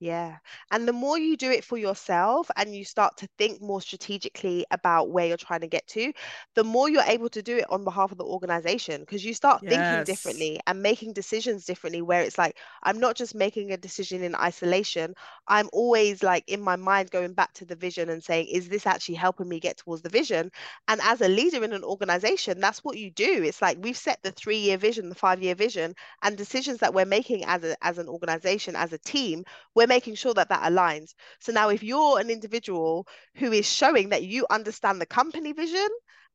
Yeah. 0.00 0.36
And 0.70 0.86
the 0.86 0.92
more 0.92 1.18
you 1.18 1.36
do 1.36 1.50
it 1.50 1.64
for 1.64 1.76
yourself 1.76 2.48
and 2.56 2.74
you 2.74 2.84
start 2.84 3.16
to 3.16 3.28
think 3.36 3.60
more 3.60 3.80
strategically 3.80 4.64
about 4.70 5.10
where 5.10 5.26
you're 5.26 5.36
trying 5.36 5.62
to 5.62 5.66
get 5.66 5.88
to, 5.88 6.12
the 6.54 6.62
more 6.62 6.88
you're 6.88 7.02
able 7.02 7.28
to 7.30 7.42
do 7.42 7.56
it 7.56 7.64
on 7.68 7.82
behalf 7.82 8.12
of 8.12 8.18
the 8.18 8.24
organization 8.24 9.00
because 9.00 9.24
you 9.24 9.34
start 9.34 9.60
yes. 9.62 9.72
thinking 9.72 10.04
differently 10.04 10.60
and 10.68 10.80
making 10.82 11.14
decisions 11.14 11.64
differently. 11.64 12.00
Where 12.00 12.22
it's 12.22 12.38
like, 12.38 12.58
I'm 12.84 13.00
not 13.00 13.16
just 13.16 13.34
making 13.34 13.72
a 13.72 13.76
decision 13.76 14.22
in 14.22 14.36
isolation, 14.36 15.14
I'm 15.48 15.68
always 15.72 16.22
like 16.22 16.44
in 16.46 16.60
my 16.60 16.76
mind 16.76 17.10
going 17.10 17.32
back 17.32 17.52
to 17.54 17.64
the 17.64 17.74
vision 17.74 18.08
and 18.08 18.22
saying, 18.22 18.46
is 18.46 18.68
this 18.68 18.86
actually 18.86 19.16
helping 19.16 19.48
me 19.48 19.58
get 19.58 19.78
towards 19.78 20.02
the 20.02 20.08
vision? 20.08 20.52
And 20.86 21.00
as 21.02 21.22
a 21.22 21.28
leader 21.28 21.64
in 21.64 21.72
an 21.72 21.82
organization, 21.82 22.60
that's 22.60 22.84
what 22.84 22.98
you 22.98 23.10
do. 23.10 23.42
It's 23.42 23.60
like 23.60 23.78
we've 23.80 23.96
set 23.96 24.22
the 24.22 24.30
three 24.30 24.58
year 24.58 24.78
vision, 24.78 25.08
the 25.08 25.16
five 25.16 25.42
year 25.42 25.56
vision, 25.56 25.94
and 26.22 26.36
decisions 26.36 26.78
that 26.78 26.94
we're 26.94 27.04
making 27.04 27.44
as, 27.46 27.64
a, 27.64 27.76
as 27.84 27.98
an 27.98 28.06
organization, 28.08 28.76
as 28.76 28.92
a 28.92 28.98
team, 28.98 29.42
we're 29.74 29.87
making 29.88 30.14
sure 30.16 30.34
that 30.34 30.50
that 30.50 30.62
aligns. 30.70 31.14
So 31.40 31.52
now, 31.52 31.70
if 31.70 31.82
you're 31.82 32.20
an 32.20 32.30
individual 32.30 33.06
who 33.36 33.52
is 33.52 33.66
showing 33.70 34.10
that 34.10 34.24
you 34.24 34.46
understand 34.50 35.00
the 35.00 35.06
company 35.06 35.52
vision 35.52 35.88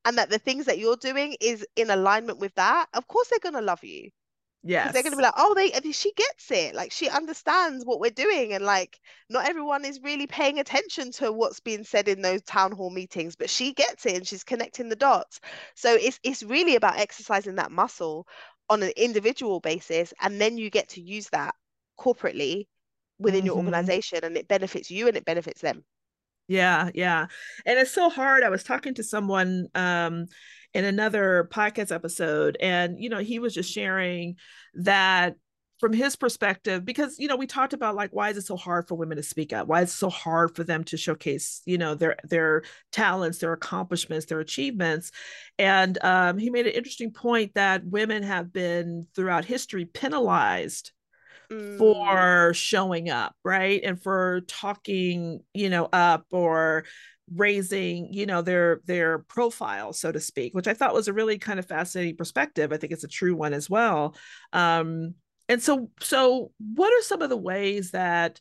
and 0.06 0.18
that 0.18 0.30
the 0.30 0.40
things 0.40 0.66
that 0.66 0.80
you're 0.80 0.98
doing 0.98 1.36
is 1.40 1.66
in 1.76 1.90
alignment 1.90 2.40
with 2.40 2.54
that, 2.56 2.88
of 2.94 3.08
course 3.08 3.30
they're 3.30 3.40
going 3.40 3.56
to 3.56 3.62
love 3.62 3.84
you. 3.84 4.10
Yeah, 4.64 4.92
They're 4.92 5.04
going 5.04 5.12
to 5.12 5.18
be 5.18 5.24
like, 5.24 5.34
oh, 5.38 5.54
they 5.54 5.72
she 5.92 6.14
gets 6.14 6.50
it. 6.52 6.74
Like 6.76 6.92
she 6.92 7.10
understands 7.10 7.86
what 7.86 8.00
we're 8.00 8.12
doing. 8.12 8.54
And 8.54 8.64
like 8.66 9.00
not 9.30 9.48
everyone 9.48 9.86
is 9.86 10.00
really 10.02 10.28
paying 10.28 10.60
attention 10.60 11.12
to 11.14 11.32
what's 11.32 11.60
being 11.60 11.84
said 11.84 12.08
in 12.08 12.22
those 12.22 12.42
town 12.44 12.72
hall 12.72 12.90
meetings, 12.90 13.36
but 13.36 13.50
she 13.50 13.74
gets 13.74 14.06
it 14.06 14.16
and 14.16 14.28
she's 14.28 14.44
connecting 14.44 14.90
the 14.90 14.96
dots. 14.96 15.40
So 15.76 15.94
it's 15.96 16.20
it's 16.24 16.44
really 16.44 16.76
about 16.76 16.98
exercising 16.98 17.56
that 17.56 17.72
muscle 17.72 18.28
on 18.70 18.84
an 18.84 18.92
individual 18.98 19.60
basis. 19.60 20.14
And 20.22 20.40
then 20.40 20.58
you 20.58 20.70
get 20.70 20.90
to 20.90 21.02
use 21.02 21.30
that 21.32 21.56
corporately 22.00 22.68
within 23.20 23.42
mm-hmm. 23.42 23.48
your 23.48 23.58
organization 23.58 24.20
and 24.24 24.38
it 24.38 24.48
benefits 24.48 24.90
you 24.90 25.08
and 25.08 25.18
it 25.18 25.26
benefits 25.26 25.62
them. 25.62 25.84
Yeah, 26.48 26.90
yeah. 26.94 27.28
And 27.66 27.80
it's 27.80 27.92
so 27.92 28.10
hard. 28.10 28.44
I 28.44 28.50
was 28.50 28.64
talking 28.64 28.94
to 28.96 29.04
someone 29.04 29.68
um 29.76 30.26
in 30.74 30.86
another 30.86 31.48
podcast 31.52 31.94
episode 31.94 32.58
and 32.60 33.00
you 33.00 33.10
know, 33.10 33.20
he 33.20 33.40
was 33.40 33.54
just 33.54 33.72
sharing 33.72 34.36
that 34.76 35.36
from 35.84 35.92
his 35.92 36.16
perspective 36.16 36.86
because 36.86 37.20
you 37.20 37.28
know 37.28 37.36
we 37.36 37.46
talked 37.46 37.74
about 37.74 37.94
like 37.94 38.10
why 38.12 38.30
is 38.30 38.38
it 38.38 38.46
so 38.46 38.56
hard 38.56 38.88
for 38.88 38.96
women 38.96 39.18
to 39.18 39.22
speak 39.22 39.52
up 39.52 39.68
why 39.68 39.82
is 39.82 39.90
it 39.90 39.94
so 39.94 40.10
hard 40.10 40.56
for 40.56 40.64
them 40.64 40.82
to 40.82 40.96
showcase 40.96 41.62
you 41.66 41.78
know 41.78 41.94
their 41.94 42.16
their 42.24 42.64
talents 42.94 43.40
their 43.40 43.52
accomplishments 43.52 44.26
their 44.28 44.40
achievements 44.40 45.12
and 45.60 46.02
um, 46.02 46.38
he 46.38 46.50
made 46.50 46.66
an 46.66 46.72
interesting 46.72 47.12
point 47.12 47.54
that 47.56 47.86
women 47.86 48.24
have 48.24 48.54
been 48.54 49.06
throughout 49.14 49.44
history 49.44 49.84
penalized 49.84 50.94
mm. 51.54 51.78
for 51.78 52.54
showing 52.54 53.10
up 53.10 53.36
right? 53.44 53.82
And 53.84 54.02
for 54.02 54.42
talking 54.48 55.42
you 55.54 55.70
know 55.70 55.88
up 55.92 56.26
or 56.32 56.86
raising 57.34 58.14
you 58.14 58.26
know 58.26 58.42
their 58.42 58.82
their 58.86 59.20
profile 59.20 59.94
so 59.94 60.12
to 60.12 60.20
speak 60.20 60.54
which 60.54 60.68
i 60.68 60.74
thought 60.74 60.94
was 60.94 61.08
a 61.08 61.14
really 61.14 61.38
kind 61.38 61.58
of 61.60 61.66
fascinating 61.66 62.18
perspective. 62.18 62.74
I 62.74 62.78
think 62.78 62.92
it's 62.92 63.06
a 63.06 63.08
true 63.08 63.36
one 63.36 63.54
as 63.54 63.70
well. 63.70 64.16
Um 64.52 65.16
and 65.50 65.62
so 65.62 65.90
so 66.00 66.52
what 66.74 66.94
are 66.94 67.04
some 67.04 67.22
of 67.22 67.30
the 67.30 67.38
ways 67.38 67.92
that 67.92 68.40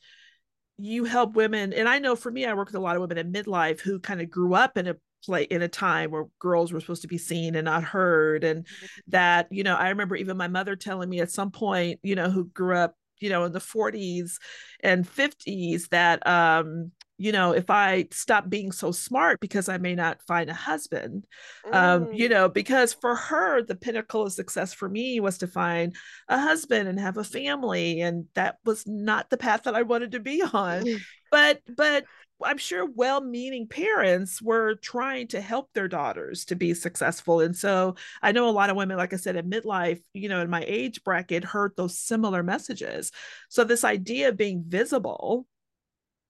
you 0.79 1.05
help 1.05 1.35
women? 1.35 1.73
And 1.73 1.89
i 1.89 1.99
know 1.99 2.17
for 2.17 2.31
me 2.31 2.45
i 2.45 2.55
work 2.55 2.69
with 2.69 2.77
a 2.77 2.81
lot 2.81 2.97
of 2.97 3.03
women 3.03 3.19
in 3.19 3.33
midlife 3.33 3.81
who 3.81 4.01
kind 4.01 4.21
of 4.21 4.31
grew 4.31 4.55
up 4.55 4.77
in 4.77 4.89
a 4.89 4.97
play 5.25 5.45
in 5.45 5.63
a 5.63 5.69
time 5.69 6.11
where 6.11 6.27
girls 6.39 6.73
were 6.73 6.81
supposed 6.81 7.03
to 7.03 7.09
be 7.09 7.19
seen 7.19 7.55
and 7.55 7.65
not 7.65 7.85
heard. 7.85 8.45
And 8.45 8.65
mm-hmm. 8.65 8.87
that 9.09 9.49
you 9.51 9.63
know 9.63 9.77
i 9.77 9.91
remember 9.91 10.17
even 10.17 10.37
my 10.37 10.49
mother 10.49 10.77
telling 10.77 11.09
me 11.09 11.21
at 11.21 11.31
some 11.31 11.51
point 11.51 12.01
you 12.03 12.15
know 12.15 12.31
who 12.31 12.47
grew 12.47 12.77
up 12.77 12.97
you 13.23 13.31
know 13.31 13.45
in 13.45 13.53
the 13.53 13.59
40s 13.59 14.33
and 14.81 15.07
50s 15.07 15.89
that 15.91 16.27
um 16.27 16.91
you 17.19 17.31
know 17.31 17.53
if 17.53 17.71
i 17.71 18.07
stop 18.11 18.49
being 18.49 18.73
so 18.73 18.91
smart 18.91 19.39
because 19.41 19.69
i 19.69 19.79
may 19.79 19.95
not 19.95 20.23
find 20.23 20.51
a 20.51 20.55
husband 20.55 21.25
mm. 21.65 21.75
um 21.75 22.13
you 22.13 22.29
mm. 22.29 22.33
know 22.33 22.49
because 22.49 22.93
for 22.93 23.15
her 23.15 23.63
the 23.63 23.77
pinnacle 23.77 24.23
of 24.23 24.33
success 24.33 24.73
for 24.73 24.89
me 24.89 25.21
was 25.21 25.39
to 25.39 25.47
find 25.47 25.95
a 26.29 26.39
husband 26.39 26.89
and 26.89 26.99
have 26.99 27.17
a 27.17 27.25
family 27.25 28.01
and 28.01 28.27
that 28.35 28.57
was 28.65 28.87
not 28.87 29.31
the 29.31 29.37
path 29.37 29.63
that 29.65 29.75
i 29.75 29.83
wanted 29.83 30.13
to 30.13 30.21
be 30.21 30.43
on 30.43 30.85
but 31.31 31.61
but 31.77 32.05
I'm 32.45 32.59
sure 32.59 32.87
well 32.87 33.21
meaning 33.21 33.67
parents 33.67 34.41
were 34.41 34.75
trying 34.77 35.29
to 35.29 35.41
help 35.41 35.73
their 35.73 35.89
daughters 35.89 36.45
to 36.47 36.57
be 36.57 36.75
successful. 36.75 37.41
And 37.41 37.57
so 37.57 37.97
I 38.23 38.33
know 38.33 38.49
a 38.49 38.51
lot 38.51 38.71
of 38.71 38.77
women, 38.77 38.97
like 38.97 39.13
I 39.13 39.17
said, 39.17 39.37
in 39.37 39.51
midlife, 39.51 40.01
you 40.13 40.29
know, 40.29 40.41
in 40.41 40.51
my 40.51 40.65
age 40.67 41.05
bracket, 41.05 41.45
heard 41.45 41.73
those 41.77 41.99
similar 41.99 42.43
messages. 42.43 43.13
So 43.49 43.65
this 43.65 43.85
idea 43.85 44.31
of 44.31 44.37
being 44.37 44.65
visible 44.67 45.47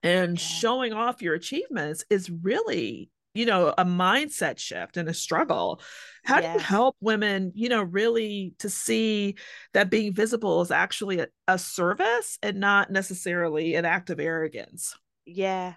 and 0.03 0.39
yeah. 0.39 0.45
showing 0.45 0.93
off 0.93 1.23
your 1.23 1.35
achievements 1.35 2.05
is 2.11 2.31
really 2.31 3.11
you 3.35 3.47
know 3.47 3.73
a 3.79 3.85
mindset 3.85 4.59
shift 4.59 4.97
and 4.97 5.09
a 5.09 5.15
struggle 5.15 5.81
how 6.25 6.41
yes. 6.41 6.45
do 6.45 6.53
you 6.53 6.59
help 6.59 6.97
women 7.01 7.53
you 7.55 7.69
know 7.69 7.83
really 7.83 8.55
to 8.59 8.69
see 8.69 9.37
that 9.73 9.91
being 9.91 10.13
visible 10.13 10.61
is 10.61 10.71
actually 10.71 11.21
a, 11.21 11.29
a 11.49 11.59
service 11.59 12.39
and 12.43 12.59
not 12.59 12.91
necessarily 12.91 13.75
an 13.75 13.85
act 13.85 14.11
of 14.11 14.21
arrogance 14.21 14.95
yeah 15.27 15.75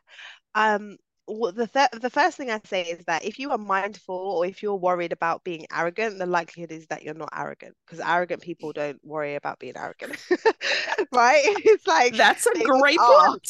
um 0.55 0.97
well, 1.27 1.53
the 1.53 1.67
th- 1.67 1.89
the 2.01 2.09
first 2.09 2.37
thing 2.37 2.51
I 2.51 2.59
say 2.65 2.83
is 2.83 3.05
that 3.05 3.23
if 3.25 3.39
you 3.39 3.51
are 3.51 3.57
mindful 3.57 4.15
or 4.15 4.45
if 4.45 4.61
you're 4.63 4.75
worried 4.75 5.13
about 5.13 5.43
being 5.43 5.65
arrogant, 5.71 6.19
the 6.19 6.25
likelihood 6.25 6.71
is 6.71 6.87
that 6.87 7.03
you're 7.03 7.13
not 7.13 7.29
arrogant 7.33 7.75
because 7.85 7.99
arrogant 7.99 8.41
people 8.41 8.73
don't 8.73 8.99
worry 9.03 9.35
about 9.35 9.59
being 9.59 9.77
arrogant, 9.77 10.17
right? 11.11 11.43
It's 11.65 11.87
like 11.87 12.17
that's 12.17 12.45
a 12.47 12.55
great 12.61 13.05
point. 13.05 13.47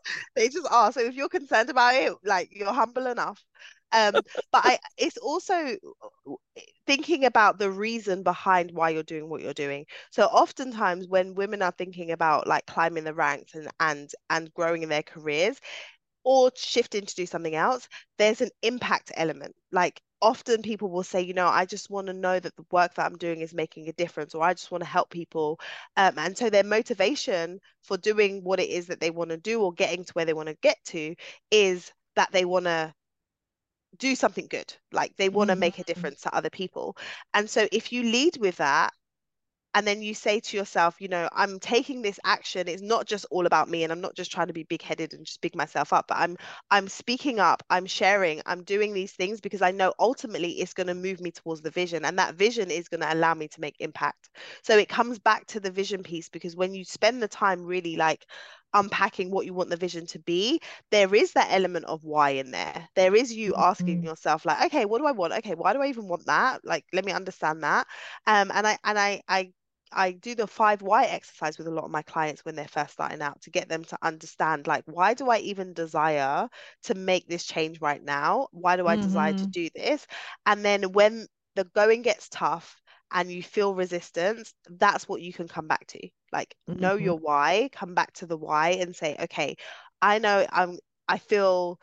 they 0.36 0.48
just 0.48 0.68
are. 0.70 0.92
So 0.92 1.00
if 1.00 1.14
you're 1.14 1.28
concerned 1.28 1.70
about 1.70 1.94
it, 1.94 2.12
like 2.24 2.50
you're 2.52 2.72
humble 2.72 3.06
enough. 3.06 3.44
Um, 3.92 4.22
but 4.52 4.62
I, 4.64 4.78
it's 4.98 5.16
also 5.18 5.76
thinking 6.86 7.24
about 7.24 7.58
the 7.58 7.70
reason 7.70 8.22
behind 8.22 8.70
why 8.72 8.90
you're 8.90 9.02
doing 9.02 9.28
what 9.28 9.42
you're 9.42 9.54
doing. 9.54 9.86
So 10.10 10.24
oftentimes 10.24 11.08
when 11.08 11.34
women 11.34 11.62
are 11.62 11.72
thinking 11.72 12.12
about 12.12 12.46
like 12.46 12.66
climbing 12.66 13.04
the 13.04 13.14
ranks 13.14 13.54
and 13.54 13.68
and 13.80 14.10
and 14.30 14.52
growing 14.54 14.82
in 14.82 14.88
their 14.88 15.02
careers, 15.02 15.58
or 16.24 16.50
shifting 16.56 17.06
to 17.06 17.14
do 17.14 17.26
something 17.26 17.54
else, 17.54 17.88
there's 18.18 18.40
an 18.40 18.50
impact 18.62 19.12
element. 19.16 19.54
Like 19.72 20.00
often 20.22 20.62
people 20.62 20.90
will 20.90 21.04
say, 21.04 21.22
you 21.22 21.34
know, 21.34 21.46
I 21.46 21.66
just 21.66 21.90
want 21.90 22.08
to 22.08 22.12
know 22.12 22.40
that 22.40 22.56
the 22.56 22.64
work 22.72 22.94
that 22.94 23.06
I'm 23.06 23.18
doing 23.18 23.40
is 23.40 23.54
making 23.54 23.88
a 23.88 23.92
difference, 23.92 24.34
or 24.34 24.42
I 24.42 24.54
just 24.54 24.70
want 24.70 24.82
to 24.82 24.90
help 24.90 25.10
people. 25.10 25.60
Um, 25.96 26.18
and 26.18 26.36
so 26.36 26.50
their 26.50 26.64
motivation 26.64 27.60
for 27.84 27.96
doing 27.96 28.42
what 28.44 28.60
it 28.60 28.70
is 28.70 28.86
that 28.88 29.00
they 29.00 29.10
want 29.10 29.30
to 29.30 29.36
do 29.36 29.62
or 29.62 29.72
getting 29.72 30.04
to 30.04 30.12
where 30.14 30.24
they 30.24 30.34
want 30.34 30.48
to 30.48 30.56
get 30.62 30.78
to 30.86 31.14
is 31.50 31.92
that 32.16 32.32
they 32.32 32.44
want 32.44 32.66
to 32.66 32.92
do 33.98 34.14
something 34.14 34.46
good 34.48 34.72
like 34.92 35.14
they 35.16 35.28
want 35.28 35.48
to 35.48 35.54
mm-hmm. 35.54 35.60
make 35.60 35.78
a 35.78 35.84
difference 35.84 36.20
to 36.22 36.34
other 36.34 36.50
people 36.50 36.96
and 37.34 37.48
so 37.48 37.66
if 37.72 37.92
you 37.92 38.02
lead 38.02 38.36
with 38.38 38.56
that 38.56 38.92
and 39.76 39.86
then 39.86 40.00
you 40.00 40.14
say 40.14 40.40
to 40.40 40.56
yourself 40.56 40.96
you 41.00 41.06
know 41.08 41.28
i'm 41.32 41.60
taking 41.60 42.00
this 42.00 42.18
action 42.24 42.66
it's 42.66 42.82
not 42.82 43.06
just 43.06 43.26
all 43.30 43.46
about 43.46 43.68
me 43.68 43.84
and 43.84 43.92
i'm 43.92 44.00
not 44.00 44.16
just 44.16 44.32
trying 44.32 44.46
to 44.46 44.52
be 44.52 44.62
big 44.62 44.80
headed 44.80 45.12
and 45.12 45.26
just 45.26 45.40
big 45.42 45.54
myself 45.54 45.92
up 45.92 46.06
but 46.08 46.16
i'm 46.16 46.36
i'm 46.70 46.88
speaking 46.88 47.38
up 47.38 47.62
i'm 47.68 47.84
sharing 47.84 48.40
i'm 48.46 48.64
doing 48.64 48.94
these 48.94 49.12
things 49.12 49.40
because 49.40 49.62
i 49.62 49.70
know 49.70 49.92
ultimately 49.98 50.52
it's 50.52 50.72
going 50.72 50.86
to 50.86 50.94
move 50.94 51.20
me 51.20 51.30
towards 51.30 51.60
the 51.60 51.70
vision 51.70 52.04
and 52.04 52.18
that 52.18 52.34
vision 52.34 52.70
is 52.70 52.88
going 52.88 53.02
to 53.02 53.12
allow 53.12 53.34
me 53.34 53.46
to 53.46 53.60
make 53.60 53.76
impact 53.78 54.30
so 54.62 54.76
it 54.78 54.88
comes 54.88 55.18
back 55.18 55.46
to 55.46 55.60
the 55.60 55.70
vision 55.70 56.02
piece 56.02 56.30
because 56.30 56.56
when 56.56 56.74
you 56.74 56.82
spend 56.82 57.22
the 57.22 57.28
time 57.28 57.62
really 57.62 57.96
like 57.96 58.24
unpacking 58.76 59.30
what 59.30 59.46
you 59.46 59.54
want 59.54 59.70
the 59.70 59.76
vision 59.76 60.06
to 60.06 60.18
be 60.20 60.60
there 60.90 61.14
is 61.14 61.32
that 61.32 61.48
element 61.50 61.84
of 61.86 62.04
why 62.04 62.30
in 62.30 62.50
there 62.50 62.88
there 62.94 63.14
is 63.14 63.32
you 63.32 63.54
asking 63.56 63.98
mm-hmm. 63.98 64.06
yourself 64.06 64.44
like 64.44 64.64
okay 64.66 64.84
what 64.84 64.98
do 64.98 65.06
i 65.06 65.12
want 65.12 65.32
okay 65.32 65.54
why 65.54 65.72
do 65.72 65.82
i 65.82 65.86
even 65.86 66.06
want 66.08 66.24
that 66.26 66.60
like 66.64 66.84
let 66.92 67.04
me 67.04 67.12
understand 67.12 67.62
that 67.62 67.86
um 68.26 68.50
and 68.54 68.66
i 68.66 68.78
and 68.84 68.98
i 68.98 69.20
i 69.28 69.50
I 69.92 70.12
do 70.12 70.34
the 70.34 70.48
five 70.48 70.82
why 70.82 71.04
exercise 71.04 71.58
with 71.58 71.68
a 71.68 71.70
lot 71.70 71.84
of 71.84 71.90
my 71.90 72.02
clients 72.02 72.44
when 72.44 72.56
they're 72.56 72.66
first 72.66 72.94
starting 72.94 73.22
out 73.22 73.40
to 73.42 73.50
get 73.50 73.68
them 73.68 73.84
to 73.84 73.98
understand 74.02 74.66
like 74.66 74.82
why 74.86 75.14
do 75.14 75.30
I 75.30 75.38
even 75.38 75.74
desire 75.74 76.48
to 76.84 76.94
make 76.94 77.28
this 77.28 77.44
change 77.44 77.80
right 77.80 78.02
now? 78.02 78.48
Why 78.50 78.76
do 78.76 78.86
I 78.86 78.94
mm-hmm. 78.94 79.02
desire 79.02 79.32
to 79.32 79.38
mm-hmm. 79.38 79.50
do 79.50 79.68
this? 79.74 80.06
And 80.44 80.64
then 80.64 80.92
when 80.92 81.26
the 81.54 81.64
going 81.64 82.02
gets 82.02 82.28
tough 82.28 82.80
and 83.12 83.30
you 83.30 83.42
feel 83.42 83.74
resistance, 83.74 84.52
that's 84.68 85.08
what 85.08 85.22
you 85.22 85.32
can 85.32 85.48
come 85.48 85.68
back 85.68 85.86
to. 85.88 86.08
Like 86.32 86.54
mm-hmm. 86.68 86.80
know 86.80 86.94
your 86.94 87.16
why, 87.18 87.70
come 87.72 87.94
back 87.94 88.12
to 88.14 88.26
the 88.26 88.36
why 88.36 88.70
and 88.70 88.94
say, 88.94 89.16
okay, 89.20 89.56
I 90.02 90.18
know 90.18 90.46
I'm 90.50 90.78
I 91.08 91.18
feel 91.18 91.80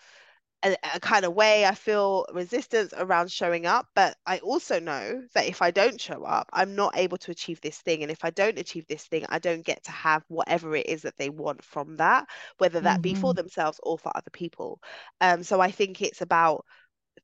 a, 0.64 0.76
a, 0.96 1.00
kind 1.00 1.26
of 1.26 1.34
way. 1.34 1.66
I 1.66 1.76
feel 1.76 2.26
resistance 2.34 2.94
around 2.96 3.32
showing 3.32 3.66
up, 3.66 3.88
but 3.96 4.16
I 4.26 4.40
also 4.40 4.80
know 4.80 5.22
that 5.34 5.48
if 5.48 5.62
I 5.62 5.72
don't 5.72 6.00
show 6.00 6.24
up, 6.24 6.50
I'm 6.54 6.76
not 6.76 6.98
able 6.98 7.18
to 7.20 7.32
achieve 7.32 7.60
this 7.62 7.80
thing. 7.80 8.02
And 8.02 8.12
if 8.12 8.24
I 8.24 8.30
don't 8.30 8.58
achieve 8.60 8.86
this 8.88 9.04
thing, 9.06 9.26
I 9.30 9.40
don't 9.40 9.66
get 9.66 9.84
to 9.86 9.92
have 9.92 10.24
whatever 10.28 10.76
it 10.76 10.88
is 10.88 11.04
that 11.04 11.18
they 11.18 11.30
want 11.30 11.64
from 11.64 11.98
that, 11.98 12.28
whether 12.58 12.82
that 12.82 12.96
mm-hmm. 12.96 13.02
be 13.02 13.16
for 13.16 13.32
mm-hmm. 13.32 13.38
themselves 13.38 13.80
or 13.84 13.98
for 13.98 14.16
other 14.16 14.32
people. 14.32 14.82
Um, 15.22 15.44
so 15.44 15.60
I 15.60 15.72
think 15.72 16.02
it's 16.02 16.22
about 16.22 16.66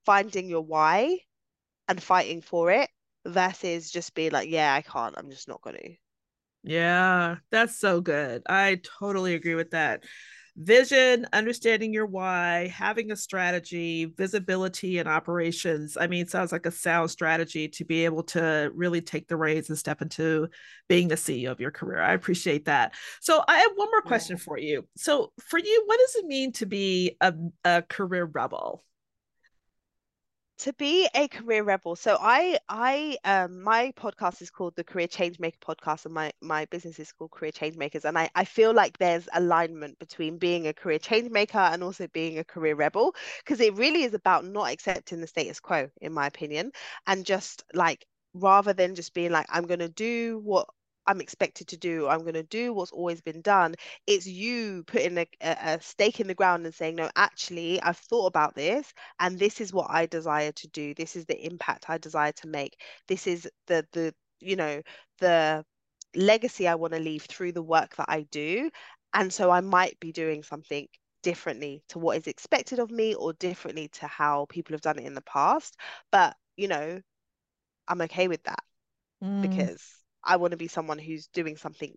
finding 0.05 0.49
your 0.49 0.61
why 0.61 1.20
and 1.88 2.01
fighting 2.01 2.41
for 2.41 2.72
it 2.72 2.89
versus 3.26 3.89
just 3.89 4.13
being 4.13 4.32
like, 4.32 4.49
yeah, 4.49 4.74
I 4.74 4.82
can't, 4.82 5.15
I'm 5.17 5.30
just 5.32 5.47
not 5.47 5.61
going 5.61 5.78
to. 5.78 5.95
Yeah, 6.64 7.38
that's 7.51 7.80
so 7.80 8.01
good. 8.01 8.43
I 8.47 8.82
totally 8.99 9.34
agree 9.34 9.55
with 9.55 9.72
that 9.72 10.03
vision, 10.57 11.26
understanding 11.32 11.93
your 11.93 12.05
why, 12.05 12.68
having 12.68 13.12
a 13.12 13.16
strategy, 13.16 14.05
visibility, 14.05 14.97
and 14.97 15.07
operations. 15.07 15.95
I 15.95 16.07
mean, 16.07 16.22
it 16.22 16.30
sounds 16.30 16.51
like 16.51 16.66
a 16.66 16.72
sound 16.72 17.12
strategy 17.12 17.70
to 17.70 17.86
be 17.86 18.03
able 18.03 18.24
to 18.24 18.70
really 18.76 18.99
take 19.01 19.30
the 19.30 19.38
reins 19.38 19.70
and 19.70 19.78
step 19.78 20.01
into 20.01 20.49
being 20.89 21.07
the 21.07 21.18
CEO 21.18 21.51
of 21.51 21.62
your 21.62 21.72
career. 21.72 22.01
I 22.01 22.14
appreciate 22.14 22.66
that. 22.66 22.93
So, 23.22 23.41
I 23.47 23.60
have 23.60 23.72
one 23.76 23.89
more 23.89 24.01
question 24.01 24.36
yeah. 24.36 24.43
for 24.43 24.57
you. 24.57 24.86
So, 24.97 25.32
for 25.39 25.60
you, 25.60 25.84
what 25.86 25.97
does 25.99 26.16
it 26.24 26.26
mean 26.26 26.51
to 26.53 26.66
be 26.66 27.16
a, 27.22 27.34
a 27.64 27.82
career 27.84 28.26
rebel? 28.26 28.84
To 30.60 30.74
be 30.74 31.07
a 31.16 31.28
career 31.28 31.64
rebel 31.64 31.95
so 31.95 32.18
i 32.22 32.57
i 32.70 33.18
um 33.26 33.62
my 33.64 33.91
podcast 33.97 34.41
is 34.41 34.49
called 34.49 34.76
the 34.76 34.84
career 34.84 35.07
changemaker 35.07 35.57
podcast 35.60 36.05
and 36.05 36.14
my 36.14 36.32
my 36.41 36.66
business 36.66 36.99
is 36.99 37.12
called 37.14 37.32
career 37.32 37.51
changemakers 37.51 38.05
and 38.05 38.18
i 38.18 38.30
i 38.36 38.43
feel 38.45 38.74
like 38.74 38.97
there's 38.97 39.28
alignment 39.34 39.97
between 39.99 40.38
being 40.38 40.68
a 40.68 40.74
career 40.74 40.99
changemaker 40.99 41.74
and 41.74 41.84
also 41.84 42.07
being 42.10 42.38
a 42.39 42.43
career 42.43 42.76
rebel 42.76 43.16
because 43.43 43.60
it 43.62 43.76
really 43.76 44.03
is 44.03 44.14
about 44.14 44.45
not 44.45 44.72
accepting 44.72 45.22
the 45.22 45.28
status 45.28 45.60
quo 45.60 45.89
in 46.01 46.14
my 46.14 46.28
opinion 46.28 46.72
and 47.07 47.26
just 47.26 47.64
like 47.74 48.05
rather 48.34 48.74
than 48.74 48.95
just 48.95 49.14
being 49.14 49.32
like, 49.32 49.47
I'm 49.49 49.66
going 49.66 49.80
to 49.80 49.89
do 49.89 50.39
what 50.43 50.68
I'm 51.10 51.22
expected 51.22 51.68
to 51.70 51.78
do, 51.78 52.07
I'm 52.07 52.22
going 52.22 52.36
to 52.36 52.43
do 52.43 52.72
what's 52.72 52.91
always 52.91 53.20
been 53.20 53.41
done. 53.41 53.74
It's 54.05 54.28
you 54.28 54.84
putting 54.84 55.18
a, 55.18 55.28
a, 55.41 55.82
stake 55.82 56.20
in 56.20 56.28
the 56.28 56.36
ground 56.36 56.66
and 56.66 56.76
saying, 56.76 56.97
no, 56.97 57.10
actually, 57.16 57.82
I've 57.82 57.97
thought 57.97 58.28
about 58.28 58.53
this 58.53 58.93
and 59.20 59.39
this 59.39 59.60
is 59.60 59.74
what 59.74 59.88
I 59.89 60.05
desire 60.05 60.51
to 60.51 60.68
do. 60.68 60.93
This 60.93 61.16
is 61.16 61.26
the 61.26 61.43
impact 61.43 61.89
I 61.89 61.97
desire 61.97 62.32
to 62.34 62.47
make. 62.47 62.80
This 63.07 63.26
is 63.26 63.49
the, 63.66 63.88
the, 63.91 64.14
you 64.39 64.55
know, 64.55 64.84
the 65.20 65.66
legacy 66.16 66.68
I 66.68 66.76
want 66.76 66.93
to 66.93 66.99
leave 66.99 67.24
through 67.24 67.53
the 67.53 67.64
work 67.64 67.95
that 67.95 68.05
I 68.07 68.28
do. 68.30 68.70
And 69.16 69.34
so 69.34 69.49
I 69.49 69.62
might 69.62 69.99
be 69.99 70.12
doing 70.12 70.43
something 70.43 70.88
differently 71.24 71.84
to 71.89 71.97
what 71.97 72.18
is 72.18 72.28
expected 72.28 72.78
of 72.78 72.91
me 72.91 73.16
or 73.16 73.34
differently 73.34 73.88
to 73.93 74.05
how 74.05 74.45
people 74.47 74.76
have 74.76 74.82
done 74.82 74.99
it 74.99 75.05
in 75.05 75.16
the 75.16 75.22
past. 75.22 75.76
But, 76.12 76.36
you 76.55 76.68
know, 76.68 77.01
I'm 77.88 78.01
okay 78.01 78.28
with 78.28 78.43
that 78.43 78.64
mm. 79.24 79.41
because 79.41 79.99
I 80.30 80.38
want 80.38 80.52
to 80.52 80.58
be 80.58 80.68
someone 80.68 81.00
who's 81.00 81.28
doing 81.28 81.58
something 81.58 81.94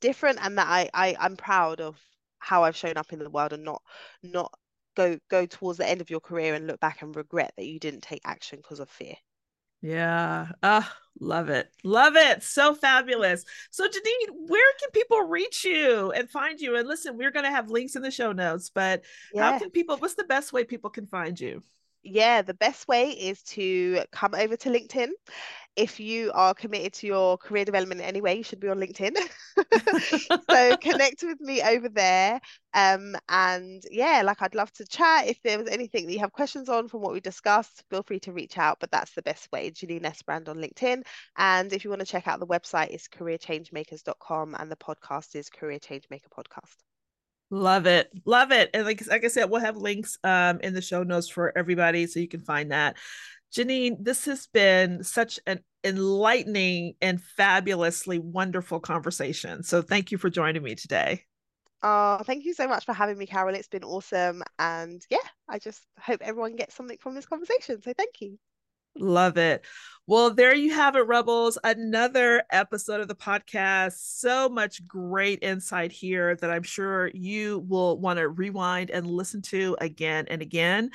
different 0.00 0.38
and 0.42 0.58
that 0.58 0.66
I, 0.66 0.90
I 0.92 1.16
I'm 1.18 1.36
proud 1.36 1.80
of 1.80 1.96
how 2.38 2.64
I've 2.64 2.76
shown 2.76 2.96
up 2.96 3.12
in 3.12 3.20
the 3.20 3.30
world 3.30 3.52
and 3.52 3.64
not 3.64 3.82
not 4.22 4.52
go 4.96 5.18
go 5.30 5.46
towards 5.46 5.78
the 5.78 5.88
end 5.88 6.00
of 6.00 6.10
your 6.10 6.20
career 6.20 6.54
and 6.54 6.66
look 6.66 6.80
back 6.80 7.02
and 7.02 7.14
regret 7.14 7.52
that 7.56 7.66
you 7.66 7.78
didn't 7.78 8.02
take 8.02 8.20
action 8.24 8.58
because 8.58 8.80
of 8.80 8.90
fear. 8.90 9.14
Yeah. 9.80 10.48
Ah, 10.62 10.92
love 11.20 11.50
it. 11.50 11.70
Love 11.84 12.16
it. 12.16 12.42
So 12.42 12.74
fabulous. 12.74 13.44
So 13.70 13.86
Janine, 13.86 14.34
where 14.48 14.72
can 14.80 14.90
people 14.90 15.22
reach 15.22 15.64
you 15.64 16.10
and 16.10 16.28
find 16.28 16.60
you? 16.60 16.76
And 16.76 16.88
listen, 16.88 17.16
we're 17.16 17.30
going 17.30 17.44
to 17.44 17.50
have 17.50 17.70
links 17.70 17.94
in 17.94 18.02
the 18.02 18.10
show 18.10 18.32
notes, 18.32 18.70
but 18.74 19.04
yeah. 19.32 19.52
how 19.52 19.58
can 19.58 19.70
people 19.70 19.96
what's 19.98 20.14
the 20.14 20.24
best 20.24 20.52
way 20.52 20.64
people 20.64 20.90
can 20.90 21.06
find 21.06 21.38
you? 21.38 21.62
Yeah, 22.02 22.42
the 22.42 22.54
best 22.54 22.88
way 22.88 23.10
is 23.10 23.42
to 23.42 24.02
come 24.12 24.34
over 24.34 24.56
to 24.56 24.70
LinkedIn. 24.70 25.08
If 25.76 26.00
you 26.00 26.32
are 26.34 26.54
committed 26.54 26.92
to 26.94 27.06
your 27.06 27.38
career 27.38 27.64
development 27.64 28.00
anyway, 28.00 28.36
you 28.36 28.42
should 28.42 28.58
be 28.58 28.68
on 28.68 28.78
LinkedIn. 28.78 29.16
so 30.50 30.76
connect 30.80 31.22
with 31.22 31.40
me 31.40 31.62
over 31.62 31.88
there. 31.88 32.40
Um, 32.74 33.16
and 33.28 33.82
yeah, 33.90 34.22
like 34.24 34.42
I'd 34.42 34.56
love 34.56 34.72
to 34.74 34.86
chat. 34.86 35.28
If 35.28 35.40
there 35.42 35.58
was 35.58 35.68
anything 35.68 36.06
that 36.06 36.12
you 36.12 36.18
have 36.18 36.32
questions 36.32 36.68
on 36.68 36.88
from 36.88 37.02
what 37.02 37.12
we 37.12 37.20
discussed, 37.20 37.84
feel 37.90 38.02
free 38.02 38.20
to 38.20 38.32
reach 38.32 38.58
out. 38.58 38.78
But 38.80 38.90
that's 38.90 39.14
the 39.14 39.22
best 39.22 39.50
way, 39.52 39.70
Janine 39.70 40.02
Esbrand 40.02 40.48
on 40.48 40.56
LinkedIn. 40.56 41.02
And 41.36 41.72
if 41.72 41.84
you 41.84 41.90
want 41.90 42.00
to 42.00 42.06
check 42.06 42.26
out 42.26 42.40
the 42.40 42.46
website, 42.46 42.90
it's 42.90 43.08
careerchangemakers.com 43.08 44.56
and 44.58 44.70
the 44.70 44.76
podcast 44.76 45.36
is 45.36 45.48
Career 45.48 45.78
Changemaker 45.78 46.28
Podcast. 46.36 46.87
Love 47.50 47.86
it. 47.86 48.10
Love 48.24 48.52
it. 48.52 48.70
And 48.74 48.84
like, 48.84 49.06
like 49.06 49.24
I 49.24 49.28
said, 49.28 49.50
we'll 49.50 49.60
have 49.60 49.76
links 49.76 50.18
um, 50.22 50.60
in 50.60 50.74
the 50.74 50.82
show 50.82 51.02
notes 51.02 51.28
for 51.28 51.56
everybody 51.56 52.06
so 52.06 52.20
you 52.20 52.28
can 52.28 52.40
find 52.40 52.72
that. 52.72 52.96
Janine, 53.56 53.96
this 53.98 54.26
has 54.26 54.46
been 54.48 55.02
such 55.02 55.40
an 55.46 55.60
enlightening 55.82 56.94
and 57.00 57.22
fabulously 57.22 58.18
wonderful 58.18 58.80
conversation. 58.80 59.62
So 59.62 59.80
thank 59.80 60.12
you 60.12 60.18
for 60.18 60.28
joining 60.28 60.62
me 60.62 60.74
today. 60.74 61.24
Oh, 61.82 62.20
thank 62.24 62.44
you 62.44 62.52
so 62.54 62.66
much 62.66 62.84
for 62.84 62.92
having 62.92 63.16
me, 63.16 63.26
Carol. 63.26 63.54
It's 63.54 63.68
been 63.68 63.84
awesome. 63.84 64.42
And 64.58 65.00
yeah, 65.08 65.18
I 65.48 65.58
just 65.58 65.80
hope 65.98 66.20
everyone 66.22 66.56
gets 66.56 66.74
something 66.74 66.98
from 67.00 67.14
this 67.14 67.26
conversation. 67.26 67.80
So 67.80 67.92
thank 67.96 68.20
you. 68.20 68.38
Love 68.98 69.36
it. 69.38 69.64
Well, 70.06 70.30
there 70.30 70.54
you 70.54 70.72
have 70.72 70.96
it, 70.96 71.06
Rebels. 71.06 71.58
Another 71.62 72.42
episode 72.50 73.00
of 73.00 73.08
the 73.08 73.14
podcast. 73.14 73.92
So 74.18 74.48
much 74.48 74.86
great 74.86 75.42
insight 75.42 75.92
here 75.92 76.34
that 76.36 76.50
I'm 76.50 76.62
sure 76.62 77.08
you 77.08 77.58
will 77.68 77.98
want 77.98 78.18
to 78.18 78.28
rewind 78.28 78.90
and 78.90 79.06
listen 79.06 79.42
to 79.42 79.76
again 79.80 80.26
and 80.30 80.40
again. 80.40 80.90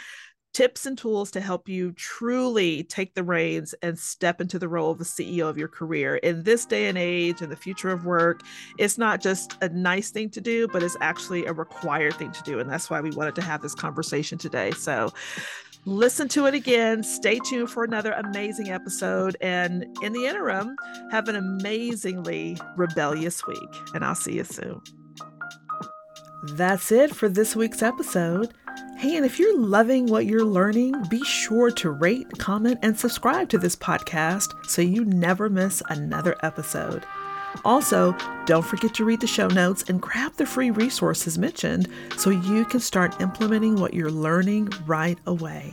Tips 0.52 0.86
and 0.86 0.98
tools 0.98 1.32
to 1.32 1.42
help 1.42 1.70
you 1.70 1.94
truly 1.94 2.84
take 2.84 3.14
the 3.14 3.24
reins 3.24 3.74
and 3.82 3.98
step 3.98 4.42
into 4.42 4.60
the 4.60 4.68
role 4.68 4.92
of 4.92 4.98
the 4.98 5.04
CEO 5.04 5.48
of 5.48 5.58
your 5.58 5.68
career. 5.68 6.18
In 6.18 6.44
this 6.44 6.66
day 6.66 6.88
and 6.88 6.98
age, 6.98 7.42
in 7.42 7.50
the 7.50 7.56
future 7.56 7.90
of 7.90 8.06
work, 8.06 8.42
it's 8.78 8.98
not 8.98 9.22
just 9.22 9.58
a 9.62 9.70
nice 9.70 10.10
thing 10.10 10.30
to 10.32 10.42
do, 10.42 10.68
but 10.68 10.84
it's 10.84 10.98
actually 11.02 11.46
a 11.46 11.54
required 11.54 12.16
thing 12.16 12.32
to 12.32 12.44
do. 12.44 12.60
And 12.60 12.70
that's 12.70 12.90
why 12.90 13.00
we 13.00 13.12
wanted 13.12 13.36
to 13.36 13.42
have 13.42 13.62
this 13.62 13.76
conversation 13.76 14.38
today. 14.38 14.72
So, 14.72 15.12
listen 15.86 16.28
to 16.30 16.46
it 16.46 16.54
again. 16.54 17.04
Stay 17.04 17.40
tuned 17.40 17.70
for 17.70 17.84
another 17.84 18.14
amazing 18.14 18.70
episode. 18.70 19.38
And 19.42 19.86
in 20.02 20.14
the 20.14 20.26
interim, 20.26 20.76
have 21.12 21.28
an 21.28 21.36
amazingly 21.36 22.58
rebellious 22.76 23.46
week. 23.48 23.70
And 23.94 24.04
I'll 24.04 24.16
see 24.16 24.36
you 24.36 24.44
soon. 24.44 24.82
That's 26.54 26.92
it 26.92 27.16
for 27.16 27.30
this 27.30 27.56
week's 27.56 27.82
episode. 27.82 28.54
Hey, 28.98 29.16
and 29.16 29.26
if 29.26 29.40
you're 29.40 29.58
loving 29.58 30.08
what 30.08 30.26
you're 30.26 30.46
learning, 30.46 30.96
be 31.10 31.24
sure 31.24 31.72
to 31.72 31.92
rate, 31.92 32.28
comment, 32.38 32.80
and 32.82 32.98
subscribe 32.98 33.50
to 33.50 33.58
this 33.58 33.76
podcast 33.76 34.50
so 34.66 34.82
you 34.82 35.06
never 35.06 35.50
miss 35.50 35.82
another 35.90 36.36
episode. 36.44 37.06
Also, 37.66 38.16
don't 38.46 38.66
forget 38.66 38.94
to 38.96 39.06
read 39.06 39.22
the 39.22 39.28
show 39.28 39.48
notes 39.48 39.84
and 39.88 40.02
grab 40.02 40.34
the 40.34 40.46
free 40.46 40.72
resources 40.72 41.38
mentioned 41.38 41.88
so 42.18 42.30
you 42.30 42.66
can 42.66 42.80
start 42.80 43.22
implementing 43.22 43.76
what 43.76 43.94
you're 43.94 44.12
learning 44.12 44.70
right 44.86 45.18
away. 45.26 45.72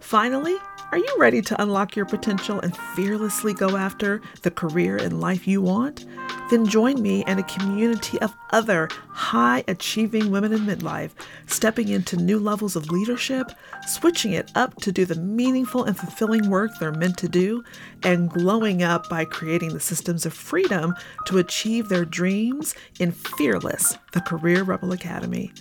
Finally, 0.00 0.56
are 0.90 0.98
you 0.98 1.16
ready 1.18 1.42
to 1.42 1.62
unlock 1.62 1.94
your 1.94 2.06
potential 2.06 2.60
and 2.60 2.74
fearlessly 2.74 3.52
go 3.52 3.76
after 3.76 4.22
the 4.40 4.50
career 4.50 4.96
and 4.96 5.20
life 5.20 5.46
you 5.46 5.60
want? 5.60 6.06
Then 6.50 6.64
join 6.64 7.02
me 7.02 7.22
and 7.26 7.38
a 7.38 7.42
community 7.42 8.18
of 8.20 8.34
other 8.52 8.88
high 9.10 9.64
achieving 9.68 10.30
women 10.30 10.54
in 10.54 10.60
midlife, 10.60 11.10
stepping 11.46 11.88
into 11.88 12.16
new 12.16 12.38
levels 12.38 12.74
of 12.74 12.90
leadership, 12.90 13.52
switching 13.86 14.32
it 14.32 14.50
up 14.54 14.76
to 14.76 14.90
do 14.90 15.04
the 15.04 15.14
meaningful 15.14 15.84
and 15.84 15.94
fulfilling 15.94 16.48
work 16.48 16.70
they're 16.80 16.90
meant 16.90 17.18
to 17.18 17.28
do, 17.28 17.62
and 18.02 18.30
glowing 18.30 18.82
up 18.82 19.10
by 19.10 19.26
creating 19.26 19.74
the 19.74 19.80
systems 19.80 20.24
of 20.24 20.32
freedom 20.32 20.94
to 21.26 21.36
achieve 21.36 21.90
their 21.90 22.06
dreams 22.06 22.74
in 22.98 23.12
Fearless, 23.12 23.98
the 24.12 24.22
Career 24.22 24.62
Rebel 24.62 24.92
Academy. 24.92 25.52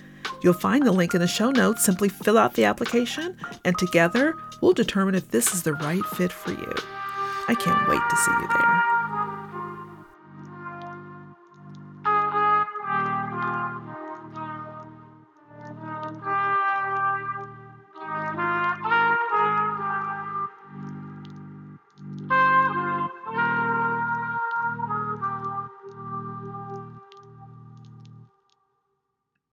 You'll 0.41 0.53
find 0.53 0.86
the 0.86 0.91
link 0.91 1.13
in 1.13 1.21
the 1.21 1.28
show 1.28 1.51
notes. 1.51 1.84
Simply 1.84 2.09
fill 2.09 2.38
out 2.38 2.53
the 2.53 2.65
application, 2.65 3.38
and 3.65 3.78
together 3.78 4.36
we'll 4.61 4.73
determine 4.73 5.15
if 5.15 5.32
this 5.32 5.53
is 5.53 5.63
the 5.63 5.73
right 5.73 6.05
fit 6.05 6.32
for 6.32 6.51
you. 6.51 6.73
I 7.47 7.55
can't 7.55 7.88
wait 7.88 8.01
to 8.09 8.15
see 8.17 8.32
you 8.32 8.47
there. 8.47 8.97